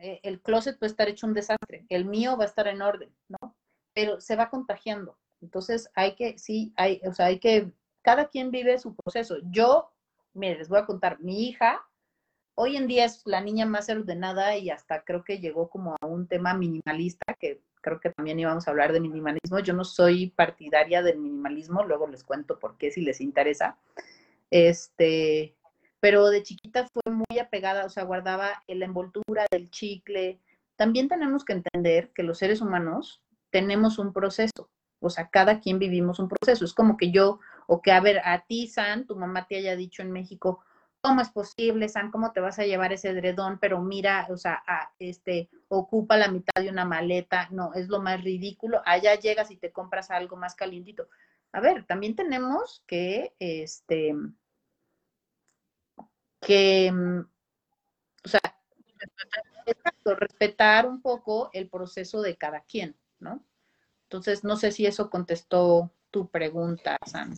eh, 0.00 0.20
el 0.22 0.40
closet 0.40 0.78
puede 0.78 0.90
estar 0.90 1.08
hecho 1.08 1.26
un 1.26 1.34
desastre, 1.34 1.86
el 1.88 2.04
mío 2.04 2.36
va 2.36 2.44
a 2.44 2.48
estar 2.48 2.66
en 2.66 2.82
orden, 2.82 3.10
¿no? 3.28 3.56
Pero 3.94 4.20
se 4.20 4.36
va 4.36 4.50
contagiando. 4.50 5.18
Entonces 5.40 5.90
hay 5.94 6.14
que, 6.14 6.38
sí, 6.38 6.72
hay, 6.76 7.00
o 7.04 7.12
sea, 7.12 7.26
hay 7.26 7.38
que 7.38 7.72
cada 8.02 8.28
quien 8.28 8.50
vive 8.50 8.78
su 8.78 8.94
proceso. 8.94 9.36
Yo, 9.50 9.90
mire, 10.32 10.58
les 10.58 10.68
voy 10.68 10.78
a 10.78 10.86
contar, 10.86 11.20
mi 11.20 11.48
hija 11.48 11.86
hoy 12.56 12.76
en 12.76 12.88
día 12.88 13.04
es 13.04 13.22
la 13.26 13.40
niña 13.40 13.66
más 13.66 13.88
ordenada 13.88 14.56
y 14.56 14.70
hasta 14.70 15.04
creo 15.04 15.22
que 15.22 15.38
llegó 15.38 15.68
como 15.68 15.94
a 16.00 16.06
un 16.06 16.26
tema 16.26 16.54
minimalista, 16.54 17.34
que 17.34 17.60
creo 17.80 18.00
que 18.00 18.10
también 18.10 18.40
íbamos 18.40 18.66
a 18.66 18.70
hablar 18.70 18.92
de 18.92 19.00
minimalismo. 19.00 19.60
Yo 19.60 19.74
no 19.74 19.84
soy 19.84 20.30
partidaria 20.30 21.02
del 21.02 21.18
minimalismo, 21.18 21.84
luego 21.84 22.08
les 22.08 22.24
cuento 22.24 22.58
por 22.58 22.76
qué 22.78 22.90
si 22.90 23.02
les 23.02 23.20
interesa. 23.20 23.78
Este, 24.50 25.54
pero 26.00 26.28
de 26.28 26.42
chiquita 26.42 26.86
fue 26.86 27.12
muy 27.12 27.38
apegada, 27.40 27.84
o 27.84 27.88
sea, 27.88 28.04
guardaba 28.04 28.62
la 28.66 28.84
envoltura 28.84 29.46
del 29.50 29.70
chicle. 29.70 30.40
También 30.76 31.08
tenemos 31.08 31.44
que 31.44 31.54
entender 31.54 32.12
que 32.14 32.22
los 32.22 32.38
seres 32.38 32.60
humanos 32.60 33.22
tenemos 33.50 33.98
un 33.98 34.12
proceso, 34.12 34.70
o 35.00 35.10
sea, 35.10 35.28
cada 35.28 35.60
quien 35.60 35.78
vivimos 35.78 36.18
un 36.18 36.28
proceso. 36.28 36.64
Es 36.64 36.74
como 36.74 36.96
que 36.96 37.10
yo 37.10 37.40
o 37.66 37.82
que, 37.82 37.92
a 37.92 38.00
ver, 38.00 38.20
a 38.24 38.44
ti, 38.46 38.68
San, 38.68 39.06
tu 39.06 39.16
mamá 39.16 39.46
te 39.46 39.56
haya 39.56 39.76
dicho 39.76 40.02
en 40.02 40.12
México, 40.12 40.64
¿cómo 41.00 41.20
es 41.20 41.30
posible, 41.30 41.88
San? 41.88 42.10
¿Cómo 42.10 42.32
te 42.32 42.40
vas 42.40 42.58
a 42.58 42.66
llevar 42.66 42.92
ese 42.92 43.10
edredón? 43.10 43.58
Pero 43.60 43.80
mira, 43.80 44.26
o 44.30 44.36
sea, 44.36 44.62
este, 44.98 45.48
ocupa 45.68 46.16
la 46.16 46.28
mitad 46.28 46.62
de 46.62 46.68
una 46.70 46.84
maleta, 46.84 47.48
no, 47.50 47.74
es 47.74 47.88
lo 47.88 48.00
más 48.02 48.22
ridículo. 48.22 48.82
Allá 48.84 49.14
llegas 49.14 49.50
y 49.50 49.56
te 49.56 49.72
compras 49.72 50.10
algo 50.10 50.36
más 50.36 50.54
calientito. 50.54 51.08
A 51.52 51.60
ver, 51.60 51.84
también 51.84 52.16
tenemos 52.16 52.82
que, 52.86 53.34
este, 53.38 54.14
que, 56.46 56.92
o 58.24 58.28
sea, 58.28 58.40
respetar 60.04 60.86
un 60.86 61.02
poco 61.02 61.50
el 61.52 61.68
proceso 61.68 62.22
de 62.22 62.36
cada 62.36 62.60
quien, 62.60 62.94
¿no? 63.18 63.44
Entonces, 64.04 64.44
no 64.44 64.56
sé 64.56 64.70
si 64.70 64.86
eso 64.86 65.10
contestó 65.10 65.90
tu 66.12 66.28
pregunta, 66.30 66.98
San. 67.04 67.34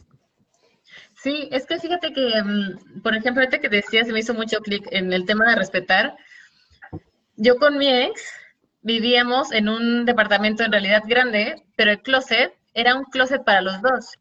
Sí, 1.14 1.48
es 1.50 1.64
que 1.64 1.78
fíjate 1.78 2.12
que, 2.12 2.42
mm, 2.44 3.00
por 3.00 3.14
ejemplo, 3.14 3.42
ahorita 3.42 3.60
que 3.60 3.70
decías, 3.70 4.08
me 4.08 4.18
hizo 4.18 4.34
mucho 4.34 4.60
clic 4.60 4.86
en 4.90 5.10
el 5.14 5.24
tema 5.24 5.48
de 5.48 5.56
respetar. 5.56 6.14
Yo 7.36 7.56
con 7.56 7.78
mi 7.78 7.88
ex 7.88 8.30
vivíamos 8.82 9.52
en 9.52 9.70
un 9.70 10.04
departamento 10.04 10.64
en 10.64 10.72
realidad 10.72 11.02
grande, 11.06 11.64
pero 11.76 11.92
el 11.92 12.02
closet 12.02 12.52
era 12.74 12.94
un 12.94 13.04
closet 13.04 13.42
para 13.42 13.62
los 13.62 13.80
dos. 13.80 14.18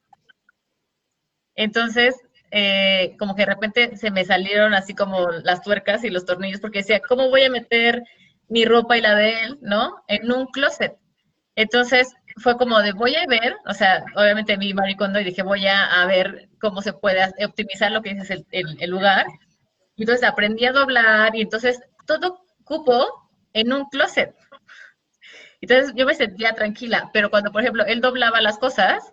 Entonces, 1.56 2.16
eh, 2.52 3.16
como 3.20 3.36
que 3.36 3.42
de 3.44 3.54
repente 3.54 3.98
se 3.98 4.12
me 4.12 4.26
salieron 4.26 4.74
así 4.74 4.94
como 4.96 5.30
las 5.44 5.62
tuercas 5.62 6.04
y 6.04 6.10
los 6.10 6.26
tornillos, 6.26 6.62
porque 6.62 6.80
decía, 6.80 7.02
¿cómo 7.02 7.30
voy 7.30 7.44
a 7.44 7.50
meter 7.50 8.04
mi 8.50 8.66
ropa 8.66 8.98
y 8.98 9.02
la 9.02 9.16
de 9.16 9.44
él, 9.44 9.58
¿no? 9.62 10.04
En 10.08 10.32
un 10.32 10.48
closet. 10.48 10.98
Entonces, 11.56 12.14
fue 12.38 12.58
como 12.58 12.80
de 12.82 12.94
voy 12.94 13.16
a 13.16 13.26
ver, 13.28 13.58
o 13.66 13.74
sea, 13.74 14.06
obviamente 14.16 14.58
mi 14.58 14.74
maricondo 14.74 15.20
y 15.20 15.24
dije 15.24 15.42
voy 15.44 15.66
a, 15.68 16.06
ver 16.06 16.50
cómo 16.62 16.82
se 16.82 16.94
puede 16.94 17.22
optimizar 17.46 17.92
lo 17.92 18.02
que 18.02 18.14
dices 18.14 18.46
el, 18.52 18.78
el, 18.80 18.90
lugar. 18.90 19.26
Y 19.96 20.04
entonces 20.04 20.28
aprendí 20.28 20.66
a 20.66 20.72
doblar 20.72 21.36
y 21.36 21.42
entonces 21.42 21.82
todo 22.06 22.44
cupo 22.64 23.30
en 23.54 23.74
un 23.74 23.86
closet. 23.90 24.36
Entonces 25.62 25.94
yo 25.96 26.06
me 26.06 26.14
sentía 26.14 26.54
tranquila, 26.54 27.10
pero 27.14 27.32
cuando, 27.32 27.52
por 27.52 27.62
ejemplo, 27.62 27.86
él 27.86 28.02
doblaba 28.02 28.42
las 28.42 28.60
cosas, 28.60 29.12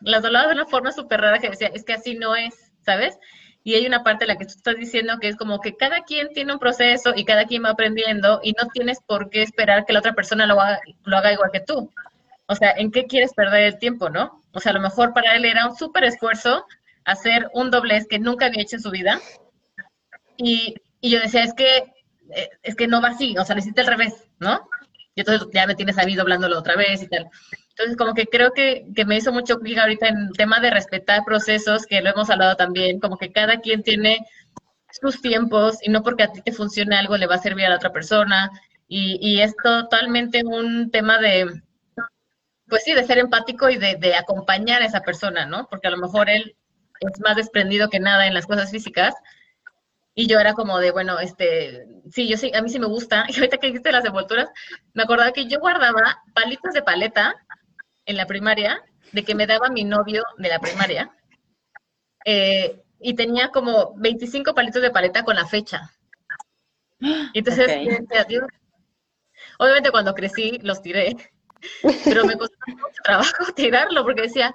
las 0.00 0.22
doblaba 0.22 0.48
de 0.48 0.54
una 0.54 0.66
forma 0.66 0.92
súper 0.92 1.20
rara 1.20 1.38
que 1.38 1.50
decía, 1.50 1.70
es 1.74 1.84
que 1.84 1.94
así 1.94 2.14
no 2.14 2.36
es, 2.36 2.54
¿sabes? 2.84 3.18
Y 3.64 3.74
hay 3.74 3.86
una 3.86 4.04
parte 4.04 4.24
en 4.24 4.28
la 4.28 4.36
que 4.36 4.44
tú 4.44 4.54
estás 4.56 4.76
diciendo 4.76 5.18
que 5.20 5.28
es 5.28 5.36
como 5.36 5.60
que 5.60 5.76
cada 5.76 6.02
quien 6.02 6.28
tiene 6.32 6.52
un 6.52 6.58
proceso 6.58 7.12
y 7.16 7.24
cada 7.24 7.46
quien 7.46 7.64
va 7.64 7.70
aprendiendo 7.70 8.40
y 8.42 8.52
no 8.52 8.68
tienes 8.68 9.00
por 9.04 9.28
qué 9.28 9.42
esperar 9.42 9.84
que 9.84 9.92
la 9.92 9.98
otra 9.98 10.14
persona 10.14 10.46
lo 10.46 10.60
haga, 10.60 10.80
lo 11.04 11.16
haga 11.16 11.32
igual 11.32 11.50
que 11.52 11.60
tú 11.60 11.90
o 12.46 12.54
sea, 12.54 12.72
¿en 12.72 12.90
qué 12.90 13.06
quieres 13.06 13.34
perder 13.34 13.64
el 13.64 13.78
tiempo, 13.78 14.08
no? 14.08 14.40
O 14.52 14.60
sea, 14.60 14.70
a 14.70 14.74
lo 14.74 14.80
mejor 14.80 15.12
para 15.12 15.34
él 15.34 15.44
era 15.44 15.68
un 15.68 15.76
súper 15.76 16.04
esfuerzo 16.04 16.64
hacer 17.04 17.48
un 17.52 17.70
doblez 17.70 18.06
que 18.08 18.18
nunca 18.18 18.46
había 18.46 18.62
hecho 18.62 18.76
en 18.76 18.82
su 18.82 18.90
vida. 18.90 19.20
Y, 20.36 20.74
yo 21.02 21.20
decía, 21.20 21.42
es 21.42 21.54
que, 21.54 21.92
eh, 22.30 22.50
es 22.62 22.74
que 22.74 22.88
no 22.88 23.00
va 23.00 23.08
así, 23.08 23.36
o 23.38 23.44
sea, 23.44 23.54
necesita 23.54 23.82
al 23.82 23.88
revés, 23.88 24.14
¿no? 24.38 24.68
Y 25.14 25.20
entonces 25.20 25.48
ya 25.52 25.66
me 25.66 25.74
tienes 25.74 25.98
a 25.98 26.04
mí 26.04 26.14
doblándolo 26.14 26.58
otra 26.58 26.76
vez 26.76 27.02
y 27.02 27.08
tal. 27.08 27.28
Entonces, 27.78 27.98
como 27.98 28.14
que 28.14 28.26
creo 28.26 28.52
que, 28.52 28.86
que 28.94 29.04
me 29.04 29.16
hizo 29.16 29.32
mucho 29.32 29.58
clic 29.58 29.76
ahorita 29.76 30.08
en 30.08 30.28
el 30.28 30.32
tema 30.32 30.60
de 30.60 30.70
respetar 30.70 31.24
procesos, 31.24 31.84
que 31.84 32.00
lo 32.00 32.08
hemos 32.08 32.30
hablado 32.30 32.56
también, 32.56 33.00
como 33.00 33.18
que 33.18 33.32
cada 33.32 33.60
quien 33.60 33.82
tiene 33.82 34.26
sus 34.90 35.20
tiempos 35.20 35.76
y 35.82 35.90
no 35.90 36.02
porque 36.02 36.22
a 36.22 36.32
ti 36.32 36.40
te 36.40 36.52
funcione 36.52 36.96
algo 36.96 37.18
le 37.18 37.26
va 37.26 37.34
a 37.34 37.38
servir 37.38 37.66
a 37.66 37.70
la 37.70 37.76
otra 37.76 37.92
persona. 37.92 38.50
Y, 38.88 39.18
y 39.20 39.42
es 39.42 39.54
totalmente 39.62 40.42
un 40.42 40.90
tema 40.90 41.18
de, 41.18 41.60
pues 42.66 42.82
sí, 42.84 42.94
de 42.94 43.04
ser 43.04 43.18
empático 43.18 43.68
y 43.68 43.76
de, 43.76 44.14
acompañar 44.14 44.80
a 44.82 44.86
esa 44.86 45.00
persona, 45.02 45.44
¿no? 45.44 45.68
Porque 45.68 45.88
a 45.88 45.90
lo 45.90 45.98
mejor 45.98 46.30
él 46.30 46.56
es 47.00 47.20
más 47.20 47.36
desprendido 47.36 47.90
que 47.90 48.00
nada 48.00 48.26
en 48.26 48.34
las 48.34 48.46
cosas 48.46 48.70
físicas. 48.70 49.14
Y 50.14 50.28
yo 50.28 50.40
era 50.40 50.54
como 50.54 50.78
de, 50.78 50.92
bueno, 50.92 51.18
este, 51.20 51.86
sí, 52.10 52.26
yo 52.26 52.38
sí, 52.38 52.50
a 52.54 52.62
mí 52.62 52.70
sí 52.70 52.78
me 52.78 52.86
gusta. 52.86 53.26
Y 53.28 53.34
ahorita 53.34 53.58
que 53.58 53.66
dijiste 53.66 53.92
las 53.92 54.04
envolturas, 54.06 54.48
me 54.94 55.02
acordaba 55.02 55.32
que 55.32 55.46
yo 55.46 55.60
guardaba 55.60 56.22
palitos 56.34 56.72
de 56.72 56.82
paleta 56.82 57.34
en 58.06 58.16
la 58.16 58.26
primaria, 58.26 58.82
de 59.12 59.24
que 59.24 59.34
me 59.34 59.46
daba 59.46 59.68
mi 59.68 59.84
novio 59.84 60.24
de 60.38 60.48
la 60.48 60.58
primaria. 60.58 61.10
Eh, 62.24 62.82
y 63.00 63.14
tenía 63.14 63.50
como 63.50 63.94
25 63.96 64.54
palitos 64.54 64.82
de 64.82 64.90
paleta 64.90 65.24
con 65.24 65.36
la 65.36 65.46
fecha. 65.46 65.92
Y 66.98 67.38
entonces, 67.38 67.68
Obviamente 69.58 69.90
cuando 69.90 70.14
crecí 70.14 70.58
los 70.62 70.82
tiré, 70.82 71.16
pero 72.04 72.24
me 72.24 72.36
costó 72.36 72.56
mucho 72.66 73.02
trabajo 73.02 73.52
tirarlo 73.56 74.04
porque 74.04 74.22
decía, 74.22 74.54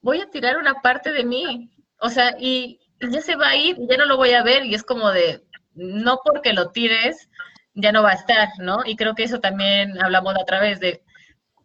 voy 0.00 0.20
a 0.20 0.30
tirar 0.30 0.58
una 0.58 0.80
parte 0.80 1.12
de 1.12 1.24
mí. 1.24 1.70
O 1.98 2.08
sea, 2.08 2.36
y, 2.38 2.80
ya 3.00 3.20
se 3.20 3.36
va 3.36 3.48
a 3.48 3.56
ir, 3.56 3.76
ya 3.88 3.96
no 3.96 4.06
lo 4.06 4.16
voy 4.16 4.32
a 4.32 4.44
ver 4.44 4.64
y 4.64 4.74
es 4.74 4.84
como 4.84 5.10
de, 5.10 5.42
no 5.74 6.20
porque 6.24 6.52
lo 6.52 6.70
tires, 6.70 7.28
ya 7.74 7.90
no 7.90 8.02
va 8.02 8.10
a 8.10 8.14
estar, 8.14 8.48
¿no? 8.58 8.80
Y 8.84 8.96
creo 8.96 9.14
que 9.14 9.24
eso 9.24 9.40
también 9.40 10.00
hablamos 10.00 10.36
a 10.36 10.44
través 10.44 10.78
de, 10.78 11.02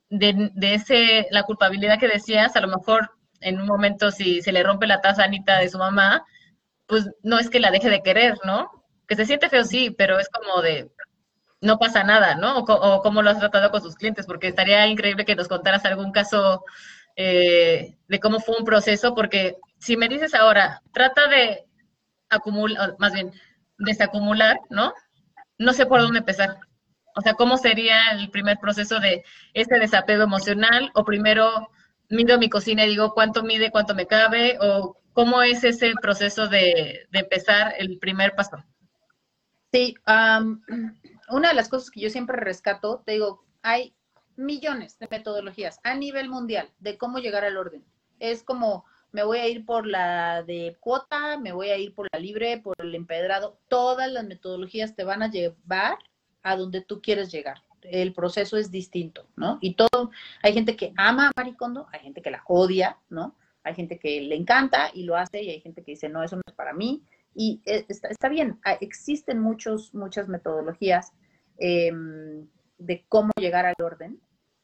de, 0.10 0.51
de 0.53 0.74
ese, 0.76 1.28
la 1.32 1.43
culpabilidad 1.43 1.99
que 1.99 2.08
decías, 2.08 2.55
a 2.55 2.62
lo 2.62 2.68
mejor 2.68 3.12
en 3.41 3.62
un 3.62 3.68
momento 3.68 4.12
si 4.12 4.41
se 4.41 4.51
le 4.51 4.64
rompe 4.64 4.88
la 4.88 5.01
taza 5.01 5.24
a 5.24 5.26
Anita 5.26 5.60
de 5.60 5.70
su 5.70 5.78
mamá, 5.78 6.26
pues 6.88 7.10
no 7.24 7.39
es 7.39 7.49
que 7.49 7.60
la 7.60 7.72
deje 7.72 7.89
de 7.89 8.01
querer, 8.01 8.38
¿no? 8.45 8.72
Que 9.08 9.16
se 9.16 9.26
siente 9.26 9.49
feo, 9.49 9.64
sí, 9.64 9.91
pero 9.91 10.20
es 10.20 10.30
como 10.30 10.62
de, 10.62 10.89
no 11.62 11.78
pasa 11.80 12.03
nada, 12.03 12.36
¿no? 12.36 12.60
O, 12.60 13.01
cómo 13.01 13.22
lo 13.22 13.30
has 13.30 13.39
tratado 13.39 13.72
con 13.72 13.82
sus 13.82 13.95
clientes, 13.95 14.26
porque 14.26 14.47
estaría 14.47 14.88
increíble 14.88 15.26
que 15.26 15.36
nos 15.36 15.47
contaras 15.47 15.86
algún 15.86 16.12
caso 16.12 16.64
eh, 17.16 17.97
de 18.08 18.20
cómo 18.20 18.39
fue 18.39 18.58
un 18.58 18.66
proceso, 18.66 19.14
porque 19.16 19.58
si 19.80 19.97
me 19.97 20.08
dices 20.08 20.34
ahora, 20.34 20.82
trata 20.93 21.28
de 21.28 21.66
acumular, 22.30 22.95
más 22.99 23.14
bien, 23.14 23.32
desacumular, 23.78 24.60
¿no? 24.70 24.93
No 25.58 25.74
sé 25.74 25.86
por 25.86 26.01
dónde 26.01 26.20
empezar. 26.20 26.60
O 27.18 27.22
sea, 27.22 27.34
¿cómo 27.34 27.57
sería 27.57 28.11
el 28.11 28.30
primer 28.30 28.59
proceso 28.59 28.99
de 28.99 29.24
este 29.55 29.80
desapego 29.80 30.22
emocional? 30.22 30.91
O 30.93 31.03
primero 31.03 31.72
mido 32.09 32.38
mi 32.38 32.47
cocina 32.47 32.86
y 32.86 32.89
digo 32.89 33.15
cuánto 33.15 33.41
mide, 33.41 33.72
cuánto 33.72 33.95
me 33.95 34.05
cabe, 34.05 34.59
o 34.61 34.95
cómo 35.13 35.41
es 35.41 35.63
ese 35.63 35.93
proceso 35.99 36.47
de, 36.47 37.07
empezar 37.11 37.74
el 37.80 37.97
primer 37.97 38.36
paso. 38.36 38.63
Sí, 39.72 39.95
una 40.05 41.49
de 41.49 41.55
las 41.55 41.70
cosas 41.70 41.89
que 41.89 42.01
yo 42.01 42.11
siempre 42.11 42.38
rescato, 42.38 43.01
te 43.03 43.13
digo, 43.13 43.43
hay 43.63 43.95
millones 44.36 44.99
de 44.99 45.07
metodologías 45.09 45.80
a 45.84 45.95
nivel 45.95 46.30
mundial 46.30 46.70
de 46.78 46.99
cómo 46.99 47.18
llegar 47.18 47.43
al 47.43 47.57
orden. 47.57 47.84
Es 48.20 48.43
como, 48.43 48.86
me 49.11 49.24
voy 49.24 49.39
a 49.39 49.47
ir 49.47 49.65
por 49.65 49.88
la 49.88 50.43
de 50.43 50.78
cuota, 50.80 51.39
me 51.39 51.51
voy 51.51 51.70
a 51.70 51.78
ir 51.78 51.95
por 51.95 52.07
la 52.13 52.20
libre, 52.20 52.59
por 52.59 52.76
el 52.78 52.93
empedrado. 52.93 53.59
Todas 53.70 54.11
las 54.11 54.24
metodologías 54.24 54.95
te 54.95 55.03
van 55.03 55.24
a 55.24 55.32
llevar 55.32 55.97
a 56.49 56.55
donde 56.55 56.81
tú 56.81 57.01
quieres 57.01 57.31
llegar 57.31 57.63
el 57.89 58.13
proceso 58.13 58.57
es 58.57 58.71
distinto, 58.71 59.27
¿no? 59.35 59.57
Y 59.61 59.75
todo, 59.75 60.11
hay 60.41 60.53
gente 60.53 60.75
que 60.75 60.93
ama 60.97 61.27
a 61.27 61.31
Maricondo, 61.35 61.87
hay 61.91 62.01
gente 62.01 62.21
que 62.21 62.31
la 62.31 62.43
odia, 62.47 62.97
¿no? 63.09 63.35
Hay 63.63 63.75
gente 63.75 63.99
que 63.99 64.21
le 64.21 64.35
encanta 64.35 64.91
y 64.93 65.03
lo 65.03 65.15
hace 65.15 65.41
y 65.41 65.49
hay 65.49 65.61
gente 65.61 65.83
que 65.83 65.91
dice, 65.91 66.09
no, 66.09 66.23
eso 66.23 66.37
no 66.37 66.41
es 66.45 66.53
para 66.53 66.73
mí. 66.73 67.03
Y 67.33 67.61
eh, 67.65 67.85
está, 67.89 68.29
bien, 68.29 68.59
ah, 68.63 68.77
existen 68.81 69.39
muchos, 69.39 69.93
muchas 69.93 70.27
metodologías 70.27 71.11
em, 71.57 72.47
de 72.77 73.05
cómo 73.09 73.31
llegar 73.39 73.65
al 73.65 73.75
orden. 73.83 74.19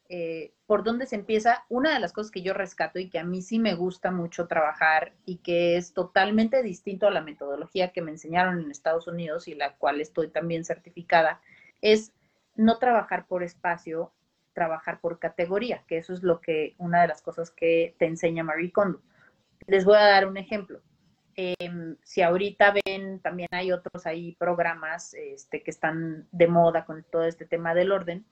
Eh, 0.08 0.52
por 0.66 0.84
dónde 0.84 1.06
se 1.06 1.16
empieza, 1.16 1.64
una 1.68 1.94
de 1.94 2.00
las 2.00 2.12
cosas 2.12 2.30
que 2.30 2.42
yo 2.42 2.52
rescato 2.52 2.98
y 2.98 3.08
que 3.08 3.18
a 3.18 3.24
mí 3.24 3.42
sí 3.42 3.58
me 3.58 3.74
gusta 3.74 4.10
mucho 4.10 4.46
trabajar 4.46 5.14
y 5.24 5.38
que 5.38 5.76
es 5.76 5.92
totalmente 5.92 6.62
distinto 6.62 7.06
a 7.06 7.10
la 7.10 7.22
metodología 7.22 7.90
que 7.90 8.02
me 8.02 8.10
enseñaron 8.10 8.60
en 8.60 8.70
Estados 8.70 9.06
Unidos 9.06 9.48
y 9.48 9.54
la 9.54 9.76
cual 9.76 10.00
estoy 10.00 10.28
también 10.28 10.64
certificada, 10.64 11.40
es 11.84 12.12
no 12.56 12.78
trabajar 12.78 13.26
por 13.26 13.42
espacio, 13.42 14.12
trabajar 14.54 15.00
por 15.00 15.18
categoría, 15.18 15.84
que 15.86 15.98
eso 15.98 16.14
es 16.14 16.22
lo 16.22 16.40
que, 16.40 16.74
una 16.78 17.02
de 17.02 17.08
las 17.08 17.20
cosas 17.20 17.50
que 17.50 17.94
te 17.98 18.06
enseña 18.06 18.42
Marie 18.42 18.72
Kondo. 18.72 19.02
Les 19.66 19.84
voy 19.84 19.96
a 19.96 20.04
dar 20.04 20.26
un 20.26 20.38
ejemplo. 20.38 20.80
Em, 21.36 21.96
si 22.02 22.22
ahorita 22.22 22.74
ven, 22.86 23.20
también 23.20 23.48
hay 23.50 23.70
otros 23.70 24.06
ahí 24.06 24.34
programas 24.36 25.12
este, 25.12 25.62
que 25.62 25.70
están 25.70 26.26
de 26.32 26.46
moda 26.46 26.86
con 26.86 27.04
todo 27.04 27.24
este 27.24 27.44
tema 27.44 27.74
del 27.74 27.92
orden. 27.92 28.24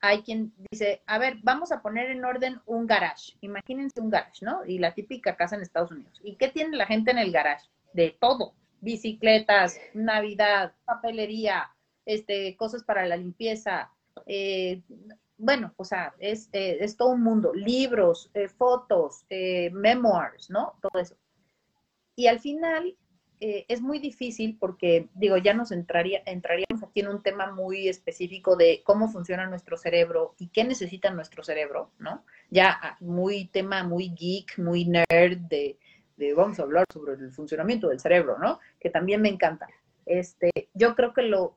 Hay 0.00 0.22
quien 0.22 0.52
dice, 0.70 1.02
a 1.06 1.18
ver, 1.18 1.36
vamos 1.42 1.70
a 1.70 1.82
poner 1.82 2.10
en 2.10 2.24
orden 2.24 2.60
un 2.66 2.86
garage. 2.86 3.34
Imagínense 3.42 4.00
un 4.00 4.10
garage, 4.10 4.44
¿no? 4.44 4.64
Y 4.64 4.78
la 4.78 4.94
típica 4.94 5.36
casa 5.36 5.54
en 5.54 5.62
Estados 5.62 5.92
Unidos. 5.92 6.20
¿Y 6.24 6.34
qué 6.34 6.48
tiene 6.48 6.76
la 6.76 6.86
gente 6.86 7.12
en 7.12 7.18
el 7.18 7.30
garage? 7.30 7.68
De 7.92 8.16
todo. 8.18 8.54
Bicicletas, 8.80 9.78
Navidad, 9.92 10.72
papelería, 10.84 11.70
este, 12.08 12.56
cosas 12.56 12.82
para 12.84 13.06
la 13.06 13.18
limpieza. 13.18 13.92
Eh, 14.26 14.82
bueno, 15.36 15.74
o 15.76 15.84
sea, 15.84 16.14
es, 16.18 16.48
eh, 16.52 16.78
es, 16.80 16.96
todo 16.96 17.10
un 17.10 17.22
mundo, 17.22 17.52
libros, 17.54 18.30
eh, 18.32 18.48
fotos, 18.48 19.26
memoirs, 19.28 20.48
¿no? 20.48 20.72
Todo 20.80 21.00
eso. 21.00 21.16
Y 22.16 22.26
al 22.26 22.40
final 22.40 22.96
es 23.40 23.80
muy 23.80 24.00
difícil 24.00 24.56
porque, 24.58 25.08
digo, 25.14 25.36
ya 25.36 25.54
nos 25.54 25.70
entraría, 25.70 26.22
entraríamos 26.26 26.82
aquí 26.82 27.00
en 27.00 27.08
un 27.08 27.22
tema 27.22 27.52
muy 27.52 27.88
específico 27.88 28.56
de 28.56 28.82
cómo 28.84 29.08
funciona 29.08 29.46
nuestro 29.46 29.76
cerebro 29.76 30.34
y 30.38 30.48
qué 30.48 30.64
necesita 30.64 31.12
nuestro 31.12 31.44
cerebro, 31.44 31.92
¿no? 32.00 32.24
Ya 32.50 32.76
ah, 32.82 32.96
muy 32.98 33.44
tema, 33.44 33.84
muy 33.84 34.08
geek, 34.08 34.58
muy 34.58 34.86
nerd 34.86 35.38
de, 35.48 35.78
de 36.16 36.34
vamos 36.34 36.58
a 36.58 36.62
hablar 36.62 36.84
sobre 36.92 37.12
el 37.12 37.30
funcionamiento 37.30 37.90
del 37.90 38.00
cerebro, 38.00 38.38
¿no? 38.40 38.58
Que 38.80 38.90
también 38.90 39.22
me 39.22 39.28
encanta. 39.28 39.68
Este, 40.08 40.50
yo 40.72 40.96
creo 40.96 41.12
que 41.12 41.22
lo, 41.22 41.54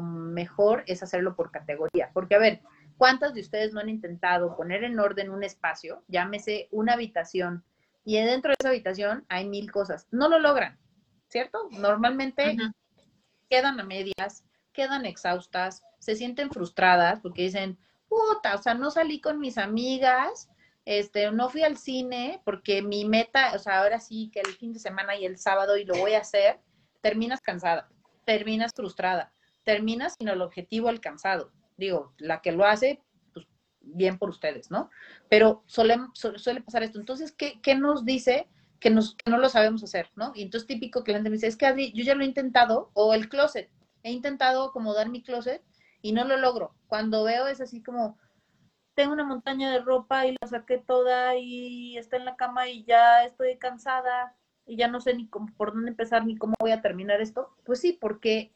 mejor 0.00 0.82
es 0.86 1.02
hacerlo 1.02 1.36
por 1.36 1.50
categoría, 1.50 2.10
porque 2.14 2.34
a 2.34 2.38
ver, 2.38 2.62
¿cuántos 2.96 3.34
de 3.34 3.42
ustedes 3.42 3.74
no 3.74 3.80
han 3.80 3.90
intentado 3.90 4.56
poner 4.56 4.82
en 4.82 4.98
orden 4.98 5.30
un 5.30 5.44
espacio, 5.44 6.02
llámese 6.08 6.68
una 6.70 6.94
habitación, 6.94 7.62
y 8.02 8.16
dentro 8.16 8.50
de 8.50 8.56
esa 8.58 8.70
habitación 8.70 9.26
hay 9.28 9.46
mil 9.46 9.70
cosas? 9.70 10.08
No 10.10 10.28
lo 10.28 10.38
logran, 10.38 10.78
¿cierto? 11.28 11.68
Normalmente 11.72 12.56
quedan 13.50 13.78
a 13.78 13.84
medias, 13.84 14.44
quedan 14.72 15.04
exhaustas, 15.04 15.82
se 15.98 16.16
sienten 16.16 16.50
frustradas 16.50 17.20
porque 17.20 17.42
dicen, 17.42 17.78
puta, 18.08 18.54
o 18.54 18.62
sea, 18.62 18.72
no 18.72 18.90
salí 18.90 19.20
con 19.20 19.38
mis 19.38 19.58
amigas, 19.58 20.48
este, 20.86 21.30
no 21.30 21.50
fui 21.50 21.62
al 21.62 21.76
cine 21.76 22.40
porque 22.44 22.80
mi 22.80 23.04
meta, 23.04 23.52
o 23.54 23.58
sea, 23.58 23.82
ahora 23.82 24.00
sí 24.00 24.30
que 24.32 24.40
el 24.40 24.54
fin 24.54 24.72
de 24.72 24.78
semana 24.78 25.14
y 25.14 25.26
el 25.26 25.36
sábado 25.36 25.76
y 25.76 25.84
lo 25.84 25.94
voy 25.96 26.14
a 26.14 26.20
hacer, 26.20 26.58
terminas 27.04 27.42
cansada, 27.42 27.90
terminas 28.24 28.72
frustrada, 28.74 29.30
terminas 29.62 30.14
sin 30.16 30.28
el 30.28 30.40
objetivo 30.40 30.88
alcanzado. 30.88 31.52
Digo, 31.76 32.14
la 32.16 32.40
que 32.40 32.50
lo 32.50 32.64
hace, 32.64 33.02
pues 33.34 33.46
bien 33.82 34.16
por 34.16 34.30
ustedes, 34.30 34.70
¿no? 34.70 34.88
Pero 35.28 35.62
suele, 35.66 35.98
suele 36.14 36.62
pasar 36.62 36.82
esto. 36.82 36.98
Entonces, 36.98 37.30
¿qué, 37.32 37.60
¿qué, 37.60 37.74
nos 37.74 38.06
dice 38.06 38.48
que, 38.80 38.88
nos, 38.88 39.18
no 39.28 39.36
lo 39.36 39.50
sabemos 39.50 39.84
hacer, 39.84 40.10
¿no? 40.16 40.32
Y 40.34 40.44
entonces 40.44 40.66
típico 40.66 41.04
gente 41.04 41.28
me 41.28 41.36
dice, 41.36 41.48
es 41.48 41.58
que 41.58 41.92
yo 41.92 42.02
ya 42.02 42.14
lo 42.14 42.22
he 42.22 42.26
intentado, 42.26 42.90
o 42.94 43.12
el 43.12 43.28
closet, 43.28 43.70
he 44.02 44.10
intentado 44.10 44.64
acomodar 44.64 45.10
mi 45.10 45.22
closet 45.22 45.62
y 46.00 46.12
no 46.12 46.24
lo 46.24 46.38
logro. 46.38 46.74
Cuando 46.86 47.22
veo 47.24 47.48
es 47.48 47.60
así 47.60 47.82
como, 47.82 48.18
tengo 48.94 49.12
una 49.12 49.24
montaña 49.24 49.70
de 49.72 49.80
ropa 49.80 50.26
y 50.26 50.36
la 50.40 50.48
saqué 50.48 50.78
toda 50.78 51.36
y 51.36 51.98
está 51.98 52.16
en 52.16 52.24
la 52.24 52.36
cama 52.36 52.66
y 52.70 52.82
ya 52.84 53.26
estoy 53.26 53.58
cansada 53.58 54.34
y 54.66 54.76
ya 54.76 54.88
no 54.88 55.00
sé 55.00 55.14
ni 55.14 55.26
cómo, 55.28 55.48
por 55.56 55.74
dónde 55.74 55.90
empezar 55.90 56.24
ni 56.26 56.36
cómo 56.36 56.54
voy 56.58 56.70
a 56.70 56.80
terminar 56.80 57.20
esto. 57.20 57.54
Pues 57.64 57.80
sí, 57.80 57.96
porque, 58.00 58.52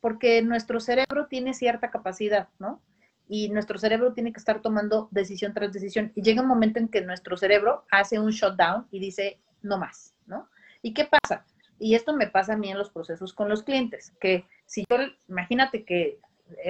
porque 0.00 0.42
nuestro 0.42 0.80
cerebro 0.80 1.26
tiene 1.26 1.54
cierta 1.54 1.90
capacidad, 1.90 2.48
¿no? 2.58 2.80
Y 3.28 3.48
nuestro 3.50 3.78
cerebro 3.78 4.12
tiene 4.12 4.32
que 4.32 4.38
estar 4.38 4.60
tomando 4.60 5.08
decisión 5.12 5.54
tras 5.54 5.72
decisión. 5.72 6.12
Y 6.14 6.22
llega 6.22 6.42
un 6.42 6.48
momento 6.48 6.78
en 6.78 6.88
que 6.88 7.02
nuestro 7.02 7.36
cerebro 7.36 7.84
hace 7.90 8.18
un 8.18 8.30
shutdown 8.30 8.86
y 8.90 8.98
dice, 8.98 9.38
no 9.62 9.78
más, 9.78 10.14
¿no? 10.26 10.48
¿Y 10.82 10.94
qué 10.94 11.04
pasa? 11.04 11.44
Y 11.78 11.94
esto 11.94 12.14
me 12.14 12.26
pasa 12.26 12.54
a 12.54 12.56
mí 12.56 12.70
en 12.70 12.78
los 12.78 12.90
procesos 12.90 13.32
con 13.32 13.48
los 13.48 13.62
clientes, 13.62 14.12
que 14.20 14.44
si 14.66 14.84
yo, 14.90 14.98
imagínate 15.28 15.84
que 15.84 16.18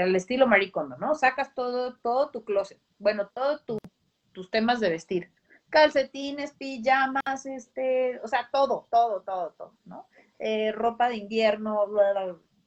al 0.00 0.14
estilo 0.14 0.46
maricondo, 0.46 0.96
¿no? 0.98 1.14
Sacas 1.14 1.54
todo, 1.54 1.96
todo 1.96 2.30
tu 2.30 2.44
closet, 2.44 2.78
bueno, 2.98 3.28
todos 3.34 3.64
tus 4.32 4.50
temas 4.50 4.78
de 4.78 4.90
vestir, 4.90 5.30
calcetines, 5.70 6.52
pijamas, 6.52 7.46
este, 7.46 8.20
o 8.20 8.28
sea, 8.28 8.48
todo, 8.52 8.88
todo, 8.90 9.22
todo, 9.22 9.54
todo, 9.56 9.74
¿no? 9.84 10.06
Eh, 10.38 10.72
ropa 10.72 11.08
de 11.08 11.16
invierno, 11.16 11.86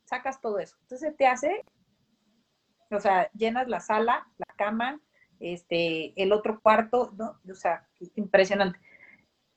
sacas 0.05 0.41
todo 0.41 0.59
eso. 0.59 0.77
Entonces 0.81 1.15
te 1.15 1.27
hace, 1.27 1.63
o 2.89 2.99
sea, 2.99 3.29
llenas 3.33 3.67
la 3.67 3.79
sala, 3.79 4.27
la 4.37 4.53
cama, 4.55 5.01
este, 5.39 6.13
el 6.21 6.31
otro 6.31 6.59
cuarto, 6.61 7.13
¿no? 7.17 7.39
O 7.49 7.55
sea, 7.55 7.87
impresionante. 8.15 8.79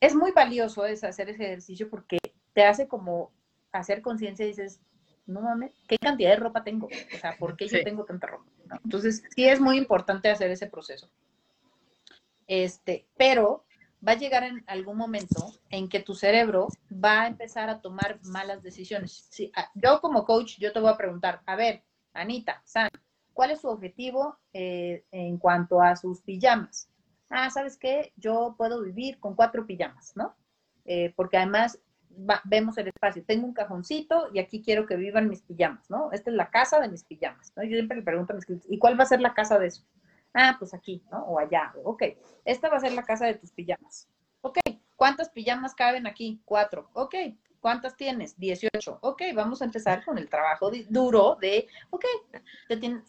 Es 0.01 0.15
muy 0.15 0.33
valioso 0.33 0.85
es 0.85 1.05
hacer 1.05 1.31
ese 1.31 1.45
ejercicio 1.45 1.89
porque 1.89 2.19
te 2.53 2.65
hace 2.65 2.89
como 2.89 3.33
hacer 3.73 4.03
conciencia 4.03 4.45
y 4.45 4.49
dices, 4.49 4.81
no 5.27 5.41
mames, 5.41 5.73
¿qué 5.89 5.99
cantidad 5.99 6.31
de 6.31 6.37
ropa 6.37 6.65
tengo? 6.65 6.87
O 6.87 7.19
sea, 7.19 7.37
¿por 7.39 7.57
qué 7.57 7.67
yo 7.67 7.83
tengo 7.83 8.05
tanta 8.05 8.29
ropa? 8.29 8.47
Entonces, 8.85 9.23
sí 9.35 9.49
es 9.49 9.61
muy 9.61 9.77
importante 9.77 10.31
hacer 10.31 10.51
ese 10.51 10.67
proceso. 10.67 11.11
Este, 12.47 13.09
pero 13.17 13.65
va 14.07 14.13
a 14.13 14.17
llegar 14.17 14.45
en 14.45 14.63
algún 14.67 14.97
momento 14.97 15.53
en 15.71 15.89
que 15.89 16.01
tu 16.01 16.15
cerebro 16.15 16.69
va 16.93 17.23
a 17.23 17.27
empezar 17.27 17.69
a 17.69 17.81
tomar 17.81 18.21
malas 18.25 18.63
decisiones. 18.63 19.29
Ah, 19.55 19.71
yo 19.75 20.01
como 20.01 20.25
coach, 20.25 20.59
yo 20.59 20.73
te 20.73 20.81
voy 20.81 20.91
a 20.91 20.97
preguntar, 20.97 21.43
a 21.47 21.57
ver, 21.57 21.83
Anita, 22.13 22.63
San, 22.65 22.89
¿cuál 23.33 23.51
es 23.51 23.61
su 23.61 23.69
objetivo 23.69 24.39
eh, 24.53 25.05
en 25.11 25.39
cuanto 25.39 25.81
a 25.83 25.97
sus 25.97 26.21
pijamas? 26.23 26.89
Ah, 27.29 27.51
¿sabes 27.51 27.77
qué? 27.77 28.13
Yo 28.17 28.55
puedo 28.57 28.83
vivir 28.83 29.19
con 29.19 29.35
cuatro 29.35 29.67
pijamas, 29.67 30.13
¿no? 30.15 30.35
Eh, 30.85 31.13
porque 31.17 31.37
además 31.37 31.81
vemos 32.45 32.79
el 32.79 32.89
espacio. 32.89 33.25
Tengo 33.25 33.47
un 33.47 33.53
cajoncito 33.53 34.29
y 34.33 34.39
aquí 34.39 34.63
quiero 34.63 34.87
que 34.87 34.97
vivan 34.97 35.29
mis 35.29 35.43
pijamas, 35.43 35.91
¿no? 35.91 36.13
Esta 36.13 36.31
es 36.31 36.37
la 36.37 36.51
casa 36.51 36.81
de 36.81 36.89
mis 36.89 37.05
pijamas, 37.05 37.53
¿no? 37.57 37.65
Yo 37.65 37.71
siempre 37.71 37.99
le 37.99 38.03
pregunto 38.03 38.33
a 38.33 38.37
mis 38.37 38.47
clientes, 38.47 38.71
¿y 38.71 38.79
cuál 38.79 38.99
va 38.99 39.05
a 39.05 39.09
ser 39.09 39.21
la 39.21 39.35
casa 39.35 39.59
de 39.59 39.67
eso? 39.67 39.85
Ah, 40.39 40.55
pues 40.59 40.75
aquí, 40.75 41.03
¿no? 41.11 41.25
O 41.25 41.39
allá. 41.39 41.73
Ok, 41.83 42.03
esta 42.45 42.69
va 42.69 42.77
a 42.77 42.81
ser 42.81 42.93
la 42.93 43.03
casa 43.03 43.25
de 43.25 43.37
tus 43.37 43.53
pijamas. 43.53 44.07
Ok, 44.43 44.59
¿cuántas 44.95 45.31
pijamas 45.31 45.75
caben 45.75 46.07
aquí? 46.07 46.43
Cuatro. 46.45 46.91
Ok, 46.93 47.15
¿cuántas 47.59 47.97
tienes? 47.97 48.39
Dieciocho. 48.39 48.99
Ok, 49.01 49.23
vamos 49.35 49.63
a 49.63 49.65
empezar 49.65 50.05
con 50.05 50.19
el 50.19 50.29
trabajo 50.29 50.71
duro 50.91 51.39
de, 51.41 51.67
ok, 51.89 52.05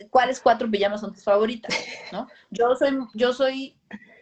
¿cuáles 0.09 0.39
cuatro 0.39 0.71
pijamas 0.71 1.01
son 1.01 1.13
tus 1.13 1.25
favoritas? 1.25 1.75
¿No? 2.13 2.27
Yo 2.49 2.73
soy, 2.77 2.97
yo 3.13 3.33
soy 3.33 3.77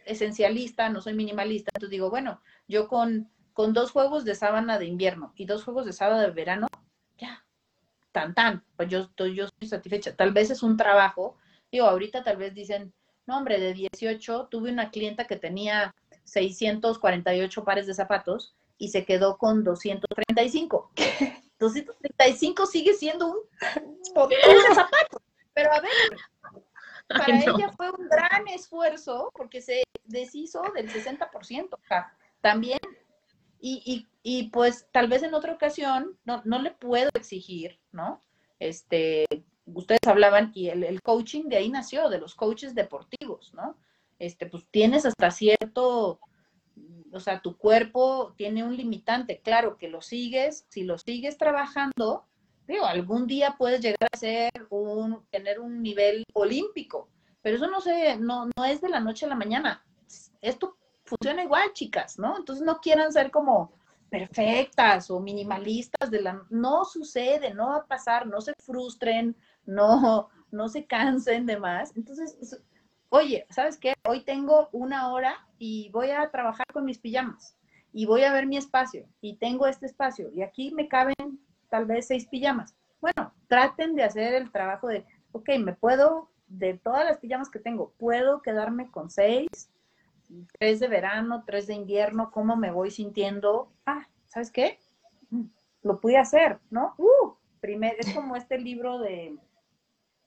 esencialista, 0.05 0.89
no 0.89 0.99
soy 0.99 1.13
minimalista, 1.13 1.69
entonces 1.75 1.91
digo, 1.91 2.09
bueno, 2.09 2.41
yo 2.67 2.87
con, 2.87 3.29
con 3.53 3.73
dos 3.73 3.91
juegos 3.91 4.25
de 4.25 4.33
sábana 4.33 4.79
de 4.79 4.85
invierno 4.85 5.31
y 5.35 5.45
dos 5.45 5.63
juegos 5.63 5.85
de 5.85 5.93
sábana 5.93 6.23
de 6.23 6.31
verano, 6.31 6.67
ya, 7.19 7.45
tan 8.11 8.33
tan, 8.33 8.63
pues 8.75 8.89
yo, 8.89 9.09
yo 9.15 9.45
estoy 9.45 9.67
satisfecha. 9.67 10.15
Tal 10.15 10.31
vez 10.31 10.49
es 10.49 10.63
un 10.63 10.75
trabajo, 10.75 11.37
digo, 11.76 11.88
ahorita 11.88 12.23
tal 12.23 12.38
vez 12.38 12.53
dicen, 12.53 12.93
no 13.26 13.38
hombre, 13.38 13.59
de 13.59 13.73
18 13.73 14.47
tuve 14.49 14.71
una 14.71 14.91
clienta 14.91 15.28
que 15.28 15.36
tenía 15.36 15.93
648 16.23 17.63
pares 17.65 17.86
de 17.86 17.93
zapatos 17.93 18.55
y 18.78 18.89
se 18.89 19.05
quedó 19.05 19.38
con 19.38 19.63
235. 19.65 20.91
235 21.59 22.65
sigue 22.71 22.93
siendo 22.93 23.28
un 23.28 23.39
montón 24.15 24.30
de 24.30 24.76
zapatos. 24.76 25.21
Pero 25.53 25.73
a 25.73 25.82
ver, 25.82 25.91
para 27.09 27.39
ella 27.41 27.71
fue 27.76 27.91
un 27.91 28.07
gran 28.07 28.47
esfuerzo 28.47 29.32
porque 29.34 29.61
se 29.61 29.84
deshizo 30.05 30.61
del 30.76 30.89
60%. 30.89 31.73
O 31.73 31.80
sea, 31.88 32.13
también, 32.39 32.80
y, 33.59 33.82
y, 33.86 34.07
y, 34.23 34.49
pues 34.49 34.88
tal 34.93 35.09
vez 35.09 35.23
en 35.23 35.34
otra 35.34 35.51
ocasión 35.51 36.17
no, 36.23 36.41
no 36.45 36.61
le 36.61 36.71
puedo 36.71 37.09
exigir, 37.15 37.80
¿no? 37.91 38.21
Este, 38.59 39.26
ustedes 39.66 39.99
hablaban 40.07 40.51
y 40.53 40.70
el, 40.70 41.01
coaching 41.01 41.43
de 41.45 41.57
ahí 41.57 41.70
nació, 41.70 42.09
de 42.09 42.20
los 42.20 42.36
coaches 42.36 42.76
deportivos, 42.76 43.53
¿no? 43.53 43.78
Este, 44.20 44.45
pues 44.45 44.66
tienes 44.72 45.05
hasta 45.05 45.32
cierto, 45.32 46.20
o 47.11 47.20
sea, 47.20 47.41
tu 47.41 47.57
cuerpo 47.57 48.34
tiene 48.38 48.63
un 48.63 48.78
limitante, 48.78 49.41
claro 49.41 49.78
que 49.78 49.89
lo 49.89 50.01
sigues, 50.01 50.66
si 50.70 50.84
lo 50.84 50.97
sigues 50.97 51.38
trabajando, 51.38 52.26
digo, 52.68 52.86
algún 52.86 53.28
día 53.28 53.55
puedes 53.57 53.82
llegar 53.82 54.09
a 54.11 54.18
ser 54.18 54.51
un, 54.70 55.26
tener 55.30 55.59
un 55.59 55.82
nivel 55.82 56.24
olímpico, 56.34 57.09
pero 57.41 57.57
eso 57.57 57.68
no 57.68 57.82
se, 57.82 58.18
no, 58.18 58.49
no 58.55 58.66
es 58.66 58.82
de 58.82 58.89
la 58.89 58.99
noche 58.99 59.26
a 59.26 59.30
la 59.30 59.36
mañana. 59.36 59.86
Esto 60.41 60.78
funciona 61.03 61.43
igual, 61.43 61.74
chicas, 61.74 62.18
¿no? 62.18 62.38
Entonces 62.38 62.66
no 62.66 62.80
quieran 62.80 63.11
ser 63.11 63.32
como 63.32 63.74
perfectas 64.09 65.11
o 65.11 65.20
minimalistas 65.20 66.09
de 66.09 66.22
la 66.22 66.41
no 66.49 66.86
sucede, 66.86 67.53
no 67.53 67.70
va 67.70 67.78
a 67.78 67.86
pasar, 67.86 68.26
no 68.28 68.41
se 68.41 68.53
frustren, 68.63 69.36
no, 69.66 70.30
no 70.51 70.70
se 70.70 70.86
cansen 70.86 71.45
de 71.45 71.57
más. 71.57 71.95
Entonces, 71.95 72.61
oye, 73.09 73.45
¿sabes 73.49 73.78
qué? 73.78 73.93
Hoy 74.07 74.24
tengo 74.24 74.70
una 74.72 75.11
hora 75.11 75.47
y 75.57 75.89
voy 75.91 76.11
a 76.11 76.30
trabajar 76.32 76.66
con 76.74 76.86
mis 76.86 76.99
pijamas 76.99 77.57
y 77.93 78.05
voy 78.05 78.24
a 78.24 78.34
ver 78.34 78.45
mi 78.45 78.57
espacio 78.57 79.07
y 79.22 79.38
tengo 79.38 79.68
este 79.68 79.86
espacio 79.86 80.30
y 80.34 80.41
aquí 80.41 80.74
me 80.74 80.88
caben 80.88 81.16
tal 81.70 81.86
vez 81.86 82.07
seis 82.07 82.28
pijamas. 82.28 82.76
Bueno, 82.99 83.34
traten 83.47 83.95
de 83.95 84.03
hacer 84.03 84.34
el 84.34 84.51
trabajo 84.51 84.88
de, 84.88 85.05
ok, 85.32 85.49
me 85.59 85.74
puedo, 85.74 86.30
de 86.47 86.74
todas 86.76 87.05
las 87.05 87.20
pijamas 87.20 87.49
que 87.49 87.59
tengo, 87.59 87.93
puedo 87.97 88.41
quedarme 88.41 88.91
con 88.91 89.09
seis, 89.09 89.47
tres 90.59 90.80
de 90.80 90.88
verano, 90.88 91.43
tres 91.45 91.68
de 91.68 91.76
invierno, 91.76 92.32
cómo 92.32 92.55
me 92.55 92.72
voy 92.72 92.91
sintiendo. 92.91 93.72
Ah, 93.86 94.07
¿sabes 94.26 94.51
qué? 94.51 94.80
Lo 95.84 95.99
pude 95.99 96.18
hacer, 96.18 96.59
¿no? 96.70 96.95
Uh, 96.97 97.36
primer, 97.59 97.95
es 97.99 98.13
como 98.13 98.36
este 98.36 98.57
libro 98.57 98.99
de 98.99 99.38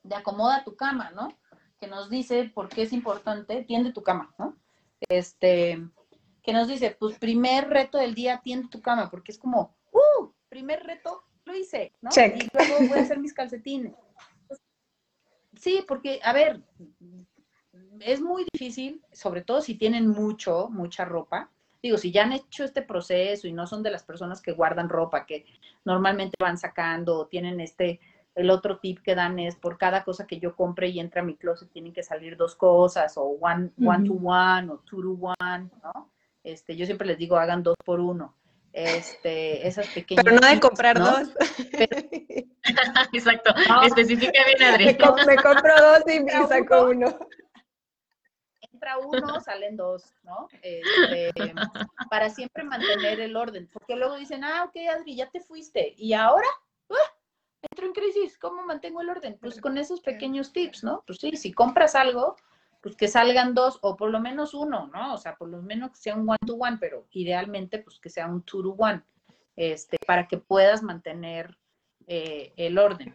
de 0.02 0.14
acomoda 0.14 0.64
tu 0.64 0.76
cama, 0.76 1.10
¿no? 1.10 1.28
Que 1.80 1.86
nos 1.86 2.10
dice 2.10 2.50
por 2.54 2.68
qué 2.68 2.82
es 2.82 2.92
importante, 2.92 3.64
tiende 3.64 3.92
tu 3.92 4.02
cama, 4.02 4.34
¿no? 4.38 4.56
Este, 5.08 5.80
que 6.42 6.52
nos 6.52 6.68
dice, 6.68 6.96
pues 6.98 7.18
primer 7.18 7.68
reto 7.68 7.98
del 7.98 8.14
día, 8.14 8.40
tiende 8.42 8.68
tu 8.68 8.80
cama, 8.80 9.10
porque 9.10 9.32
es 9.32 9.38
como, 9.38 9.76
¡uh! 9.92 10.32
Primer 10.48 10.82
reto, 10.82 11.24
lo 11.44 11.54
hice, 11.54 11.92
¿no? 12.00 12.10
Y 12.16 12.48
luego 12.52 12.88
voy 12.88 12.98
a 12.98 13.02
hacer 13.02 13.18
mis 13.18 13.34
calcetines. 13.34 13.94
Sí, 15.58 15.84
porque, 15.86 16.20
a 16.22 16.32
ver, 16.32 16.62
es 18.00 18.20
muy 18.20 18.46
difícil, 18.52 19.04
sobre 19.12 19.42
todo 19.42 19.60
si 19.60 19.74
tienen 19.74 20.08
mucho, 20.08 20.68
mucha 20.70 21.04
ropa. 21.04 21.50
Digo, 21.82 21.96
si 21.96 22.10
ya 22.10 22.24
han 22.24 22.32
hecho 22.32 22.64
este 22.64 22.82
proceso 22.82 23.46
y 23.46 23.52
no 23.52 23.66
son 23.66 23.82
de 23.82 23.90
las 23.90 24.02
personas 24.02 24.40
que 24.40 24.52
guardan 24.52 24.88
ropa, 24.88 25.26
que 25.26 25.46
normalmente 25.84 26.34
van 26.40 26.58
sacando 26.58 27.18
o 27.18 27.26
tienen 27.26 27.60
este 27.60 28.00
el 28.38 28.50
otro 28.50 28.78
tip 28.78 29.00
que 29.02 29.16
dan 29.16 29.40
es 29.40 29.56
por 29.56 29.78
cada 29.78 30.04
cosa 30.04 30.26
que 30.26 30.38
yo 30.38 30.54
compre 30.54 30.88
y 30.88 31.00
entre 31.00 31.20
a 31.20 31.24
mi 31.24 31.36
closet 31.36 31.70
tienen 31.72 31.92
que 31.92 32.04
salir 32.04 32.36
dos 32.36 32.54
cosas 32.54 33.16
o 33.16 33.22
one, 33.22 33.72
one 33.84 34.06
to 34.06 34.14
one 34.14 34.70
o 34.70 34.78
two 34.78 35.02
to 35.02 35.34
one, 35.40 35.68
¿no? 35.82 36.12
Este, 36.44 36.76
yo 36.76 36.86
siempre 36.86 37.08
les 37.08 37.18
digo 37.18 37.36
hagan 37.36 37.64
dos 37.64 37.74
por 37.84 37.98
uno. 37.98 38.36
Este, 38.72 39.66
esas 39.66 39.88
pequeñas. 39.88 40.24
Pero 40.24 40.38
no 40.40 40.48
de 40.48 40.60
comprar 40.60 40.98
dos. 40.98 41.30
Exacto. 43.12 43.52
Especifica 43.84 44.40
bien, 44.46 44.62
Adri. 44.62 44.84
Me, 44.86 44.96
compro 45.36 45.74
dos 45.76 46.14
y 46.14 46.20
me 46.20 46.46
saco 46.46 46.90
uno. 46.90 47.18
Entra 48.70 48.98
uno, 48.98 49.40
salen 49.40 49.76
dos, 49.76 50.14
¿no? 50.22 50.46
Este, 50.62 51.32
para 52.08 52.30
siempre 52.30 52.62
mantener 52.62 53.18
el 53.18 53.34
orden. 53.34 53.68
Porque 53.72 53.96
luego 53.96 54.14
dicen, 54.14 54.44
ah, 54.44 54.62
ok, 54.64 54.76
Adri, 54.94 55.16
ya 55.16 55.28
te 55.28 55.40
fuiste. 55.40 55.94
¿Y 55.96 56.12
ahora? 56.12 56.46
Entro 57.62 57.86
en 57.86 57.92
crisis, 57.92 58.38
¿cómo 58.38 58.64
mantengo 58.64 59.00
el 59.00 59.10
orden? 59.10 59.38
Pues 59.40 59.60
con 59.60 59.78
esos 59.78 60.00
pequeños 60.00 60.52
tips, 60.52 60.84
¿no? 60.84 61.02
Pues 61.06 61.18
sí, 61.18 61.36
si 61.36 61.52
compras 61.52 61.94
algo, 61.94 62.36
pues 62.82 62.96
que 62.96 63.08
salgan 63.08 63.54
dos 63.54 63.78
o 63.82 63.96
por 63.96 64.10
lo 64.10 64.20
menos 64.20 64.54
uno, 64.54 64.88
¿no? 64.92 65.14
O 65.14 65.18
sea, 65.18 65.36
por 65.36 65.48
lo 65.48 65.62
menos 65.62 65.90
que 65.90 65.96
sea 65.96 66.14
un 66.14 66.28
one 66.28 66.38
to 66.46 66.54
one, 66.54 66.78
pero 66.80 67.06
idealmente 67.10 67.78
pues 67.78 67.98
que 67.98 68.10
sea 68.10 68.26
un 68.26 68.42
two 68.42 68.62
to 68.62 68.70
one, 68.78 69.02
este, 69.56 69.96
para 70.06 70.28
que 70.28 70.38
puedas 70.38 70.82
mantener 70.82 71.56
eh, 72.06 72.52
el 72.56 72.78
orden. 72.78 73.14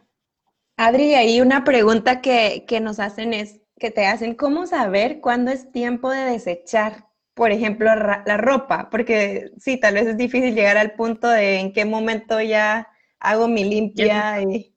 Adri, 0.77 1.13
ahí 1.15 1.39
una 1.39 1.63
pregunta 1.63 2.21
que, 2.21 2.65
que 2.67 2.79
nos 2.79 2.99
hacen 2.99 3.33
es, 3.33 3.61
que 3.79 3.91
te 3.91 4.05
hacen, 4.05 4.35
¿cómo 4.35 4.67
saber 4.67 5.21
cuándo 5.21 5.51
es 5.51 5.71
tiempo 5.71 6.09
de 6.09 6.25
desechar? 6.25 7.07
Por 7.33 7.51
ejemplo, 7.51 7.87
la 7.95 8.37
ropa, 8.37 8.89
porque 8.91 9.51
sí, 9.57 9.79
tal 9.79 9.95
vez 9.95 10.05
es 10.05 10.17
difícil 10.17 10.53
llegar 10.53 10.77
al 10.77 10.93
punto 10.93 11.27
de 11.27 11.59
en 11.59 11.73
qué 11.73 11.83
momento 11.83 12.39
ya 12.39 12.92
hago 13.23 13.47
mi 13.47 13.63
limpia 13.63 14.41
y... 14.41 14.75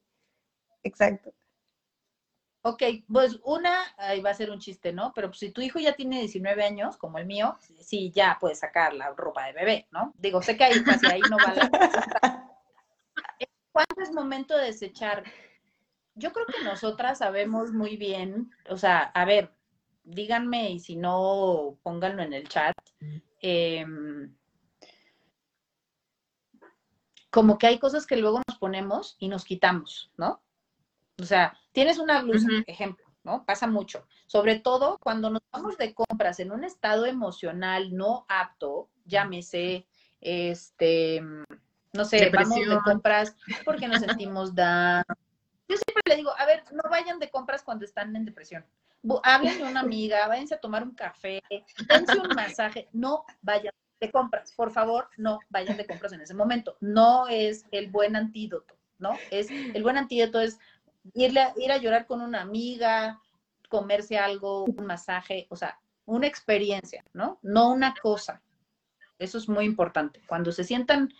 Exacto. 0.83 1.35
Ok, 2.63 2.83
pues 3.13 3.39
una, 3.45 3.77
ahí 3.97 4.21
va 4.21 4.31
a 4.31 4.35
ser 4.35 4.51
un 4.51 4.59
chiste, 4.59 4.93
¿no? 4.93 5.13
Pero 5.15 5.29
pues, 5.29 5.39
si 5.39 5.51
tu 5.51 5.61
hijo 5.61 5.79
ya 5.79 5.95
tiene 5.95 6.21
19 6.21 6.65
años, 6.65 6.97
como 6.97 7.19
el 7.19 7.27
mío, 7.27 7.59
sí, 7.81 8.11
ya 8.13 8.39
puedes 8.41 8.61
sacar 8.61 8.93
la 8.93 9.11
ropa 9.11 9.47
de 9.47 9.53
bebé, 9.53 9.89
¿no? 9.93 10.15
Digo, 10.17 10.43
sé 10.43 10.57
que 10.57 10.65
ahí, 10.65 10.81
pues, 10.81 11.05
ahí 11.05 11.21
no 11.29 11.37
va 11.37 11.55
la... 11.55 11.71
¿Cuándo 13.73 14.03
es 14.03 14.13
momento 14.13 14.57
de 14.57 14.67
desechar? 14.67 15.23
Yo 16.15 16.33
creo 16.33 16.47
que 16.47 16.65
nosotras 16.65 17.19
sabemos 17.19 17.73
muy 17.73 17.97
bien, 17.97 18.51
o 18.71 18.77
sea, 18.77 19.03
a 19.03 19.25
ver, 19.25 19.53
díganme 20.03 20.71
y 20.71 20.81
si 20.81 20.97
no, 20.97 21.79
pónganlo 21.83 22.23
en 22.23 22.33
el 22.33 22.49
chat. 22.49 22.75
Eh, 23.43 23.85
como 27.37 27.59
que 27.59 27.67
hay 27.67 27.79
cosas 27.79 28.07
que 28.07 28.17
luego 28.17 28.41
nos 28.49 28.57
ponemos 28.57 29.15
y 29.19 29.29
nos 29.29 29.45
quitamos, 29.45 30.11
¿no? 30.17 30.41
O 31.21 31.25
sea, 31.25 31.55
tienes 31.73 31.99
una 31.99 32.23
blusa, 32.23 32.49
ejemplo, 32.67 33.05
¿no? 33.25 33.45
Pasa 33.45 33.67
mucho. 33.67 34.07
Sobre 34.25 34.59
todo 34.59 34.97
cuando 35.03 35.29
nos 35.29 35.43
vamos 35.53 35.77
de 35.77 35.93
compras 35.93 36.41
en 36.41 36.51
un 36.51 36.65
estado 36.65 37.05
emocional 37.05 37.95
no 37.95 38.25
apto, 38.31 38.89
llámese, 39.05 39.87
este, 40.19 41.21
no 41.93 42.07
sé, 42.07 42.31
vamos 42.31 42.57
de 42.57 42.81
compras 42.83 43.37
porque 43.67 43.87
nos 43.87 44.01
sentimos 44.01 44.55
da. 44.55 45.05
Yo 45.69 45.77
siempre 45.77 46.03
le 46.07 46.17
digo, 46.17 46.31
a 46.39 46.47
ver, 46.47 46.65
no 46.73 46.89
vayan 46.89 47.19
de 47.19 47.29
compras 47.29 47.63
cuando 47.63 47.85
están 47.85 48.17
en 48.17 48.25
depresión. 48.25 48.65
Hablen 49.23 49.59
de 49.59 49.65
una 49.65 49.81
amiga, 49.81 50.27
váyanse 50.27 50.55
a 50.55 50.61
tomar 50.61 50.83
un 50.83 50.95
café, 50.95 51.43
dense 51.87 52.19
un 52.19 52.35
masaje, 52.35 52.89
no 52.95 53.27
vayan 53.43 53.75
de 54.01 54.11
compras. 54.11 54.53
Por 54.53 54.71
favor, 54.71 55.09
no 55.17 55.39
vayan 55.49 55.77
de 55.77 55.87
compras 55.87 56.13
en 56.13 56.21
ese 56.21 56.35
momento. 56.35 56.77
No 56.81 57.29
es 57.29 57.65
el 57.71 57.91
buen 57.91 58.17
antídoto, 58.17 58.75
¿no? 58.99 59.13
Es 59.31 59.51
el 59.51 59.83
buen 59.83 59.97
antídoto 59.97 60.41
es 60.41 60.59
irle 61.15 61.41
a, 61.41 61.55
ir 61.57 61.73
a 61.73 61.79
llorar 61.79 62.07
con 62.07 62.21
una 62.21 62.43
amiga, 62.43 63.21
comerse 63.69 64.19
algo, 64.19 64.65
un 64.65 64.87
masaje, 64.87 65.47
o 65.51 65.57
sea, 65.57 65.79
una 66.05 66.27
experiencia, 66.27 67.05
¿no? 67.13 67.39
No 67.43 67.73
una 67.73 67.95
cosa. 68.01 68.43
Eso 69.19 69.39
es 69.39 69.49
muy 69.49 69.65
importante. 69.65 70.21
Cuando 70.27 70.53
se 70.53 70.65
sientan 70.65 71.13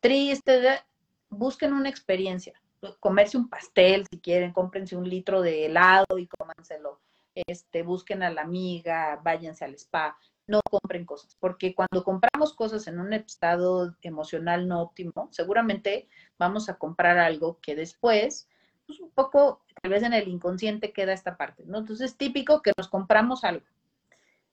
tristes, 0.00 0.82
busquen 1.28 1.72
una 1.72 1.88
experiencia. 1.88 2.60
Comerse 3.00 3.36
un 3.36 3.48
pastel 3.48 4.06
si 4.10 4.20
quieren, 4.20 4.52
cómprense 4.52 4.96
un 4.96 5.08
litro 5.08 5.42
de 5.42 5.66
helado 5.66 6.18
y 6.18 6.26
cómanselo. 6.26 7.00
Este, 7.34 7.82
busquen 7.82 8.22
a 8.22 8.30
la 8.30 8.42
amiga, 8.42 9.20
váyanse 9.22 9.64
al 9.64 9.74
spa, 9.74 10.16
no 10.46 10.60
compren 10.70 11.04
cosas, 11.04 11.36
porque 11.40 11.74
cuando 11.74 12.04
compramos 12.04 12.54
cosas 12.54 12.86
en 12.86 13.00
un 13.00 13.12
estado 13.12 13.96
emocional 14.02 14.68
no 14.68 14.82
óptimo, 14.82 15.28
seguramente 15.32 16.08
vamos 16.38 16.68
a 16.68 16.74
comprar 16.74 17.18
algo 17.18 17.58
que 17.60 17.74
después, 17.74 18.48
pues 18.86 19.00
un 19.00 19.10
poco, 19.10 19.62
tal 19.82 19.90
vez 19.90 20.02
en 20.02 20.12
el 20.12 20.28
inconsciente 20.28 20.92
queda 20.92 21.12
esta 21.12 21.36
parte, 21.36 21.64
¿no? 21.66 21.78
Entonces 21.78 22.12
es 22.12 22.16
típico 22.16 22.62
que 22.62 22.72
nos 22.76 22.88
compramos 22.88 23.44
algo 23.44 23.66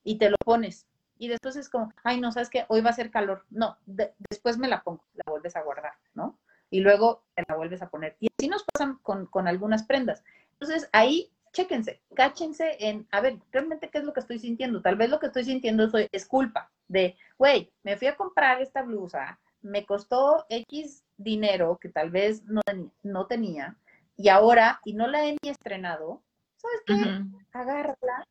y 0.04 0.18
te 0.18 0.30
lo 0.30 0.38
pones 0.44 0.88
y 1.18 1.28
después 1.28 1.56
es 1.56 1.70
como, 1.70 1.94
ay, 2.04 2.20
no, 2.20 2.32
sabes 2.32 2.50
que 2.50 2.66
hoy 2.68 2.82
va 2.82 2.90
a 2.90 2.94
ser 2.94 3.12
calor. 3.12 3.46
No, 3.50 3.78
después 3.86 4.58
me 4.58 4.68
la 4.68 4.84
pongo, 4.84 5.06
la 5.14 5.32
vuelves 5.32 5.56
a 5.56 5.62
guardar, 5.62 5.94
¿no? 6.14 6.38
Y 6.70 6.82
luego 6.82 7.24
te 7.36 7.44
la 7.48 7.56
vuelves 7.56 7.82
a 7.82 7.90
poner. 7.90 8.18
Y 8.20 8.28
así 8.38 8.50
nos 8.50 8.66
pasan 8.66 8.98
con, 9.04 9.28
con 9.28 9.48
algunas 9.48 9.84
prendas. 9.84 10.24
Entonces 10.54 10.90
ahí 10.92 11.32
chéquense, 11.54 12.02
cáchense 12.16 12.78
en, 12.80 13.08
a 13.12 13.22
ver, 13.22 13.38
realmente 13.52 13.90
qué 13.90 14.00
es 14.00 14.04
lo 14.04 14.12
que 14.12 14.20
estoy 14.20 14.40
sintiendo. 14.40 14.82
Tal 14.82 14.96
vez 14.96 15.10
lo 15.10 15.20
que 15.20 15.28
estoy 15.28 15.46
sintiendo 15.46 15.90
es 16.12 16.28
culpa 16.28 16.72
de, 16.88 17.16
güey, 17.38 17.72
me 17.84 17.96
fui 17.96 18.08
a 18.08 18.18
comprar 18.18 18.62
esta 18.62 18.82
blusa, 18.82 19.40
me 19.62 19.86
costó 19.86 20.46
X 20.50 21.04
dinero 21.16 21.78
que 21.80 21.90
tal 21.90 22.10
vez 22.10 22.44
no, 22.44 22.62
no 23.04 23.28
tenía, 23.28 23.78
y 24.18 24.30
ahora, 24.30 24.82
y 24.84 24.94
no 24.94 25.08
la 25.08 25.26
he 25.26 25.38
ni 25.42 25.50
estrenado, 25.50 26.22
¿sabes 26.58 26.82
qué? 26.86 27.24
Agárrala, 27.52 28.28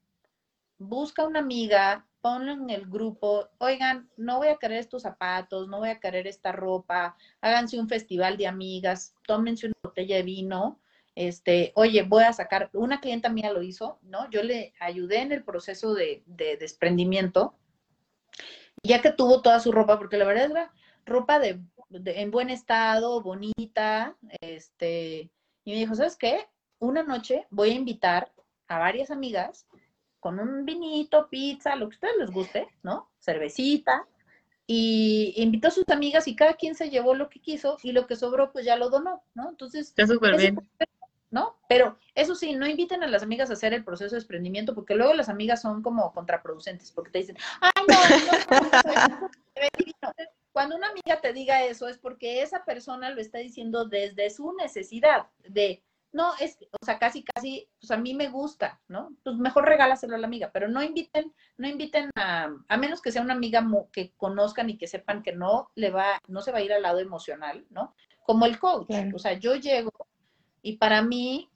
busca 0.79 1.27
una 1.27 1.39
amiga, 1.39 2.05
ponlo 2.21 2.53
en 2.53 2.71
el 2.71 2.87
grupo, 2.87 3.49
oigan, 3.59 4.09
no 4.17 4.39
voy 4.39 4.49
a 4.49 4.57
querer 4.57 4.79
estos 4.79 5.03
zapatos, 5.03 5.69
no 5.69 5.79
voy 5.79 5.89
a 5.89 6.01
querer 6.01 6.27
esta 6.27 6.53
ropa, 6.53 7.17
háganse 7.41 7.81
un 7.81 7.89
festival 7.89 8.37
de 8.37 8.47
amigas, 8.47 9.15
tómense 9.27 9.67
una 9.67 9.77
botella 9.83 10.17
de 10.17 10.23
vino, 10.23 10.79
este, 11.15 11.73
oye, 11.75 12.03
voy 12.03 12.25
a 12.25 12.33
sacar, 12.33 12.71
una 12.73 13.01
clienta 13.01 13.29
mía 13.29 13.53
lo 13.53 13.63
hizo, 13.63 13.99
¿no? 14.03 14.31
Yo 14.31 14.43
le 14.43 14.75
ayudé 14.81 15.19
en 15.19 15.33
el 15.33 15.45
proceso 15.45 15.95
de, 15.95 16.23
desprendimiento, 16.27 17.55
ya 18.83 19.03
que 19.03 19.13
tuvo 19.13 19.43
toda 19.43 19.61
su 19.61 19.73
ropa, 19.73 19.99
porque 19.99 20.17
la 20.17 20.25
verdad 20.25 20.51
era 20.51 20.73
ropa 21.05 21.39
de, 21.39 21.61
en 21.91 22.31
buen 22.31 22.51
estado, 22.51 23.23
bonita, 23.23 24.17
este, 24.41 25.31
y 25.65 25.73
me 25.73 25.79
dijo, 25.79 25.95
¿sabes 25.95 26.17
qué? 26.17 26.47
Una 26.79 27.03
noche 27.03 27.47
voy 27.51 27.71
a 27.71 27.75
invitar 27.75 28.33
a 28.69 28.79
varias 28.79 29.11
amigas 29.11 29.67
con 30.19 30.39
un 30.39 30.65
vinito, 30.65 31.29
pizza, 31.29 31.77
lo 31.77 31.89
que 31.89 31.95
a 31.95 31.97
ustedes 31.97 32.15
les 32.19 32.31
guste, 32.31 32.69
¿no? 32.83 33.11
Cervecita. 33.19 34.07
Y 34.69 35.35
invitó 35.37 35.69
a 35.69 35.73
sus 35.73 35.89
amigas 35.89 36.29
y 36.29 36.37
cada 36.37 36.55
quien 36.55 36.77
se 36.77 36.89
llevó 36.89 37.15
lo 37.15 37.29
que 37.29 37.41
quiso 37.41 37.77
y 37.83 37.91
lo 37.91 38.07
que 38.07 38.15
sobró 38.15 38.53
pues 38.53 38.65
ya 38.65 38.77
lo 38.77 38.89
donó, 38.89 39.25
¿no? 39.35 39.51
Entonces... 39.51 39.89
Está 39.89 40.07
súper 40.07 40.37
bien. 40.37 40.57
¿No? 41.33 41.57
Pero 41.67 41.99
eso 42.15 42.35
sí, 42.37 42.55
no 42.55 42.67
inviten 42.67 43.03
a 43.03 43.09
las 43.09 43.23
amigas 43.23 43.51
a 43.51 43.55
hacer 43.55 43.73
el 43.73 43.85
proceso 43.85 44.11
de 44.11 44.19
desprendimiento 44.19 44.75
porque 44.75 44.95
luego 44.95 45.15
las 45.15 45.31
amigas 45.31 45.63
son 45.63 45.83
como 45.83 46.13
contraproducentes 46.13 46.93
porque 46.93 47.11
te 47.11 47.19
dicen, 47.19 47.37
ay, 47.61 47.73
no, 47.89 48.61
no, 49.11 49.21
no, 49.21 49.31
Cuando 50.53 50.77
una 50.77 50.89
amiga 50.89 51.21
te 51.23 51.33
diga 51.33 51.65
eso 51.65 51.89
es 51.89 51.97
porque 51.97 52.43
esa 52.43 52.65
persona 52.65 53.11
lo 53.11 53.21
está 53.21 53.39
diciendo 53.39 53.87
desde 53.87 54.29
su 54.29 54.53
necesidad 54.53 55.29
de, 55.49 55.83
no, 56.13 56.33
es, 56.39 56.59
o 56.79 56.85
sea, 56.85 56.99
casi, 56.99 57.25
casi, 57.25 57.67
pues 57.81 57.91
a 57.91 57.97
mí 57.97 58.13
me 58.13 58.29
gusta, 58.29 58.79
¿no? 58.89 59.17
Pues 59.25 59.37
mejor 59.37 59.65
regálaselo 59.65 60.15
a 60.15 60.19
la 60.19 60.27
amiga, 60.27 60.51
pero 60.53 60.69
no 60.69 60.83
inviten, 60.83 61.33
no 61.57 61.67
inviten 61.67 62.11
a, 62.15 62.55
a 62.69 62.77
menos 62.77 63.01
que 63.01 63.11
sea 63.11 63.23
una 63.23 63.33
amiga 63.33 63.67
que 63.91 64.13
conozcan 64.19 64.69
y 64.69 64.77
que 64.77 64.87
sepan 64.87 65.23
que 65.23 65.33
no 65.33 65.71
le 65.77 65.91
va, 65.91 66.21
no 66.29 66.43
se 66.43 66.53
va 66.53 66.59
a 66.59 66.63
ir 66.63 66.75
al 66.75 66.83
lado 66.83 67.01
emocional, 67.01 67.65
¿no? 67.71 67.95
Como 68.25 68.45
el 68.45 68.59
coach, 68.59 68.91
o 69.15 69.19
sea, 69.19 69.33
yo 69.33 69.57
llego 69.57 69.91
y 70.63 70.77
para 70.77 71.03
mí, 71.03 71.51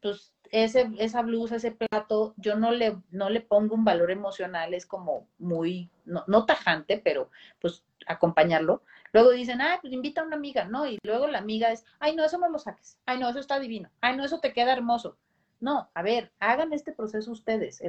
pues 0.00 0.34
ese, 0.50 0.90
esa 0.98 1.22
blusa, 1.22 1.56
ese 1.56 1.72
plato, 1.72 2.34
yo 2.36 2.56
no 2.56 2.70
le, 2.70 2.96
no 3.10 3.30
le 3.30 3.40
pongo 3.40 3.74
un 3.74 3.84
valor 3.84 4.10
emocional, 4.10 4.74
es 4.74 4.86
como 4.86 5.26
muy, 5.38 5.90
no, 6.04 6.24
no 6.28 6.46
tajante, 6.46 7.00
pero 7.02 7.30
pues 7.60 7.84
acompañarlo. 8.06 8.82
Luego 9.12 9.30
dicen, 9.30 9.60
ah, 9.60 9.78
pues 9.80 9.92
invita 9.92 10.20
a 10.20 10.24
una 10.24 10.36
amiga, 10.36 10.64
¿no? 10.64 10.86
Y 10.86 10.98
luego 11.02 11.26
la 11.26 11.38
amiga 11.38 11.72
es, 11.72 11.84
ay, 11.98 12.14
no, 12.14 12.24
eso 12.24 12.38
no 12.38 12.48
lo 12.48 12.58
saques, 12.58 12.98
ay, 13.06 13.18
no, 13.18 13.28
eso 13.28 13.40
está 13.40 13.58
divino, 13.58 13.90
ay, 14.00 14.16
no, 14.16 14.24
eso 14.24 14.40
te 14.40 14.52
queda 14.52 14.72
hermoso. 14.72 15.16
No, 15.60 15.90
a 15.94 16.02
ver, 16.02 16.30
hagan 16.40 16.72
este 16.72 16.92
proceso 16.92 17.32
ustedes 17.32 17.80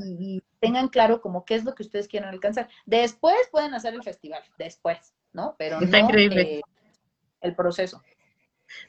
y, 0.00 0.42
tengan 0.60 0.88
claro 0.88 1.20
como 1.20 1.44
qué 1.44 1.56
es 1.56 1.64
lo 1.64 1.74
que 1.74 1.82
ustedes 1.82 2.08
quieren 2.08 2.28
alcanzar. 2.28 2.68
Después 2.86 3.36
pueden 3.50 3.74
hacer 3.74 3.92
el 3.92 4.02
festival, 4.02 4.42
después, 4.56 5.14
¿no? 5.32 5.56
Pero 5.58 5.80
no 5.80 6.10
eh, 6.14 6.62
el 7.40 7.54
proceso. 7.54 8.00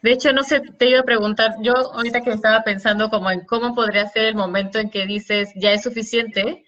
De 0.01 0.11
hecho, 0.11 0.33
no 0.33 0.43
sé, 0.43 0.61
te 0.61 0.89
iba 0.89 0.99
a 0.99 1.03
preguntar, 1.03 1.55
yo 1.61 1.73
ahorita 1.93 2.21
que 2.21 2.31
estaba 2.31 2.63
pensando 2.63 3.09
como 3.09 3.31
en 3.31 3.45
cómo 3.45 3.73
podría 3.75 4.07
ser 4.07 4.25
el 4.25 4.35
momento 4.35 4.79
en 4.79 4.89
que 4.89 5.05
dices, 5.05 5.49
ya 5.55 5.71
es 5.71 5.83
suficiente, 5.83 6.63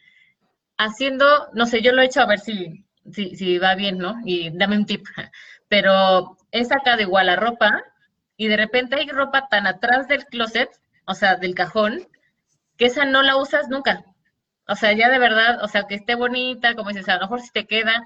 haciendo, 0.77 1.25
no 1.53 1.65
sé, 1.65 1.81
yo 1.81 1.91
lo 1.91 2.01
he 2.01 2.05
hecho 2.05 2.21
a 2.21 2.27
ver 2.27 2.39
si, 2.39 2.85
si, 3.11 3.35
si 3.35 3.57
va 3.57 3.75
bien, 3.75 3.97
¿no? 3.97 4.15
Y 4.25 4.51
dame 4.57 4.77
un 4.77 4.85
tip. 4.85 5.05
Pero 5.67 6.37
he 6.51 6.63
sacado 6.65 7.01
igual 7.01 7.27
la 7.27 7.35
ropa 7.35 7.83
y 8.37 8.47
de 8.47 8.57
repente 8.57 8.95
hay 8.95 9.09
ropa 9.09 9.47
tan 9.49 9.67
atrás 9.67 10.07
del 10.07 10.25
closet, 10.25 10.69
o 11.05 11.13
sea, 11.13 11.35
del 11.35 11.55
cajón, 11.55 12.07
que 12.77 12.85
esa 12.85 13.05
no 13.05 13.23
la 13.23 13.37
usas 13.37 13.69
nunca. 13.69 14.05
O 14.67 14.75
sea, 14.75 14.93
ya 14.93 15.09
de 15.09 15.19
verdad, 15.19 15.63
o 15.63 15.67
sea, 15.67 15.83
que 15.83 15.95
esté 15.95 16.15
bonita, 16.15 16.75
como 16.75 16.89
dices, 16.89 17.09
a 17.09 17.15
lo 17.15 17.21
mejor 17.21 17.41
si 17.41 17.51
te 17.51 17.65
queda, 17.65 18.03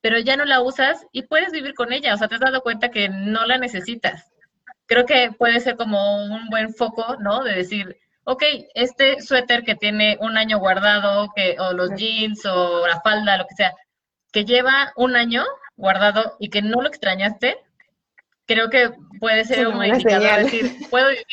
pero 0.00 0.18
ya 0.18 0.36
no 0.36 0.44
la 0.44 0.60
usas 0.60 1.06
y 1.12 1.22
puedes 1.22 1.52
vivir 1.52 1.74
con 1.74 1.92
ella. 1.92 2.14
O 2.14 2.16
sea, 2.16 2.28
te 2.28 2.34
has 2.34 2.40
dado 2.40 2.62
cuenta 2.62 2.90
que 2.90 3.08
no 3.08 3.46
la 3.46 3.58
necesitas. 3.58 4.30
Creo 4.90 5.06
que 5.06 5.30
puede 5.38 5.60
ser 5.60 5.76
como 5.76 6.16
un 6.24 6.48
buen 6.48 6.74
foco, 6.74 7.16
¿no? 7.20 7.44
De 7.44 7.54
decir, 7.54 7.96
ok, 8.24 8.42
este 8.74 9.22
suéter 9.22 9.62
que 9.62 9.76
tiene 9.76 10.18
un 10.20 10.36
año 10.36 10.58
guardado, 10.58 11.30
que, 11.36 11.54
o 11.60 11.72
los 11.72 11.94
jeans, 11.94 12.44
o 12.44 12.88
la 12.88 13.00
falda, 13.00 13.38
lo 13.38 13.46
que 13.46 13.54
sea, 13.54 13.72
que 14.32 14.44
lleva 14.44 14.92
un 14.96 15.14
año 15.14 15.44
guardado 15.76 16.34
y 16.40 16.50
que 16.50 16.60
no 16.60 16.82
lo 16.82 16.88
extrañaste, 16.88 17.56
creo 18.46 18.68
que 18.68 18.90
puede 19.20 19.44
ser 19.44 19.68
un 19.68 19.84
indicador, 19.84 20.42
decir, 20.42 20.76
puedo 20.90 21.08
vivir 21.10 21.24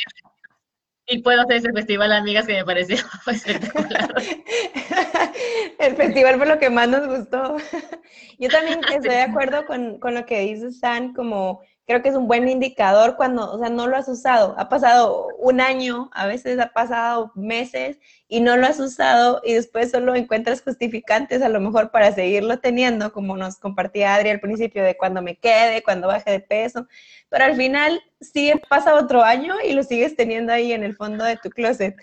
y 1.07 1.23
puedo 1.23 1.41
hacer 1.41 1.55
ese 1.55 1.73
festival, 1.73 2.11
amigas, 2.11 2.45
que 2.45 2.53
me 2.53 2.65
pareció 2.65 2.97
espectacular. 3.27 4.13
El 5.79 5.95
festival 5.95 6.37
fue 6.37 6.45
lo 6.45 6.59
que 6.59 6.69
más 6.69 6.87
nos 6.89 7.07
gustó. 7.07 7.57
Yo 8.37 8.49
también 8.49 8.81
estoy 8.87 9.09
de 9.09 9.21
acuerdo 9.21 9.65
con, 9.65 9.97
con 9.97 10.13
lo 10.13 10.27
que 10.27 10.41
dice 10.41 10.71
San, 10.71 11.13
como 11.15 11.61
creo 11.88 12.01
que 12.01 12.09
es 12.09 12.15
un 12.15 12.27
buen 12.27 12.49
indicador 12.49 13.15
cuando, 13.15 13.49
o 13.49 13.57
sea, 13.57 13.69
no 13.69 13.88
lo 13.88 13.95
has 13.95 14.09
usado. 14.09 14.55
Ha 14.57 14.67
pasado 14.67 15.27
un 15.39 15.61
año, 15.61 16.09
a 16.13 16.27
veces 16.27 16.59
ha 16.59 16.73
pasado 16.73 17.31
meses 17.33 17.97
y 18.27 18.41
no 18.41 18.57
lo 18.57 18.67
has 18.67 18.77
usado 18.79 19.41
y 19.43 19.53
después 19.53 19.91
solo 19.91 20.13
encuentras 20.13 20.61
justificantes 20.61 21.41
a 21.41 21.47
lo 21.47 21.61
mejor 21.61 21.89
para 21.89 22.11
seguirlo 22.11 22.59
teniendo, 22.59 23.13
como 23.13 23.38
nos 23.38 23.57
compartía 23.57 24.15
Adri 24.15 24.31
al 24.31 24.41
principio 24.41 24.83
de 24.83 24.97
cuando 24.97 25.21
me 25.21 25.38
quede, 25.38 25.81
cuando 25.81 26.07
baje 26.07 26.29
de 26.29 26.41
peso, 26.41 26.88
pero 27.29 27.45
al 27.45 27.55
final 27.55 28.01
sí 28.19 28.51
pasa 28.69 28.95
otro 28.95 29.23
año 29.23 29.55
y 29.65 29.71
lo 29.71 29.81
sigues 29.83 30.17
teniendo 30.17 30.51
ahí 30.51 30.73
en 30.73 30.83
el 30.83 30.93
fondo 30.93 31.23
de 31.23 31.38
tu 31.38 31.49
closet. 31.49 31.95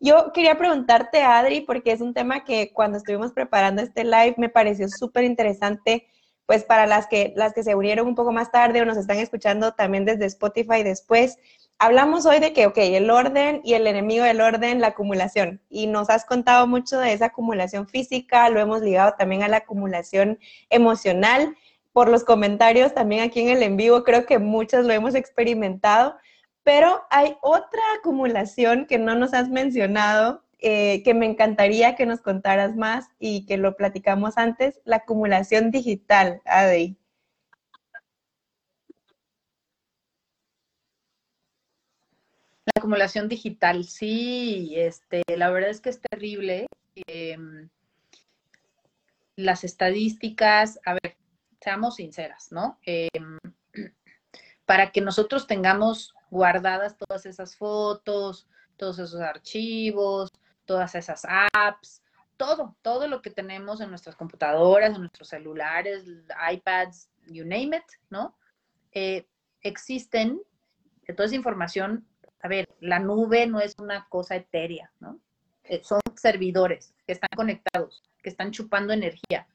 Yo 0.00 0.32
quería 0.32 0.58
preguntarte, 0.58 1.22
Adri, 1.22 1.60
porque 1.60 1.92
es 1.92 2.00
un 2.00 2.12
tema 2.12 2.42
que 2.42 2.72
cuando 2.72 2.98
estuvimos 2.98 3.32
preparando 3.32 3.82
este 3.82 4.02
live 4.02 4.34
me 4.36 4.48
pareció 4.48 4.88
súper 4.88 5.22
interesante 5.22 6.08
pues 6.48 6.64
para 6.64 6.86
las 6.86 7.06
que, 7.08 7.34
las 7.36 7.52
que 7.52 7.62
se 7.62 7.74
unieron 7.74 8.06
un 8.06 8.14
poco 8.14 8.32
más 8.32 8.50
tarde 8.50 8.80
o 8.80 8.86
nos 8.86 8.96
están 8.96 9.18
escuchando 9.18 9.74
también 9.74 10.06
desde 10.06 10.24
Spotify 10.24 10.82
después, 10.82 11.36
hablamos 11.78 12.24
hoy 12.24 12.40
de 12.40 12.54
que, 12.54 12.64
ok, 12.64 12.78
el 12.78 13.10
orden 13.10 13.60
y 13.64 13.74
el 13.74 13.86
enemigo 13.86 14.24
del 14.24 14.40
orden, 14.40 14.80
la 14.80 14.86
acumulación. 14.88 15.60
Y 15.68 15.88
nos 15.88 16.08
has 16.08 16.24
contado 16.24 16.66
mucho 16.66 16.98
de 17.00 17.12
esa 17.12 17.26
acumulación 17.26 17.86
física, 17.86 18.48
lo 18.48 18.60
hemos 18.60 18.80
ligado 18.80 19.12
también 19.18 19.42
a 19.42 19.48
la 19.48 19.58
acumulación 19.58 20.38
emocional. 20.70 21.54
Por 21.92 22.08
los 22.08 22.24
comentarios 22.24 22.94
también 22.94 23.24
aquí 23.24 23.40
en 23.40 23.50
el 23.50 23.62
en 23.62 23.76
vivo, 23.76 24.02
creo 24.02 24.24
que 24.24 24.38
muchas 24.38 24.86
lo 24.86 24.94
hemos 24.94 25.14
experimentado. 25.14 26.16
Pero 26.62 27.02
hay 27.10 27.36
otra 27.42 27.82
acumulación 27.98 28.86
que 28.86 28.96
no 28.96 29.14
nos 29.16 29.34
has 29.34 29.50
mencionado 29.50 30.42
eh, 30.60 31.02
que 31.04 31.14
me 31.14 31.26
encantaría 31.26 31.94
que 31.94 32.04
nos 32.04 32.20
contaras 32.20 32.74
más 32.74 33.06
y 33.20 33.46
que 33.46 33.56
lo 33.58 33.76
platicamos 33.76 34.38
antes, 34.38 34.80
la 34.84 34.96
acumulación 34.96 35.70
digital, 35.70 36.42
Adi. 36.44 36.96
La 42.64 42.72
acumulación 42.76 43.28
digital, 43.28 43.84
sí, 43.84 44.74
este, 44.76 45.22
la 45.28 45.50
verdad 45.50 45.70
es 45.70 45.80
que 45.80 45.90
es 45.90 46.00
terrible. 46.00 46.66
Em, 47.06 47.68
las 49.36 49.62
estadísticas, 49.62 50.80
a 50.84 50.94
ver, 50.94 51.16
seamos 51.60 51.96
sinceras, 51.96 52.50
¿no? 52.50 52.78
Em, 52.84 53.38
para 54.66 54.90
que 54.90 55.00
nosotros 55.00 55.46
tengamos 55.46 56.14
guardadas 56.30 56.96
todas 56.96 57.26
esas 57.26 57.56
fotos, 57.56 58.48
todos 58.76 58.98
esos 58.98 59.20
archivos, 59.20 60.30
todas 60.68 60.94
esas 60.94 61.26
apps, 61.52 62.02
todo, 62.36 62.76
todo 62.82 63.08
lo 63.08 63.20
que 63.22 63.30
tenemos 63.30 63.80
en 63.80 63.88
nuestras 63.90 64.14
computadoras, 64.14 64.94
en 64.94 65.00
nuestros 65.00 65.28
celulares, 65.28 66.04
iPads, 66.52 67.10
you 67.26 67.44
name 67.44 67.76
it, 67.76 67.84
¿no? 68.10 68.36
Eh, 68.92 69.26
existen, 69.62 70.40
toda 71.16 71.24
esa 71.24 71.34
información, 71.34 72.06
a 72.40 72.48
ver, 72.48 72.68
la 72.80 73.00
nube 73.00 73.48
no 73.48 73.58
es 73.58 73.74
una 73.78 74.06
cosa 74.08 74.36
etérea, 74.36 74.92
¿no? 75.00 75.18
eh, 75.68 75.80
son 75.84 76.00
servidores 76.16 76.94
que 77.06 77.12
están 77.12 77.28
conectados, 77.36 78.02
que 78.22 78.30
están 78.30 78.50
chupando 78.50 78.92
energía. 78.92 79.46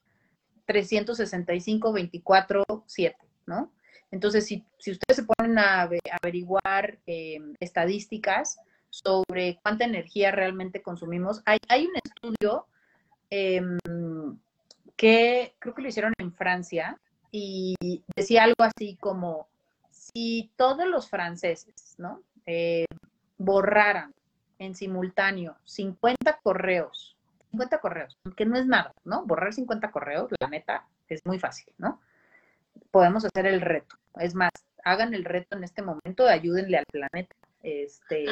365, 0.66 1.92
24, 1.92 2.64
7, 2.88 3.18
¿no? 3.48 3.74
Entonces, 4.12 4.46
si, 4.46 4.66
ustedes 4.78 5.18
se 5.18 5.24
ponen 5.24 5.58
a 5.58 5.90
averiguar 6.22 7.00
eh, 7.06 7.40
estadísticas 7.60 8.60
sobre 8.94 9.58
cuánta 9.64 9.86
energía 9.86 10.30
realmente 10.32 10.84
consumimos, 10.84 11.42
hay, 11.46 11.58
hay 11.68 11.88
un 11.88 11.96
estudio 11.96 12.68
em, 13.32 13.80
que 14.96 15.56
creo 15.58 15.74
que 15.74 15.82
lo 15.82 15.88
hicieron 15.88 16.14
en 16.20 16.32
Francia 16.32 17.00
y 17.32 17.74
decía 18.16 18.44
algo 18.44 18.64
así 18.64 18.96
como, 18.98 19.48
si 19.90 20.52
todos 20.56 20.86
los 20.86 21.10
franceses, 21.10 21.96
¿no? 21.98 22.22
Eh, 22.46 22.86
borraran 23.40 24.14
en 24.60 24.76
simultáneo 24.76 25.58
50 25.64 26.40
correos, 26.44 27.18
50 27.50 27.80
correos, 27.80 28.16
que 28.38 28.46
no 28.46 28.58
es 28.58 28.68
nada, 28.68 28.94
¿no? 29.06 29.26
Borrar 29.26 29.54
50 29.54 29.90
correos, 29.90 30.30
la 30.40 30.50
neta, 30.50 30.86
es 31.10 31.26
muy 31.26 31.40
fácil, 31.40 31.74
¿no? 31.80 32.00
Podemos 32.92 33.26
hacer 33.26 33.48
el 33.48 33.60
reto. 33.60 33.96
Es 34.20 34.36
más, 34.36 34.52
hagan 34.84 35.16
el 35.16 35.26
reto 35.26 35.58
en 35.58 35.64
este 35.64 35.82
momento, 35.82 36.28
ayúdenle 36.28 36.78
al 36.78 36.86
planeta. 36.92 37.36
Este, 37.64 38.26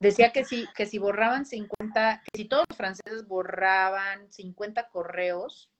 decía 0.00 0.32
que 0.32 0.44
si, 0.44 0.66
que 0.74 0.84
si 0.86 0.98
borraban 0.98 1.46
50, 1.46 2.22
que 2.24 2.38
si 2.38 2.44
todos 2.46 2.64
los 2.68 2.76
franceses 2.76 3.26
borraban 3.26 4.30
50 4.30 4.88
correos, 4.88 5.70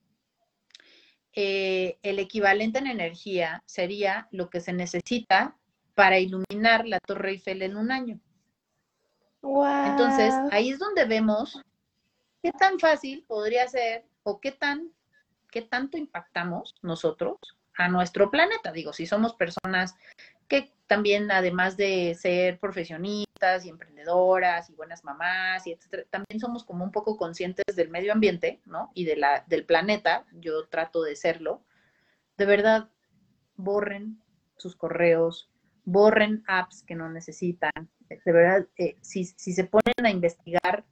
eh, 1.32 1.98
el 2.02 2.18
equivalente 2.18 2.78
en 2.78 2.86
energía 2.86 3.62
sería 3.66 4.28
lo 4.30 4.48
que 4.50 4.60
se 4.60 4.72
necesita 4.72 5.56
para 5.94 6.18
iluminar 6.18 6.86
la 6.86 6.98
Torre 7.00 7.32
Eiffel 7.32 7.62
en 7.62 7.76
un 7.76 7.92
año. 7.92 8.20
Entonces, 9.42 10.34
ahí 10.50 10.70
es 10.70 10.78
donde 10.78 11.04
vemos 11.04 11.60
qué 12.42 12.52
tan 12.52 12.78
fácil 12.78 13.24
podría 13.26 13.66
ser 13.68 14.06
o 14.22 14.40
qué 14.40 14.52
tan 14.52 14.92
qué 15.50 15.62
tanto 15.62 15.98
impactamos 15.98 16.76
nosotros 16.82 17.36
a 17.76 17.88
nuestro 17.88 18.30
planeta. 18.30 18.72
Digo, 18.72 18.92
si 18.92 19.06
somos 19.06 19.34
personas 19.34 19.96
que 20.48 20.72
también, 20.90 21.30
además 21.30 21.76
de 21.76 22.16
ser 22.16 22.58
profesionistas 22.58 23.64
y 23.64 23.68
emprendedoras 23.68 24.68
y 24.70 24.74
buenas 24.74 25.04
mamás 25.04 25.64
y 25.64 25.70
etcétera, 25.70 26.02
también 26.10 26.40
somos 26.40 26.64
como 26.64 26.82
un 26.82 26.90
poco 26.90 27.16
conscientes 27.16 27.76
del 27.76 27.90
medio 27.90 28.12
ambiente, 28.12 28.60
¿no? 28.66 28.90
Y 28.92 29.04
de 29.04 29.14
la, 29.14 29.44
del 29.46 29.64
planeta. 29.64 30.26
Yo 30.32 30.66
trato 30.66 31.04
de 31.04 31.14
serlo. 31.14 31.62
De 32.36 32.44
verdad, 32.44 32.88
borren 33.54 34.20
sus 34.56 34.74
correos, 34.74 35.48
borren 35.84 36.42
apps 36.48 36.82
que 36.82 36.96
no 36.96 37.08
necesitan. 37.08 37.70
De 38.08 38.32
verdad, 38.32 38.66
eh, 38.76 38.96
si, 39.00 39.26
si 39.26 39.52
se 39.52 39.66
ponen 39.66 40.04
a 40.04 40.10
investigar 40.10 40.84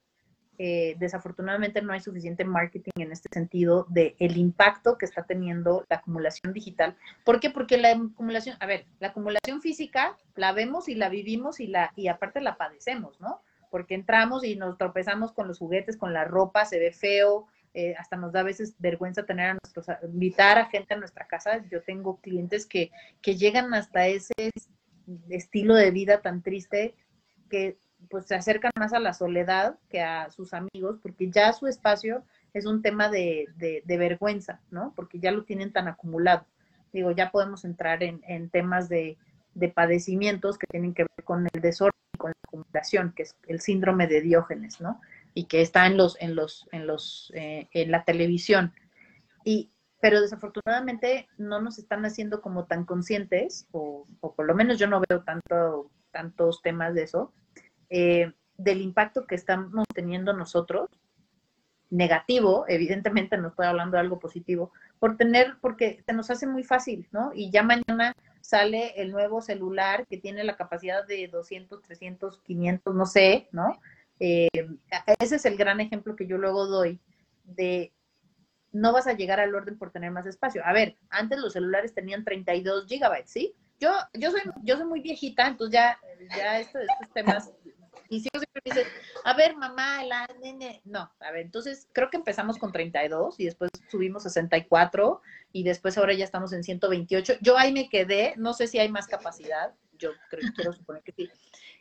eh, 0.61 0.96
desafortunadamente 0.98 1.82
no 1.82 1.92
hay 1.92 2.00
suficiente 2.00 2.44
marketing 2.44 2.90
en 2.96 3.12
este 3.12 3.28
sentido 3.32 3.86
de 3.88 4.16
el 4.18 4.36
impacto 4.36 4.98
que 4.98 5.04
está 5.06 5.24
teniendo 5.24 5.86
la 5.88 5.98
acumulación 5.98 6.52
digital. 6.52 6.96
¿Por 7.24 7.38
qué? 7.38 7.50
Porque 7.50 7.78
la 7.78 7.92
acumulación, 7.92 8.56
a 8.59 8.66
ver, 8.66 8.86
la 8.98 9.09
acumulación 9.09 9.62
física 9.62 10.16
la 10.34 10.52
vemos 10.52 10.88
y 10.88 10.96
la 10.96 11.09
vivimos 11.11 11.61
y 11.61 11.68
la 11.68 11.92
y 11.94 12.09
aparte 12.09 12.40
la 12.40 12.56
padecemos, 12.56 13.20
¿no? 13.20 13.40
Porque 13.70 13.94
entramos 13.94 14.42
y 14.42 14.56
nos 14.56 14.76
tropezamos 14.78 15.32
con 15.32 15.46
los 15.46 15.59
juguetes, 15.59 15.96
con 15.96 16.12
la 16.12 16.24
ropa, 16.24 16.64
se 16.64 16.80
ve 16.80 16.90
feo, 16.90 17.46
eh, 17.72 17.94
hasta 17.96 18.16
nos 18.16 18.32
da 18.32 18.40
a 18.40 18.44
veces 18.44 18.74
vergüenza 18.80 19.24
tener 19.24 19.50
a 19.50 19.59
nuestros, 19.62 19.86
invitar 20.02 20.59
a 20.59 20.66
gente 20.66 20.94
a 20.94 20.96
nuestra 20.96 21.28
casa. 21.28 21.64
Yo 21.70 21.82
tengo 21.82 22.20
clientes 22.20 22.66
que, 22.66 22.90
que 23.22 23.36
llegan 23.36 23.74
hasta 23.74 24.09
ese 24.09 24.32
estilo 25.28 25.76
de 25.76 25.92
vida 25.92 26.20
tan 26.20 26.42
triste 26.42 26.96
que 27.48 27.78
pues 28.11 28.26
se 28.26 28.34
acercan 28.34 28.72
más 28.78 28.92
a 28.92 29.01
la 29.01 29.12
soledad 29.12 29.78
que 29.90 30.01
a 30.01 30.30
sus 30.30 30.55
amigos, 30.55 30.99
porque 31.03 31.30
ya 31.30 31.53
su 31.53 31.66
espacio 31.66 32.22
es 32.55 32.66
un 32.66 32.82
tema 32.82 33.09
de, 33.09 33.46
vergüenza, 33.86 34.61
¿no? 34.70 34.92
Porque 34.96 35.18
ya 35.18 35.30
lo 35.32 35.44
tienen 35.44 35.72
tan 35.72 35.88
acumulado. 35.88 36.46
Digo, 36.92 37.11
ya 37.11 37.30
podemos 37.30 37.64
entrar 37.64 38.03
en, 38.03 38.51
temas 38.51 38.88
de, 38.88 39.18
padecimientos 39.74 40.57
que 40.57 40.66
tienen 40.68 40.94
que 40.94 41.03
ver 41.03 41.24
con 41.24 41.46
el 41.53 41.61
desorden 41.61 41.99
y 42.14 42.18
con 42.18 42.30
la 42.30 42.40
acumulación, 42.46 43.12
que 43.14 43.24
es 43.24 43.34
el 43.46 43.61
síndrome 43.61 44.07
de 44.07 44.20
Diógenes, 44.20 44.80
¿no? 44.80 45.01
Y 45.34 45.44
que 45.44 45.61
está 45.61 45.86
en 45.86 45.96
los, 45.96 46.16
en 46.20 46.34
los, 46.34 46.68
en 46.72 46.86
los, 46.86 47.32
eh, 47.34 47.68
en 47.72 47.90
la 47.90 48.05
televisión. 48.05 48.72
Y, 49.44 49.70
pero 50.01 50.20
desafortunadamente 50.20 51.28
no 51.36 51.61
nos 51.61 51.78
están 51.78 52.05
haciendo 52.07 52.40
como 52.40 52.64
tan 52.66 52.84
conscientes, 52.84 53.66
o, 53.72 54.07
o 54.20 54.34
por 54.34 54.46
lo 54.46 54.55
menos 54.55 54.78
yo 54.78 54.86
no 54.86 55.03
veo 55.09 55.22
tanto, 55.24 55.90
tantos 56.12 56.62
temas 56.62 56.94
de 56.94 57.03
eso, 57.03 57.32
eh, 57.91 58.32
del 58.57 58.80
impacto 58.80 59.26
que 59.26 59.34
estamos 59.34 59.86
teniendo 59.95 60.32
nosotros, 60.32 60.91
negativo, 61.91 62.64
evidentemente 62.68 63.39
no 63.39 63.49
estoy 63.49 63.66
hablando 63.66 63.97
de 63.97 64.03
algo 64.03 64.18
positivo, 64.18 64.72
por 64.99 65.16
tener, 65.16 65.57
porque 65.61 66.03
se 66.05 66.12
nos 66.12 66.30
hace 66.30 66.47
muy 66.47 66.64
fácil, 66.64 67.09
¿no? 67.12 67.30
Y 67.34 67.51
ya 67.51 67.62
mañana 67.62 68.14
sale 68.41 69.01
el 69.01 69.11
nuevo 69.11 69.41
celular 69.41 70.07
que 70.07 70.18
tiene 70.18 70.45
la 70.45 70.57
capacidad 70.57 71.07
de 71.07 71.28
200, 71.28 71.82
300, 71.82 72.41
500, 72.41 72.95
no 72.95 73.07
sé, 73.07 73.49
¿no? 73.53 73.80
Eh, 74.20 74.49
ese 75.18 75.36
es 75.36 75.45
el 75.47 75.57
gran 75.57 75.80
ejemplo 75.80 76.16
que 76.16 76.26
yo 76.26 76.39
luego 76.39 76.66
doy 76.66 77.01
de 77.45 77.93
no 78.72 78.93
vas 78.93 79.07
a 79.07 79.14
llegar 79.14 79.41
al 79.41 79.55
orden 79.55 79.78
por 79.78 79.91
tener 79.91 80.11
más 80.11 80.26
espacio. 80.26 80.62
A 80.64 80.72
ver, 80.72 80.97
antes 81.09 81.39
los 81.39 81.55
celulares 81.55 81.95
tenían 81.95 82.24
32 82.24 82.86
gigabytes, 82.86 83.30
¿sí? 83.30 83.55
Yo, 83.80 83.91
yo 84.12 84.30
soy, 84.30 84.41
yo 84.62 84.76
soy 84.76 84.86
muy 84.86 85.01
viejita, 85.01 85.47
entonces 85.47 85.72
ya, 85.72 85.99
ya 86.36 86.61
estos 86.61 86.82
temas 87.14 87.53
y 88.09 88.20
siempre 88.20 88.48
me 88.54 88.61
dice, 88.64 88.86
a 89.24 89.34
ver, 89.34 89.56
mamá, 89.56 90.02
la 90.04 90.26
nene. 90.40 90.80
No, 90.84 91.12
a 91.20 91.30
ver, 91.30 91.42
entonces 91.42 91.88
creo 91.92 92.09
que 92.11 92.16
empezamos 92.16 92.59
con 92.59 92.72
32 92.72 93.38
y 93.38 93.44
después 93.44 93.70
subimos 93.90 94.24
a 94.24 94.30
64 94.30 95.20
y 95.52 95.62
después 95.62 95.98
ahora 95.98 96.14
ya 96.14 96.24
estamos 96.24 96.52
en 96.52 96.64
128. 96.64 97.34
Yo 97.40 97.59
ahí 97.59 97.72
me 97.72 97.88
quedé, 97.88 98.34
no 98.36 98.54
sé 98.54 98.66
si 98.66 98.78
hay 98.78 98.88
más 98.88 99.06
capacidad, 99.06 99.74
yo 99.98 100.11
creo, 100.30 100.50
quiero 100.54 100.72
suponer 100.72 101.02
que 101.02 101.12
sí. 101.12 101.28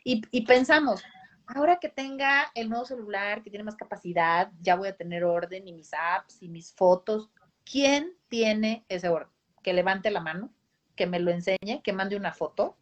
Y, 0.04 0.22
y 0.30 0.44
pensamos, 0.44 1.02
ahora 1.46 1.78
que 1.78 1.88
tenga 1.88 2.50
el 2.54 2.68
nuevo 2.68 2.84
celular, 2.84 3.42
que 3.42 3.50
tiene 3.50 3.64
más 3.64 3.76
capacidad, 3.76 4.50
ya 4.60 4.76
voy 4.76 4.88
a 4.88 4.96
tener 4.96 5.24
orden 5.24 5.66
y 5.66 5.72
mis 5.72 5.92
apps 5.94 6.42
y 6.42 6.48
mis 6.48 6.74
fotos. 6.74 7.30
¿Quién 7.64 8.14
tiene 8.28 8.84
ese 8.88 9.08
orden? 9.08 9.32
Que 9.62 9.72
levante 9.72 10.10
la 10.10 10.20
mano, 10.20 10.52
que 10.94 11.06
me 11.06 11.20
lo 11.20 11.30
enseñe, 11.30 11.82
que 11.82 11.92
mande 11.92 12.16
una 12.16 12.32
foto. 12.32 12.76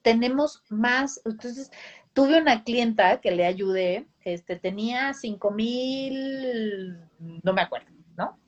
Tenemos 0.00 0.64
más, 0.68 1.20
entonces 1.24 1.70
tuve 2.12 2.40
una 2.40 2.64
clienta 2.64 3.20
que 3.20 3.30
le 3.30 3.46
ayudé, 3.46 4.06
este, 4.24 4.56
tenía 4.56 5.14
cinco 5.14 5.50
mil, 5.50 6.98
no 7.42 7.52
me 7.52 7.62
acuerdo, 7.62 7.90
¿no? 8.16 8.38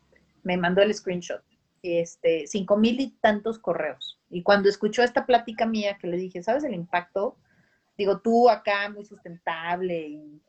Me 0.42 0.56
mandó 0.56 0.82
el 0.82 0.94
screenshot, 0.94 1.42
este, 1.82 2.46
cinco 2.46 2.76
mil 2.76 3.00
y 3.00 3.10
tantos 3.20 3.58
correos. 3.58 4.20
Y 4.30 4.42
cuando 4.42 4.68
escuchó 4.68 5.02
esta 5.02 5.26
plática 5.26 5.66
mía 5.66 5.98
que 5.98 6.06
le 6.06 6.16
dije, 6.16 6.42
¿sabes 6.42 6.64
el 6.64 6.74
impacto? 6.74 7.36
Digo, 7.96 8.20
tú 8.20 8.48
acá 8.50 8.88
muy 8.90 9.04
sustentable 9.04 10.08
y, 10.08 10.40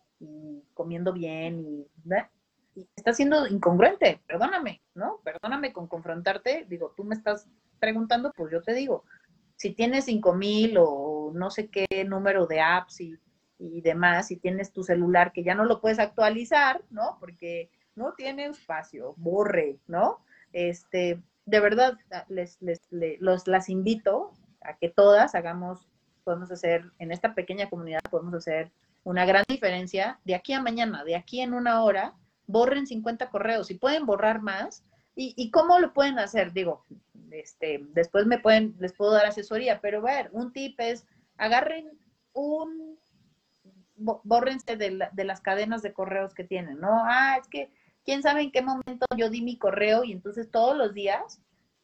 comiendo 0.74 1.14
bien 1.14 1.60
y, 1.60 1.88
y 2.76 2.88
está 2.96 3.14
siendo 3.14 3.46
incongruente, 3.48 4.22
perdóname, 4.26 4.82
¿no? 4.96 5.20
Perdóname 5.24 5.72
con 5.72 5.88
confrontarte, 5.88 6.66
digo, 6.68 6.94
tú 6.98 7.04
me 7.04 7.16
estás 7.16 7.48
preguntando, 7.80 8.32
pues 8.36 8.52
yo 8.52 8.62
te 8.62 8.74
digo, 8.74 9.04
si 9.56 9.72
tienes 9.72 10.06
cinco 10.06 10.34
mil 10.34 10.78
o 10.78 11.15
no 11.34 11.50
sé 11.52 11.70
qué 11.70 11.88
número 12.06 12.48
de 12.48 12.62
apps 12.62 13.02
y, 13.02 13.20
demás, 13.82 14.28
si 14.28 14.38
tienes 14.38 14.74
tu 14.74 14.84
celular 14.84 15.32
que 15.32 15.44
ya 15.44 15.56
no 15.56 15.66
lo 15.66 15.80
puedes 15.80 16.00
actualizar, 16.00 16.84
¿no? 16.90 17.18
Porque 17.20 17.70
no 17.96 18.14
tiene 18.14 18.46
espacio, 18.46 19.14
borre, 19.18 19.80
¿no? 19.88 20.20
Este, 20.52 21.22
de 21.46 21.60
verdad, 21.60 21.98
les, 22.28 22.62
les, 22.62 22.82
los, 23.20 23.48
las 23.48 23.70
invito 23.70 24.34
a 24.62 24.76
que 24.78 24.90
todas 24.90 25.36
hagamos, 25.36 25.88
podemos 26.24 26.52
hacer, 26.52 26.92
en 27.00 27.12
esta 27.12 27.34
pequeña 27.34 27.70
comunidad 27.70 28.02
podemos 28.10 28.34
hacer 28.34 28.72
una 29.04 29.26
gran 29.26 29.44
diferencia 29.48 30.20
de 30.26 30.36
aquí 30.36 30.54
a 30.54 30.62
mañana, 30.62 31.04
de 31.04 31.16
aquí 31.16 31.40
en 31.42 31.54
una 31.54 31.84
hora, 31.84 32.14
borren 32.48 32.88
50 32.88 33.30
correos 33.30 33.72
y 33.72 33.76
pueden 33.76 34.06
borrar 34.06 34.42
más. 34.42 34.84
¿Y, 35.18 35.34
y 35.38 35.50
cómo 35.50 35.80
lo 35.80 35.94
pueden 35.94 36.20
hacer? 36.20 36.52
Digo, 36.52 36.84
este, 37.32 37.86
después 37.94 38.26
me 38.26 38.40
pueden, 38.40 38.76
les 38.80 38.94
puedo 38.94 39.12
dar 39.12 39.26
asesoría, 39.26 39.80
pero 39.82 40.02
ver, 40.02 40.30
un 40.32 40.52
tip 40.52 40.80
es, 40.80 41.06
agarren 41.38 41.90
un, 42.34 43.00
bórrense 43.96 44.76
de, 44.76 45.08
de 45.12 45.24
las 45.24 45.42
cadenas 45.42 45.82
de 45.82 45.94
correos 45.94 46.34
que 46.34 46.44
tienen, 46.44 46.80
¿no? 46.80 47.04
Ah, 47.06 47.38
es 47.42 47.48
que, 47.48 47.72
quién 48.06 48.22
sabe 48.22 48.42
en 48.42 48.52
qué 48.52 48.62
momento 48.62 49.06
yo 49.18 49.30
di 49.30 49.42
mi 49.42 49.58
correo 49.58 50.04
y 50.04 50.12
entonces 50.12 50.50
todos 50.52 50.78
los 50.78 50.94
días 50.94 51.42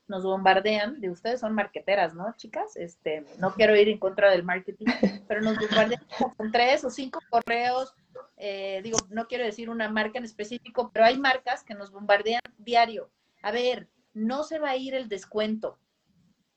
nos 0.08 0.24
bombardean, 0.24 1.00
de 1.00 1.10
ustedes 1.10 1.40
son 1.40 1.56
marqueteras, 1.56 2.14
¿no, 2.14 2.34
chicas? 2.36 2.76
Este, 2.76 3.26
no 3.40 3.54
quiero 3.54 3.76
ir 3.76 3.88
en 3.88 3.98
contra 3.98 4.30
del 4.30 4.44
marketing, 4.44 4.86
pero 5.28 5.42
nos 5.42 5.58
bombardean 5.58 6.04
con 6.38 6.52
tres 6.52 6.84
o 6.84 6.90
cinco 6.90 7.20
correos, 7.30 7.96
eh, 8.38 8.82
digo, 8.84 8.98
no 9.10 9.28
quiero 9.28 9.46
decir 9.46 9.70
una 9.70 9.90
marca 9.90 10.20
en 10.20 10.26
específico, 10.26 10.92
pero 10.94 11.06
hay 11.06 11.18
marcas 11.18 11.64
que 11.64 11.74
nos 11.74 11.92
bombardean 11.92 12.42
diario. 12.58 13.10
A 13.42 13.52
ver, 13.52 13.88
no 14.14 14.44
se 14.44 14.60
va 14.60 14.72
a 14.72 14.76
ir 14.76 14.94
el 14.94 15.08
descuento. 15.08 15.80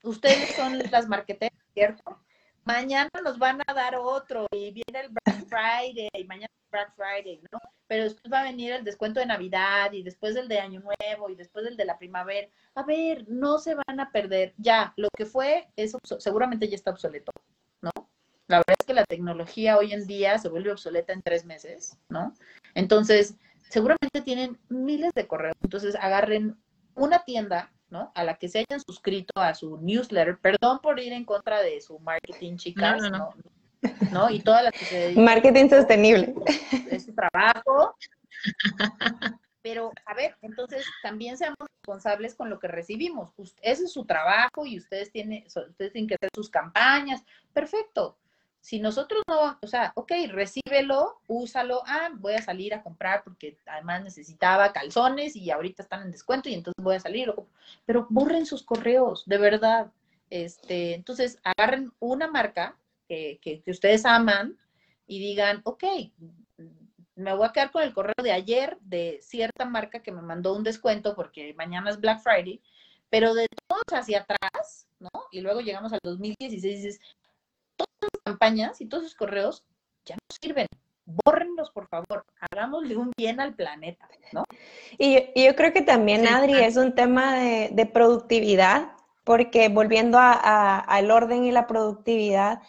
Ustedes 0.03 0.55
son 0.57 0.79
las 0.91 1.09
marqueteras, 1.09 1.59
¿cierto? 1.73 2.19
Mañana 2.65 3.11
nos 3.23 3.39
van 3.39 3.61
a 3.67 3.75
dar 3.75 3.97
otro 3.97 4.47
y 4.53 4.73
viene 4.73 5.07
el 5.07 5.09
Black 5.09 5.47
Friday 5.49 6.09
y 6.13 6.25
mañana 6.25 6.53
el 6.53 6.71
Black 6.71 6.95
Friday, 6.97 7.41
¿no? 7.51 7.59
Pero 7.87 8.05
después 8.05 8.33
va 8.33 8.41
a 8.41 8.45
venir 8.45 8.73
el 8.73 8.85
descuento 8.85 9.21
de 9.21 9.27
Navidad 9.27 9.93
y 9.93 10.03
después 10.03 10.37
el 10.37 10.49
de 10.49 10.59
Año 10.59 10.81
Nuevo 10.81 11.29
y 11.29 11.35
después 11.35 11.67
el 11.67 11.77
de 11.77 11.85
la 11.85 11.99
primavera. 11.99 12.49
A 12.75 12.83
ver, 12.83 13.25
no 13.29 13.59
se 13.59 13.75
van 13.75 14.01
a 14.01 14.11
perder. 14.11 14.55
Ya, 14.57 14.93
lo 14.97 15.09
que 15.17 15.27
fue, 15.27 15.69
eso 15.77 15.99
seguramente 16.19 16.69
ya 16.69 16.77
está 16.77 16.91
obsoleto, 16.91 17.33
¿no? 17.83 17.91
La 18.47 18.59
verdad 18.59 18.77
es 18.79 18.87
que 18.87 18.95
la 18.95 19.05
tecnología 19.05 19.79
hoy 19.79 19.93
en 19.93 20.07
día 20.07 20.39
se 20.39 20.49
vuelve 20.49 20.73
obsoleta 20.73 21.13
en 21.13 21.23
tres 21.23 21.45
meses, 21.45 21.99
¿no? 22.09 22.35
Entonces, 22.75 23.37
seguramente 23.69 24.21
tienen 24.23 24.59
miles 24.69 25.13
de 25.15 25.27
correos. 25.27 25.57
Entonces, 25.63 25.95
agarren 25.97 26.57
una 26.95 27.25
tienda 27.25 27.74
¿no? 27.91 28.13
A 28.15 28.25
la 28.25 28.37
que 28.37 28.49
se 28.49 28.59
hayan 28.59 28.81
suscrito 28.81 29.33
a 29.41 29.55
su 29.55 29.79
newsletter. 29.79 30.39
Perdón 30.39 30.81
por 30.83 30.99
ir 31.01 31.13
en 31.13 31.25
contra 31.25 31.61
de 31.63 31.81
su 31.81 31.99
marketing, 31.99 32.57
chicas, 32.57 33.03
¿no? 33.11 33.35
¿no? 34.13 34.31
Y 34.31 34.41
todas 34.41 34.65
las 34.65 34.73
que 34.73 34.85
se 34.85 34.99
dedican. 34.99 35.25
Marketing 35.25 35.69
sostenible. 35.69 36.35
Es 36.91 37.07
su 37.07 37.15
trabajo. 37.15 37.97
Pero, 39.63 39.93
a 40.05 40.15
ver, 40.15 40.37
entonces 40.43 40.85
también 41.03 41.39
seamos 41.39 41.57
responsables 41.79 42.35
con 42.35 42.51
lo 42.51 42.59
que 42.59 42.69
recibimos. 42.69 43.31
Ese 43.63 43.85
es 43.85 43.93
su 43.93 44.05
trabajo 44.05 44.67
y 44.67 44.77
ustedes 44.77 45.11
tienen, 45.11 45.45
ustedes 45.47 45.93
tienen 45.93 46.07
que 46.07 46.17
hacer 46.17 46.29
sus 46.35 46.51
campañas. 46.51 47.25
Perfecto. 47.53 48.19
Si 48.65 48.81
nosotros 48.81 49.21
no, 49.29 49.59
o 49.61 49.67
sea, 49.67 49.93
ok, 49.95 50.11
recíbelo, 50.31 51.21
úsalo, 51.27 51.83
ah, 51.87 52.09
voy 52.15 52.33
a 52.33 52.41
salir 52.41 52.73
a 52.73 52.83
comprar 52.83 53.23
porque 53.23 53.59
además 53.67 54.03
necesitaba 54.03 54.73
calzones 54.73 55.37
y 55.37 55.51
ahorita 55.51 55.83
están 55.83 56.01
en 56.01 56.11
descuento 56.11 56.49
y 56.49 56.55
entonces 56.55 56.83
voy 56.83 56.97
a 56.97 57.01
salir, 57.01 57.31
pero 57.85 58.07
borren 58.09 58.47
sus 58.47 58.63
correos, 58.63 59.25
de 59.27 59.37
verdad. 59.37 59.93
Este, 60.31 60.95
entonces, 60.95 61.39
agarren 61.45 61.93
una 62.01 62.27
marca 62.27 62.75
que, 63.07 63.39
que, 63.43 63.61
que 63.61 63.71
ustedes 63.71 64.07
aman 64.07 64.57
y 65.07 65.19
digan, 65.19 65.61
ok, 65.65 65.85
me 67.17 67.35
voy 67.35 67.47
a 67.47 67.53
quedar 67.53 67.71
con 67.71 67.83
el 67.83 67.93
correo 67.93 68.15
de 68.23 68.33
ayer 68.33 68.79
de 68.81 69.19
cierta 69.21 69.67
marca 69.67 70.01
que 70.03 70.11
me 70.11 70.23
mandó 70.23 70.55
un 70.55 70.65
descuento 70.65 71.15
porque 71.15 71.53
mañana 71.53 71.91
es 71.91 72.01
Black 72.01 72.23
Friday, 72.23 72.63
pero 73.11 73.35
de 73.35 73.47
todos 73.69 73.85
hacia 73.93 74.21
atrás, 74.21 74.89
¿no? 74.99 75.11
Y 75.33 75.43
luego 75.43 75.61
llegamos 75.61 75.93
al 75.93 76.01
2016 76.03 76.65
y 76.65 76.77
dices, 76.77 77.01
campañas 78.25 78.81
y 78.81 78.87
todos 78.87 79.05
esos 79.05 79.17
correos 79.17 79.65
ya 80.05 80.15
no 80.15 80.37
sirven. 80.43 80.67
Bórrenlos, 81.07 81.71
por 81.71 81.87
favor. 81.89 82.25
Hagámosle 82.51 82.97
un 82.97 83.13
bien 83.17 83.39
al 83.41 83.55
planeta, 83.55 84.09
¿no? 84.33 84.45
Y, 84.99 85.19
yo 85.35 85.55
creo 85.55 85.73
que 85.73 85.83
también, 85.83 86.27
Adri, 86.27 86.55
es 86.55 86.77
un 86.77 86.95
tema 86.95 87.37
de, 87.37 87.91
productividad, 87.93 88.93
porque 89.23 89.69
volviendo 89.69 90.19
al 90.21 91.11
orden 91.11 91.45
y 91.45 91.53
la 91.53 91.67
productividad, 91.67 92.61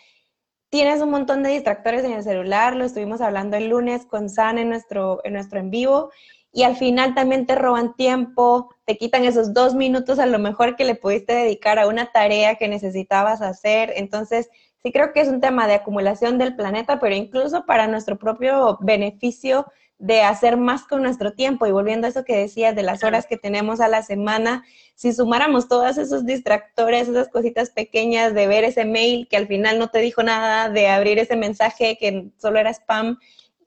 tienes 0.69 1.01
un 1.01 1.11
montón 1.11 1.43
de 1.43 1.51
distractores 1.51 2.03
en 2.03 2.11
el 2.11 2.23
celular, 2.23 2.75
lo 2.75 2.83
estuvimos 2.83 3.21
hablando 3.21 3.55
el 3.55 3.69
lunes 3.69 4.05
con 4.05 4.29
San 4.29 4.57
en 4.57 4.69
nuestro 4.69 5.21
en, 5.23 5.33
nuestro 5.33 5.59
en 5.59 5.69
vivo, 5.69 6.11
y 6.51 6.63
al 6.63 6.75
final 6.75 7.13
también 7.13 7.45
te 7.45 7.55
roban 7.55 7.95
tiempo, 7.95 8.73
te 8.85 8.97
quitan 8.97 9.23
esos 9.23 9.53
dos 9.53 9.75
minutos 9.75 10.19
a 10.19 10.25
lo 10.25 10.39
mejor 10.39 10.75
que 10.75 10.85
le 10.85 10.95
pudiste 10.95 11.33
dedicar 11.33 11.79
a 11.79 11.87
una 11.87 12.11
tarea 12.11 12.55
que 12.55 12.69
necesitabas 12.69 13.41
hacer. 13.41 13.91
Entonces, 13.95 14.49
sí 14.85 14.91
creo 14.91 15.13
que 15.13 15.21
es 15.21 15.29
un 15.29 15.41
tema 15.41 15.65
de 15.65 15.73
acumulación 15.73 16.37
del 16.37 16.55
planeta, 16.55 16.99
pero 16.99 17.15
incluso 17.15 17.65
para 17.65 17.87
nuestro 17.87 18.19
propio 18.19 18.77
beneficio 18.81 19.65
de 19.97 20.21
hacer 20.21 20.57
más 20.57 20.83
con 20.83 21.01
nuestro 21.01 21.33
tiempo. 21.33 21.65
Y 21.65 21.71
volviendo 21.71 22.05
a 22.05 22.11
eso 22.11 22.23
que 22.23 22.37
decías 22.37 22.75
de 22.75 22.83
las 22.83 23.03
horas 23.03 23.25
que 23.25 23.35
tenemos 23.35 23.79
a 23.79 23.87
la 23.87 24.03
semana, 24.03 24.63
si 24.93 25.11
sumáramos 25.11 25.67
todos 25.67 25.97
esos 25.97 26.23
distractores, 26.23 27.07
esas 27.07 27.29
cositas 27.29 27.71
pequeñas 27.71 28.35
de 28.35 28.45
ver 28.45 28.63
ese 28.63 28.85
mail 28.85 29.27
que 29.27 29.37
al 29.37 29.47
final 29.47 29.79
no 29.79 29.87
te 29.87 30.01
dijo 30.01 30.21
nada, 30.21 30.69
de 30.69 30.87
abrir 30.87 31.17
ese 31.17 31.35
mensaje 31.35 31.97
que 31.99 32.29
solo 32.37 32.59
era 32.59 32.69
spam, 32.69 33.17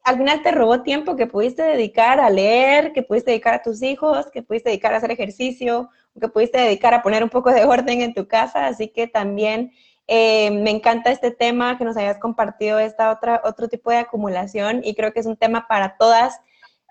al 0.04 0.18
final 0.18 0.40
te 0.44 0.52
robó 0.52 0.82
tiempo 0.82 1.16
que 1.16 1.26
pudiste 1.26 1.64
dedicar 1.64 2.20
a 2.20 2.30
leer, 2.30 2.92
que 2.92 3.02
pudiste 3.02 3.32
dedicar 3.32 3.54
a 3.54 3.62
tus 3.62 3.82
hijos, 3.82 4.30
que 4.30 4.44
pudiste 4.44 4.70
dedicar 4.70 4.94
a 4.94 4.98
hacer 4.98 5.10
ejercicio, 5.10 5.90
que 6.18 6.28
pudiste 6.28 6.58
dedicar 6.58 6.94
a 6.94 7.02
poner 7.02 7.24
un 7.24 7.28
poco 7.28 7.50
de 7.50 7.64
orden 7.64 8.02
en 8.02 8.14
tu 8.14 8.28
casa. 8.28 8.68
Así 8.68 8.88
que 8.88 9.08
también 9.08 9.72
eh, 10.11 10.50
me 10.50 10.70
encanta 10.70 11.11
este 11.12 11.30
tema 11.30 11.76
que 11.76 11.84
nos 11.84 11.96
hayas 11.98 12.18
compartido, 12.18 12.78
esta 12.78 13.11
otra, 13.11 13.42
otro 13.44 13.68
tipo 13.68 13.90
de 13.90 13.98
acumulación 13.98 14.80
y 14.82 14.94
creo 14.94 15.12
que 15.12 15.20
es 15.20 15.26
un 15.26 15.36
tema 15.36 15.68
para 15.68 15.98
todas 15.98 16.40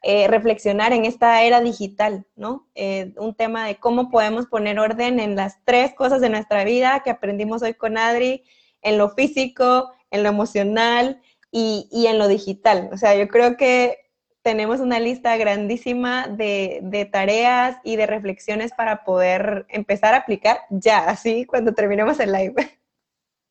eh, 0.03 0.27
reflexionar 0.27 0.93
en 0.93 1.05
esta 1.05 1.41
era 1.41 1.59
digital, 1.59 2.27
¿no? 2.35 2.67
Eh, 2.75 3.13
un 3.17 3.33
tema 3.33 3.65
de 3.65 3.77
cómo 3.77 4.11
podemos 4.11 4.45
poner 4.45 4.79
orden 4.79 5.19
en 5.19 5.35
las 5.35 5.57
tres 5.65 5.95
cosas 5.95 6.21
de 6.21 6.29
nuestra 6.29 6.63
vida 6.63 7.01
que 7.03 7.09
aprendimos 7.09 7.63
hoy 7.63 7.73
con 7.73 7.97
Adri, 7.97 8.43
en 8.83 8.99
lo 8.99 9.09
físico, 9.09 9.91
en 10.11 10.21
lo 10.21 10.29
emocional 10.29 11.19
y, 11.51 11.89
y 11.91 12.05
en 12.05 12.19
lo 12.19 12.27
digital. 12.27 12.89
O 12.93 12.97
sea, 12.97 13.15
yo 13.15 13.27
creo 13.27 13.57
que 13.57 13.97
tenemos 14.43 14.79
una 14.79 14.99
lista 14.99 15.35
grandísima 15.37 16.27
de, 16.27 16.79
de, 16.83 17.05
tareas 17.05 17.77
y 17.83 17.95
de 17.95 18.05
reflexiones 18.05 18.71
para 18.73 19.03
poder 19.03 19.65
empezar 19.69 20.13
a 20.13 20.17
aplicar 20.17 20.59
ya, 20.69 20.99
así 20.99 21.45
cuando 21.45 21.73
terminemos 21.73 22.19
el 22.19 22.31
live. 22.31 22.55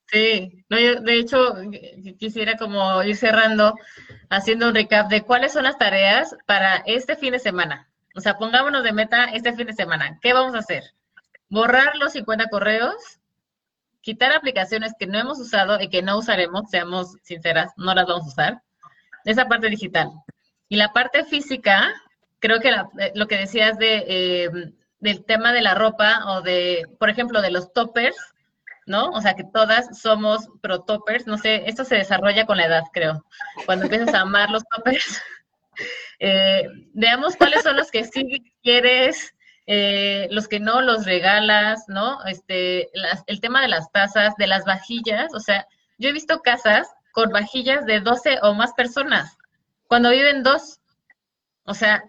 Sí, 0.08 0.64
no, 0.68 0.78
yo 0.78 1.00
de 1.00 1.18
hecho 1.18 1.56
quisiera 2.18 2.56
como 2.56 3.02
ir 3.02 3.16
cerrando 3.16 3.74
haciendo 4.30 4.68
un 4.68 4.74
recap 4.74 5.08
de 5.08 5.22
cuáles 5.22 5.52
son 5.52 5.64
las 5.64 5.78
tareas 5.78 6.36
para 6.46 6.76
este 6.86 7.16
fin 7.16 7.32
de 7.32 7.38
semana. 7.38 7.88
O 8.14 8.20
sea, 8.20 8.38
pongámonos 8.38 8.82
de 8.84 8.92
meta 8.92 9.26
este 9.26 9.52
fin 9.54 9.66
de 9.66 9.72
semana. 9.72 10.18
¿Qué 10.22 10.32
vamos 10.32 10.54
a 10.54 10.58
hacer? 10.58 10.84
Borrar 11.48 11.96
los 11.96 12.12
50 12.12 12.48
correos, 12.48 12.94
quitar 14.00 14.32
aplicaciones 14.32 14.92
que 14.98 15.06
no 15.06 15.18
hemos 15.18 15.38
usado 15.38 15.80
y 15.80 15.88
que 15.88 16.02
no 16.02 16.16
usaremos, 16.18 16.70
seamos 16.70 17.16
sinceras, 17.22 17.72
no 17.76 17.94
las 17.94 18.06
vamos 18.06 18.24
a 18.24 18.28
usar. 18.28 18.62
Esa 19.24 19.48
parte 19.48 19.68
digital. 19.68 20.10
Y 20.68 20.76
la 20.76 20.92
parte 20.92 21.24
física, 21.24 21.92
creo 22.38 22.60
que 22.60 22.70
eh, 22.70 23.12
lo 23.14 23.26
que 23.26 23.36
decías 23.36 23.76
de, 23.78 24.04
eh, 24.06 24.50
del 25.00 25.24
tema 25.24 25.52
de 25.52 25.62
la 25.62 25.74
ropa 25.74 26.24
o 26.26 26.42
de, 26.42 26.86
por 26.98 27.10
ejemplo, 27.10 27.42
de 27.42 27.50
los 27.50 27.72
toppers, 27.72 28.16
¿no? 28.86 29.10
O 29.10 29.20
sea, 29.20 29.34
que 29.34 29.44
todas 29.44 29.98
somos 29.98 30.48
pro 30.62 30.82
toppers, 30.82 31.26
no 31.26 31.36
sé, 31.38 31.64
esto 31.66 31.84
se 31.84 31.96
desarrolla 31.96 32.46
con 32.46 32.56
la 32.56 32.66
edad, 32.66 32.84
creo. 32.92 33.24
Cuando 33.66 33.84
empiezas 33.84 34.14
a 34.14 34.20
amar 34.20 34.50
los 34.50 34.62
toppers, 34.64 35.20
eh, 36.20 36.68
veamos 36.94 37.36
cuáles 37.36 37.62
son 37.62 37.76
los 37.76 37.90
que 37.90 38.04
sí 38.04 38.54
quieres, 38.62 39.34
eh, 39.66 40.28
los 40.30 40.46
que 40.46 40.60
no 40.60 40.80
los 40.80 41.04
regalas, 41.04 41.84
¿no? 41.88 42.24
Este, 42.24 42.88
el 43.26 43.40
tema 43.40 43.60
de 43.60 43.68
las 43.68 43.90
tazas, 43.90 44.36
de 44.36 44.46
las 44.46 44.64
vajillas, 44.64 45.34
o 45.34 45.40
sea, 45.40 45.66
yo 45.98 46.08
he 46.08 46.12
visto 46.12 46.40
casas 46.40 46.88
con 47.12 47.30
vajillas 47.30 47.84
de 47.86 48.00
12 48.00 48.38
o 48.42 48.54
más 48.54 48.72
personas, 48.74 49.36
cuando 49.88 50.10
viven 50.10 50.42
dos, 50.42 50.80
o 51.64 51.74
sea, 51.74 52.04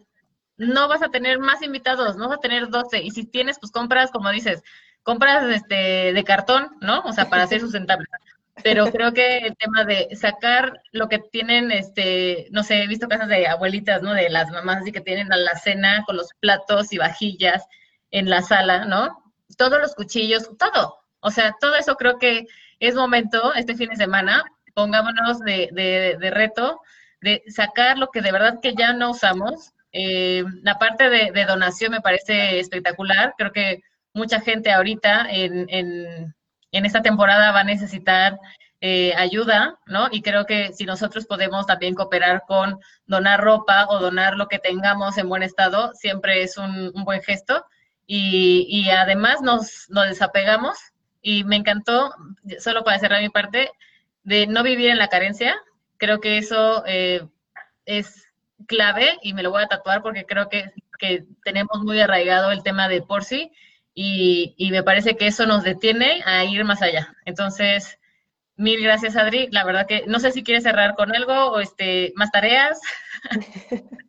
no 0.57 0.87
vas 0.87 1.01
a 1.01 1.09
tener 1.09 1.39
más 1.39 1.61
invitados, 1.61 2.17
no 2.17 2.29
vas 2.29 2.37
a 2.37 2.41
tener 2.41 2.69
12, 2.69 3.01
y 3.01 3.11
si 3.11 3.25
tienes, 3.25 3.59
pues 3.59 3.71
compras, 3.71 4.11
como 4.11 4.29
dices, 4.31 4.63
compras 5.07 5.49
este, 5.55 6.11
de 6.11 6.23
cartón, 6.25 6.67
¿no? 6.81 6.99
O 7.05 7.13
sea, 7.13 7.29
para 7.29 7.47
ser 7.47 7.61
sustentable. 7.61 8.05
Pero 8.61 8.91
creo 8.91 9.13
que 9.13 9.37
el 9.37 9.55
tema 9.55 9.85
de 9.85 10.13
sacar 10.17 10.81
lo 10.91 11.07
que 11.07 11.19
tienen, 11.19 11.71
este, 11.71 12.49
no 12.51 12.61
sé, 12.61 12.83
he 12.83 12.87
visto 12.87 13.07
casas 13.07 13.29
de 13.29 13.47
abuelitas, 13.47 14.01
¿no? 14.01 14.13
De 14.13 14.29
las 14.29 14.51
mamás 14.51 14.81
así 14.81 14.91
que 14.91 14.99
tienen 14.99 15.31
a 15.31 15.37
la 15.37 15.55
cena 15.55 16.03
con 16.05 16.17
los 16.17 16.31
platos 16.41 16.91
y 16.91 16.97
vajillas 16.97 17.65
en 18.11 18.29
la 18.29 18.41
sala, 18.41 18.83
¿no? 18.83 19.23
Todos 19.57 19.79
los 19.79 19.95
cuchillos, 19.95 20.49
todo. 20.57 20.97
O 21.21 21.31
sea, 21.31 21.55
todo 21.61 21.75
eso 21.75 21.95
creo 21.95 22.19
que 22.19 22.45
es 22.81 22.93
momento, 22.93 23.53
este 23.53 23.75
fin 23.75 23.89
de 23.91 23.95
semana, 23.95 24.43
pongámonos 24.73 25.39
de, 25.39 25.69
de, 25.71 26.17
de 26.19 26.31
reto, 26.31 26.81
de 27.21 27.43
sacar 27.47 27.97
lo 27.97 28.09
que 28.09 28.21
de 28.21 28.33
verdad 28.33 28.59
que 28.61 28.75
ya 28.75 28.91
no 28.91 29.11
usamos. 29.11 29.71
Eh, 29.93 30.43
la 30.63 30.77
parte 30.77 31.09
de, 31.09 31.31
de 31.31 31.45
donación 31.45 31.93
me 31.93 32.01
parece 32.01 32.59
espectacular. 32.59 33.35
Creo 33.37 33.53
que 33.53 33.83
mucha 34.17 34.41
gente 34.41 34.71
ahorita 34.71 35.27
en, 35.29 35.67
en, 35.69 36.33
esta 36.71 37.01
temporada 37.01 37.51
va 37.51 37.61
a 37.61 37.63
necesitar 37.63 38.39
eh, 38.81 39.13
ayuda, 39.15 39.79
¿no? 39.87 40.09
Y 40.11 40.21
creo 40.21 40.45
que 40.45 40.73
si 40.73 40.85
nosotros 40.85 41.25
podemos 41.25 41.65
también 41.65 41.95
cooperar 41.95 42.43
con 42.47 42.79
donar 43.05 43.41
ropa 43.41 43.87
o 43.89 43.99
donar 43.99 44.35
lo 44.35 44.47
que 44.47 44.59
tengamos 44.59 45.17
en 45.17 45.29
buen 45.29 45.43
estado, 45.43 45.93
siempre 45.95 46.43
es 46.43 46.57
un, 46.57 46.91
buen 47.03 47.21
gesto. 47.21 47.65
Y, 48.05 48.67
y 48.69 48.89
además 48.89 49.41
nos, 49.41 49.89
nos, 49.89 50.07
desapegamos 50.07 50.77
y 51.21 51.43
me 51.43 51.55
encantó, 51.55 52.13
solo 52.59 52.83
para 52.83 52.99
cerrar 52.99 53.21
mi 53.21 53.29
parte, 53.29 53.71
de 54.23 54.47
no 54.47 54.63
vivir 54.63 54.89
en 54.89 54.99
la 54.99 55.09
carencia. 55.09 55.55
Creo 55.97 56.19
que 56.19 56.37
eso 56.37 56.83
eh, 56.85 57.25
es 57.85 58.27
clave 58.67 59.17
y 59.21 59.33
me 59.33 59.43
lo 59.43 59.51
voy 59.51 59.63
a 59.63 59.67
tatuar 59.67 60.01
porque 60.01 60.25
creo 60.25 60.47
que, 60.49 60.71
que 60.99 61.25
tenemos 61.43 61.81
muy 61.81 61.99
arraigado 61.99 62.51
el 62.51 62.63
tema 62.63 62.87
de 62.87 63.01
por 63.01 63.23
sí 63.23 63.51
y, 63.99 64.69
me 64.69 64.83
parece 64.83 65.17
que 65.17 65.25
eso 65.25 65.47
nos 65.47 65.63
detiene 65.63 66.21
a 66.23 66.45
ir 66.45 66.63
más 66.63 66.83
allá. 66.83 67.15
Entonces, 67.25 67.97
mil 68.55 68.79
gracias, 68.83 69.15
Adri. 69.15 69.49
La 69.51 69.65
verdad 69.65 69.87
que 69.87 70.05
no 70.05 70.19
sé 70.19 70.31
si 70.31 70.43
quieres 70.43 70.63
cerrar 70.63 70.95
con 70.95 71.15
algo 71.15 71.33
o 71.33 71.59
este, 71.59 72.13
más 72.15 72.29
tareas. 72.29 72.79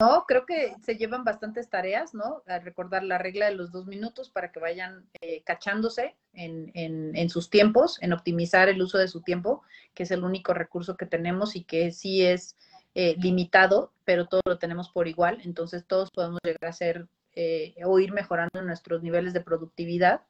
no, 0.00 0.24
creo 0.26 0.44
que 0.44 0.74
se 0.82 0.96
llevan 0.96 1.22
bastantes 1.22 1.70
tareas, 1.70 2.14
¿no? 2.14 2.42
Recordar 2.64 3.04
la 3.04 3.18
regla 3.18 3.46
de 3.46 3.54
los 3.54 3.70
dos 3.70 3.86
minutos 3.86 4.28
para 4.28 4.50
que 4.50 4.58
vayan 4.58 5.08
eh, 5.20 5.44
cachándose 5.44 6.16
en, 6.32 6.72
en, 6.74 7.30
sus 7.30 7.50
tiempos, 7.50 8.02
en 8.02 8.12
optimizar 8.12 8.68
el 8.68 8.82
uso 8.82 8.98
de 8.98 9.06
su 9.06 9.22
tiempo, 9.22 9.62
que 9.94 10.02
es 10.02 10.10
el 10.10 10.24
único 10.24 10.52
recurso 10.52 10.96
que 10.96 11.06
tenemos 11.06 11.54
y 11.54 11.62
que 11.62 11.92
sí 11.92 12.26
es 12.26 12.56
eh, 12.96 13.14
limitado, 13.20 13.92
pero 14.04 14.26
todo 14.26 14.40
lo 14.44 14.58
tenemos 14.58 14.90
por 14.90 15.06
igual. 15.06 15.40
Entonces 15.44 15.86
todos 15.86 16.10
podemos 16.10 16.40
llegar 16.42 16.70
a 16.70 16.72
ser 16.72 17.06
eh, 17.40 17.72
o 17.84 18.00
ir 18.00 18.10
mejorando 18.10 18.62
nuestros 18.62 19.00
niveles 19.00 19.32
de 19.32 19.40
productividad 19.40 20.22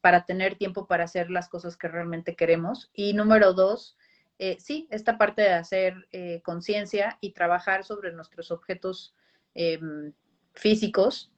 para 0.00 0.24
tener 0.24 0.54
tiempo 0.54 0.86
para 0.86 1.04
hacer 1.04 1.28
las 1.28 1.46
cosas 1.46 1.76
que 1.76 1.88
realmente 1.88 2.36
queremos. 2.36 2.90
Y 2.94 3.12
número 3.12 3.52
dos, 3.52 3.98
eh, 4.38 4.56
sí, 4.58 4.88
esta 4.90 5.18
parte 5.18 5.42
de 5.42 5.52
hacer 5.52 6.08
eh, 6.10 6.40
conciencia 6.42 7.18
y 7.20 7.34
trabajar 7.34 7.84
sobre 7.84 8.12
nuestros 8.12 8.50
objetos 8.50 9.14
em, 9.52 10.14
físicos, 10.54 11.30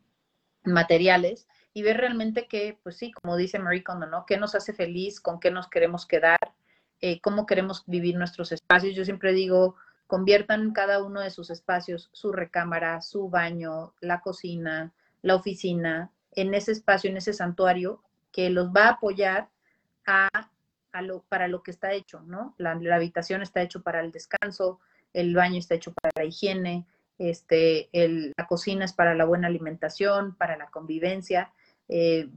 materiales, 0.62 1.48
y 1.74 1.82
ver 1.82 1.96
realmente 1.96 2.46
que, 2.46 2.78
pues 2.84 2.96
sí, 2.96 3.10
como 3.10 3.36
dice 3.36 3.58
Marie 3.58 3.82
Kondo, 3.82 4.06
¿no? 4.06 4.24
¿Qué 4.26 4.36
nos 4.36 4.54
hace 4.54 4.72
feliz? 4.72 5.20
¿Con 5.20 5.40
qué 5.40 5.50
nos 5.50 5.68
queremos 5.68 6.06
quedar? 6.06 6.54
¿Cómo 7.20 7.46
queremos 7.46 7.82
vivir 7.86 8.16
nuestros 8.16 8.52
espacios? 8.52 8.94
Yo 8.94 9.04
siempre 9.04 9.32
digo, 9.32 9.74
conviertan 10.06 10.72
cada 10.72 11.02
uno 11.02 11.20
de 11.20 11.30
sus 11.30 11.50
espacios, 11.50 12.10
su 12.12 12.30
recámara, 12.30 13.00
su 13.00 13.28
baño, 13.28 13.94
la 14.00 14.20
cocina, 14.20 14.92
la 15.22 15.34
oficina, 15.34 16.10
en 16.32 16.54
ese 16.54 16.72
espacio, 16.72 17.10
en 17.10 17.16
ese 17.16 17.32
santuario 17.32 18.02
que 18.32 18.50
los 18.50 18.68
va 18.68 18.86
a 18.86 18.90
apoyar 18.90 19.48
a 20.06 20.30
lo, 21.02 21.22
para 21.28 21.48
lo 21.48 21.62
que 21.62 21.70
está 21.70 21.92
hecho, 21.92 22.20
¿no? 22.20 22.54
La, 22.58 22.72
habitación 22.72 23.42
está 23.42 23.62
hecho 23.62 23.82
para 23.82 24.00
el 24.00 24.10
descanso, 24.10 24.80
el 25.12 25.34
baño 25.34 25.58
está 25.58 25.74
hecho 25.74 25.92
para 25.92 26.12
la 26.16 26.24
higiene, 26.24 26.86
este, 27.18 27.88
la 27.92 28.46
cocina 28.46 28.84
es 28.84 28.92
para 28.92 29.14
la 29.14 29.24
buena 29.24 29.46
alimentación, 29.46 30.34
para 30.34 30.56
la 30.56 30.70
convivencia. 30.70 31.52
Eh, 31.88 32.28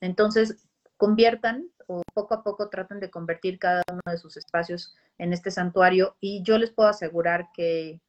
entonces, 0.00 0.56
conviertan 0.96 1.68
o 1.86 2.02
poco 2.14 2.34
a 2.34 2.42
poco 2.42 2.68
traten 2.68 3.00
de 3.00 3.10
convertir 3.10 3.58
cada 3.58 3.82
uno 3.90 4.00
de 4.06 4.18
sus 4.18 4.36
espacios 4.36 4.94
en 5.18 5.32
este 5.32 5.50
santuario 5.50 6.16
y 6.20 6.42
yo 6.42 6.58
les 6.58 6.70
puedo 6.70 6.88
asegurar 6.88 7.48
que 7.54 8.00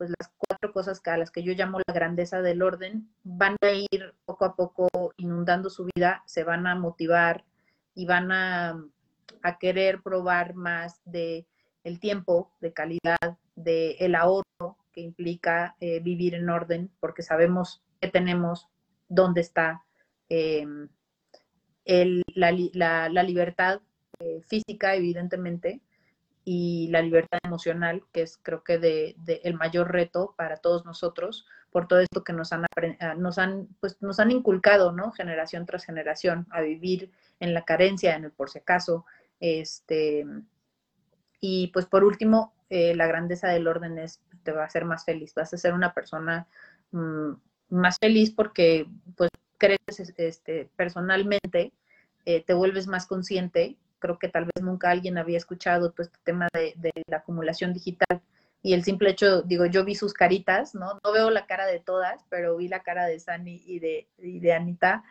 pues 0.00 0.08
las 0.18 0.32
cuatro 0.38 0.72
cosas 0.72 1.02
a 1.04 1.18
las 1.18 1.30
que 1.30 1.42
yo 1.42 1.52
llamo 1.52 1.78
la 1.86 1.92
grandeza 1.92 2.40
del 2.40 2.62
orden 2.62 3.10
van 3.22 3.56
a 3.60 3.70
ir 3.70 4.14
poco 4.24 4.46
a 4.46 4.56
poco 4.56 4.88
inundando 5.18 5.68
su 5.68 5.86
vida, 5.94 6.22
se 6.24 6.42
van 6.42 6.66
a 6.66 6.74
motivar 6.74 7.44
y 7.94 8.06
van 8.06 8.32
a 8.32 8.82
a 9.42 9.58
querer 9.58 10.02
probar 10.02 10.54
más 10.54 11.00
de 11.04 11.46
el 11.84 11.98
tiempo, 11.98 12.52
de 12.60 12.72
calidad, 12.72 13.38
de 13.56 13.92
el 14.00 14.14
ahorro 14.14 14.76
que 14.92 15.00
implica 15.00 15.76
eh, 15.80 16.00
vivir 16.00 16.34
en 16.34 16.48
orden, 16.50 16.90
porque 17.00 17.22
sabemos 17.22 17.82
qué 18.00 18.08
tenemos, 18.08 18.68
dónde 19.08 19.40
está 19.40 19.82
em, 20.28 20.88
la, 22.34 23.22
libertad 23.22 23.80
eh, 24.18 24.42
física, 24.46 24.94
evidentemente, 24.94 25.80
y 26.44 26.88
la 26.88 27.02
libertad 27.02 27.38
emocional, 27.44 28.02
que 28.12 28.22
es 28.22 28.38
creo 28.42 28.64
que 28.64 28.78
de, 28.78 29.16
el 29.44 29.54
mayor 29.54 29.92
reto 29.92 30.34
para 30.36 30.56
todos 30.56 30.84
nosotros, 30.84 31.46
por 31.70 31.86
todo 31.86 32.00
esto 32.00 32.24
que 32.24 32.32
nos 32.32 32.52
han, 32.52 32.66
ah, 33.00 33.14
nos 33.14 33.38
han, 33.38 33.68
pues, 33.80 34.00
nos 34.00 34.18
han 34.20 34.30
inculcado, 34.30 34.92
¿no? 34.92 35.12
Generación 35.12 35.66
tras 35.66 35.84
generación, 35.84 36.46
a 36.50 36.60
vivir 36.62 37.10
en 37.38 37.54
la 37.54 37.64
carencia, 37.64 38.16
en 38.16 38.24
el 38.24 38.32
por 38.32 38.50
si 38.50 38.58
acaso, 38.58 39.04
este, 39.38 40.26
y 41.40 41.68
pues 41.68 41.86
por 41.86 42.04
último, 42.04 42.54
eh, 42.68 42.94
la 42.94 43.06
grandeza 43.06 43.48
del 43.48 43.66
orden 43.66 43.98
es, 43.98 44.20
te 44.42 44.52
va 44.52 44.62
a 44.62 44.66
hacer 44.66 44.84
más 44.84 45.04
feliz, 45.04 45.34
vas 45.34 45.52
a 45.52 45.58
ser 45.58 45.74
una 45.74 45.92
persona 45.94 46.46
mm, 46.92 47.32
más 47.70 47.98
feliz 47.98 48.30
porque 48.30 48.86
pues 49.16 49.30
creces 49.58 50.14
este, 50.16 50.68
personalmente, 50.76 51.72
eh, 52.24 52.42
te 52.44 52.54
vuelves 52.54 52.86
más 52.86 53.06
consciente. 53.06 53.76
Creo 54.00 54.18
que 54.18 54.28
tal 54.28 54.44
vez 54.46 54.62
nunca 54.62 54.90
alguien 54.90 55.18
había 55.18 55.38
escuchado 55.38 55.92
todo 55.92 56.02
este 56.02 56.18
tema 56.24 56.48
de, 56.52 56.74
la 57.06 57.18
acumulación 57.18 57.72
digital 57.72 58.20
y 58.62 58.74
el 58.74 58.84
simple 58.84 59.10
hecho, 59.10 59.42
digo, 59.42 59.66
yo 59.66 59.84
vi 59.84 59.94
sus 59.94 60.12
caritas, 60.12 60.74
¿no? 60.74 60.98
No 61.04 61.12
veo 61.12 61.30
la 61.30 61.46
cara 61.46 61.66
de 61.66 61.80
todas, 61.80 62.24
pero 62.28 62.56
vi 62.56 62.68
la 62.68 62.82
cara 62.82 63.06
de 63.06 63.18
Sani 63.18 63.62
y 63.64 63.78
de, 63.78 64.08
y 64.18 64.40
de 64.40 64.52
Anita, 64.52 65.02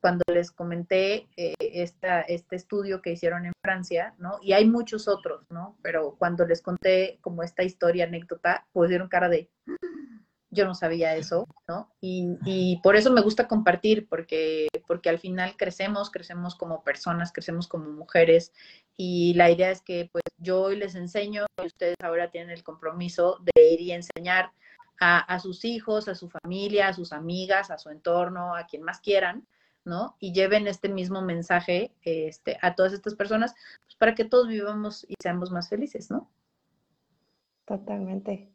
cuando 0.00 0.24
les 0.32 0.50
comenté 0.50 1.28
eh, 1.36 1.54
esta, 1.58 2.22
este 2.22 2.56
estudio 2.56 3.02
que 3.02 3.12
hicieron 3.12 3.46
en 3.46 3.52
Francia, 3.62 4.14
¿no? 4.18 4.38
Y 4.40 4.52
hay 4.52 4.66
muchos 4.66 5.08
otros, 5.08 5.44
¿no? 5.50 5.76
Pero 5.82 6.16
cuando 6.18 6.46
les 6.46 6.62
conté 6.62 7.18
como 7.20 7.42
esta 7.42 7.62
historia, 7.62 8.04
anécdota, 8.04 8.66
pues 8.72 8.88
dieron 8.88 9.08
cara 9.08 9.28
de, 9.28 9.50
yo 10.50 10.64
no 10.64 10.74
sabía 10.74 11.14
eso, 11.16 11.46
¿no? 11.68 11.90
Y, 12.00 12.36
y, 12.44 12.80
por 12.82 12.96
eso 12.96 13.12
me 13.12 13.20
gusta 13.20 13.48
compartir, 13.48 14.08
porque, 14.08 14.68
porque 14.86 15.10
al 15.10 15.18
final 15.18 15.56
crecemos, 15.56 16.10
crecemos 16.10 16.54
como 16.54 16.82
personas, 16.82 17.32
crecemos 17.32 17.68
como 17.68 17.90
mujeres, 17.90 18.52
y 18.96 19.34
la 19.34 19.50
idea 19.50 19.70
es 19.70 19.82
que 19.82 20.08
pues 20.10 20.24
yo 20.38 20.62
hoy 20.62 20.76
les 20.76 20.94
enseño 20.94 21.46
y 21.62 21.66
ustedes 21.66 21.96
ahora 22.02 22.30
tienen 22.30 22.50
el 22.50 22.62
compromiso 22.62 23.38
de 23.42 23.72
ir 23.74 23.80
y 23.80 23.92
enseñar 23.92 24.52
a, 25.00 25.18
a 25.18 25.38
sus 25.38 25.64
hijos, 25.64 26.08
a 26.08 26.14
su 26.14 26.28
familia, 26.28 26.88
a 26.88 26.94
sus 26.94 27.12
amigas, 27.12 27.70
a 27.70 27.78
su 27.78 27.90
entorno, 27.90 28.56
a 28.56 28.66
quien 28.66 28.82
más 28.82 29.00
quieran, 29.00 29.46
¿no? 29.84 30.16
Y 30.18 30.32
lleven 30.32 30.66
este 30.66 30.88
mismo 30.88 31.22
mensaje 31.22 31.92
este, 32.02 32.58
a 32.62 32.74
todas 32.74 32.92
estas 32.92 33.14
personas 33.14 33.54
pues, 33.84 33.96
para 33.96 34.14
que 34.14 34.24
todos 34.24 34.48
vivamos 34.48 35.04
y 35.08 35.14
seamos 35.20 35.50
más 35.50 35.68
felices, 35.68 36.10
¿no? 36.10 36.30
Totalmente. 37.66 38.50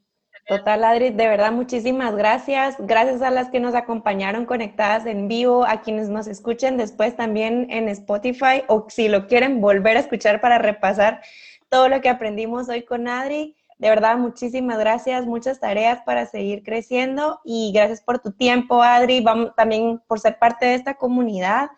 Total, 0.45 0.83
Adri, 0.83 1.11
de 1.11 1.27
verdad, 1.27 1.53
muchísimas 1.53 2.15
gracias. 2.15 2.75
Gracias 2.79 3.21
a 3.21 3.29
las 3.29 3.49
que 3.49 3.61
nos 3.61 3.75
acompañaron 3.75 4.45
conectadas 4.45 5.05
en 5.05 5.29
vivo, 5.29 5.65
a 5.65 5.81
quienes 5.81 6.09
nos 6.09 6.27
escuchen 6.27 6.75
después 6.75 7.15
también 7.15 7.67
en 7.69 7.87
Spotify 7.87 8.63
o 8.67 8.85
si 8.89 9.07
lo 9.07 9.27
quieren 9.27 9.61
volver 9.61 9.95
a 9.95 10.01
escuchar 10.01 10.41
para 10.41 10.57
repasar 10.57 11.21
todo 11.69 11.87
lo 11.87 12.01
que 12.01 12.09
aprendimos 12.09 12.67
hoy 12.67 12.83
con 12.83 13.07
Adri. 13.07 13.55
De 13.77 13.87
verdad, 13.89 14.17
muchísimas 14.17 14.77
gracias, 14.79 15.25
muchas 15.25 15.61
tareas 15.61 16.01
para 16.05 16.25
seguir 16.25 16.61
creciendo 16.63 17.39
y 17.45 17.71
gracias 17.73 18.01
por 18.01 18.19
tu 18.19 18.33
tiempo, 18.33 18.83
Adri, 18.83 19.21
vamos, 19.21 19.55
también 19.55 20.01
por 20.07 20.19
ser 20.19 20.39
parte 20.39 20.65
de 20.65 20.75
esta 20.75 20.95
comunidad. 20.95 21.69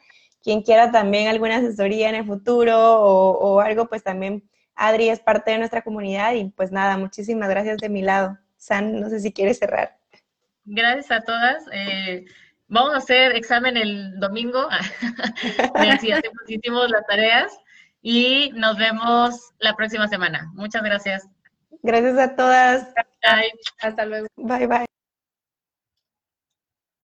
Quien 0.42 0.64
quiera 0.64 0.92
también 0.92 1.28
alguna 1.28 1.58
asesoría 1.58 2.10
en 2.10 2.16
el 2.16 2.26
futuro 2.26 2.76
o, 2.78 3.60
algo, 3.60 3.88
pues 3.88 4.04
también 4.04 4.44
Adri 4.76 5.10
es 5.10 5.20
parte 5.20 5.52
de 5.52 5.60
nuestra 5.60 5.84
comunidad 5.84 6.34
y 6.34 6.46
pues 6.46 6.72
nada, 6.72 6.98
muchísimas 6.98 7.50
gracias 7.50 7.78
de 7.78 7.90
mi 7.90 8.02
lado. 8.02 8.38
San, 8.66 9.00
no 9.00 9.10
sé 9.10 9.20
si 9.20 9.32
quieres 9.32 9.60
cerrar. 9.60 9.96
Gracias 10.66 11.12
a 11.12 11.22
todas. 11.22 11.64
Eh, 11.72 12.26
vamos 12.68 12.96
a 12.96 12.98
hacer 12.98 13.36
examen 13.36 13.78
el 13.78 14.20
domingo, 14.20 14.68
así 15.76 16.12
hacemos 16.12 16.90
las 16.90 17.06
tareas 17.08 17.56
y 18.02 18.52
nos 18.56 18.78
vemos 18.78 19.54
la 19.60 19.76
próxima 19.76 20.08
semana. 20.08 20.52
Muchas 20.54 20.82
gracias. 20.82 21.28
Gracias 21.84 22.18
a 22.18 22.36
todas. 22.36 22.94
Bye. 23.22 23.52
Hasta 23.82 24.06
luego. 24.06 24.28
Bye, 24.36 24.66
bye. 24.66 24.86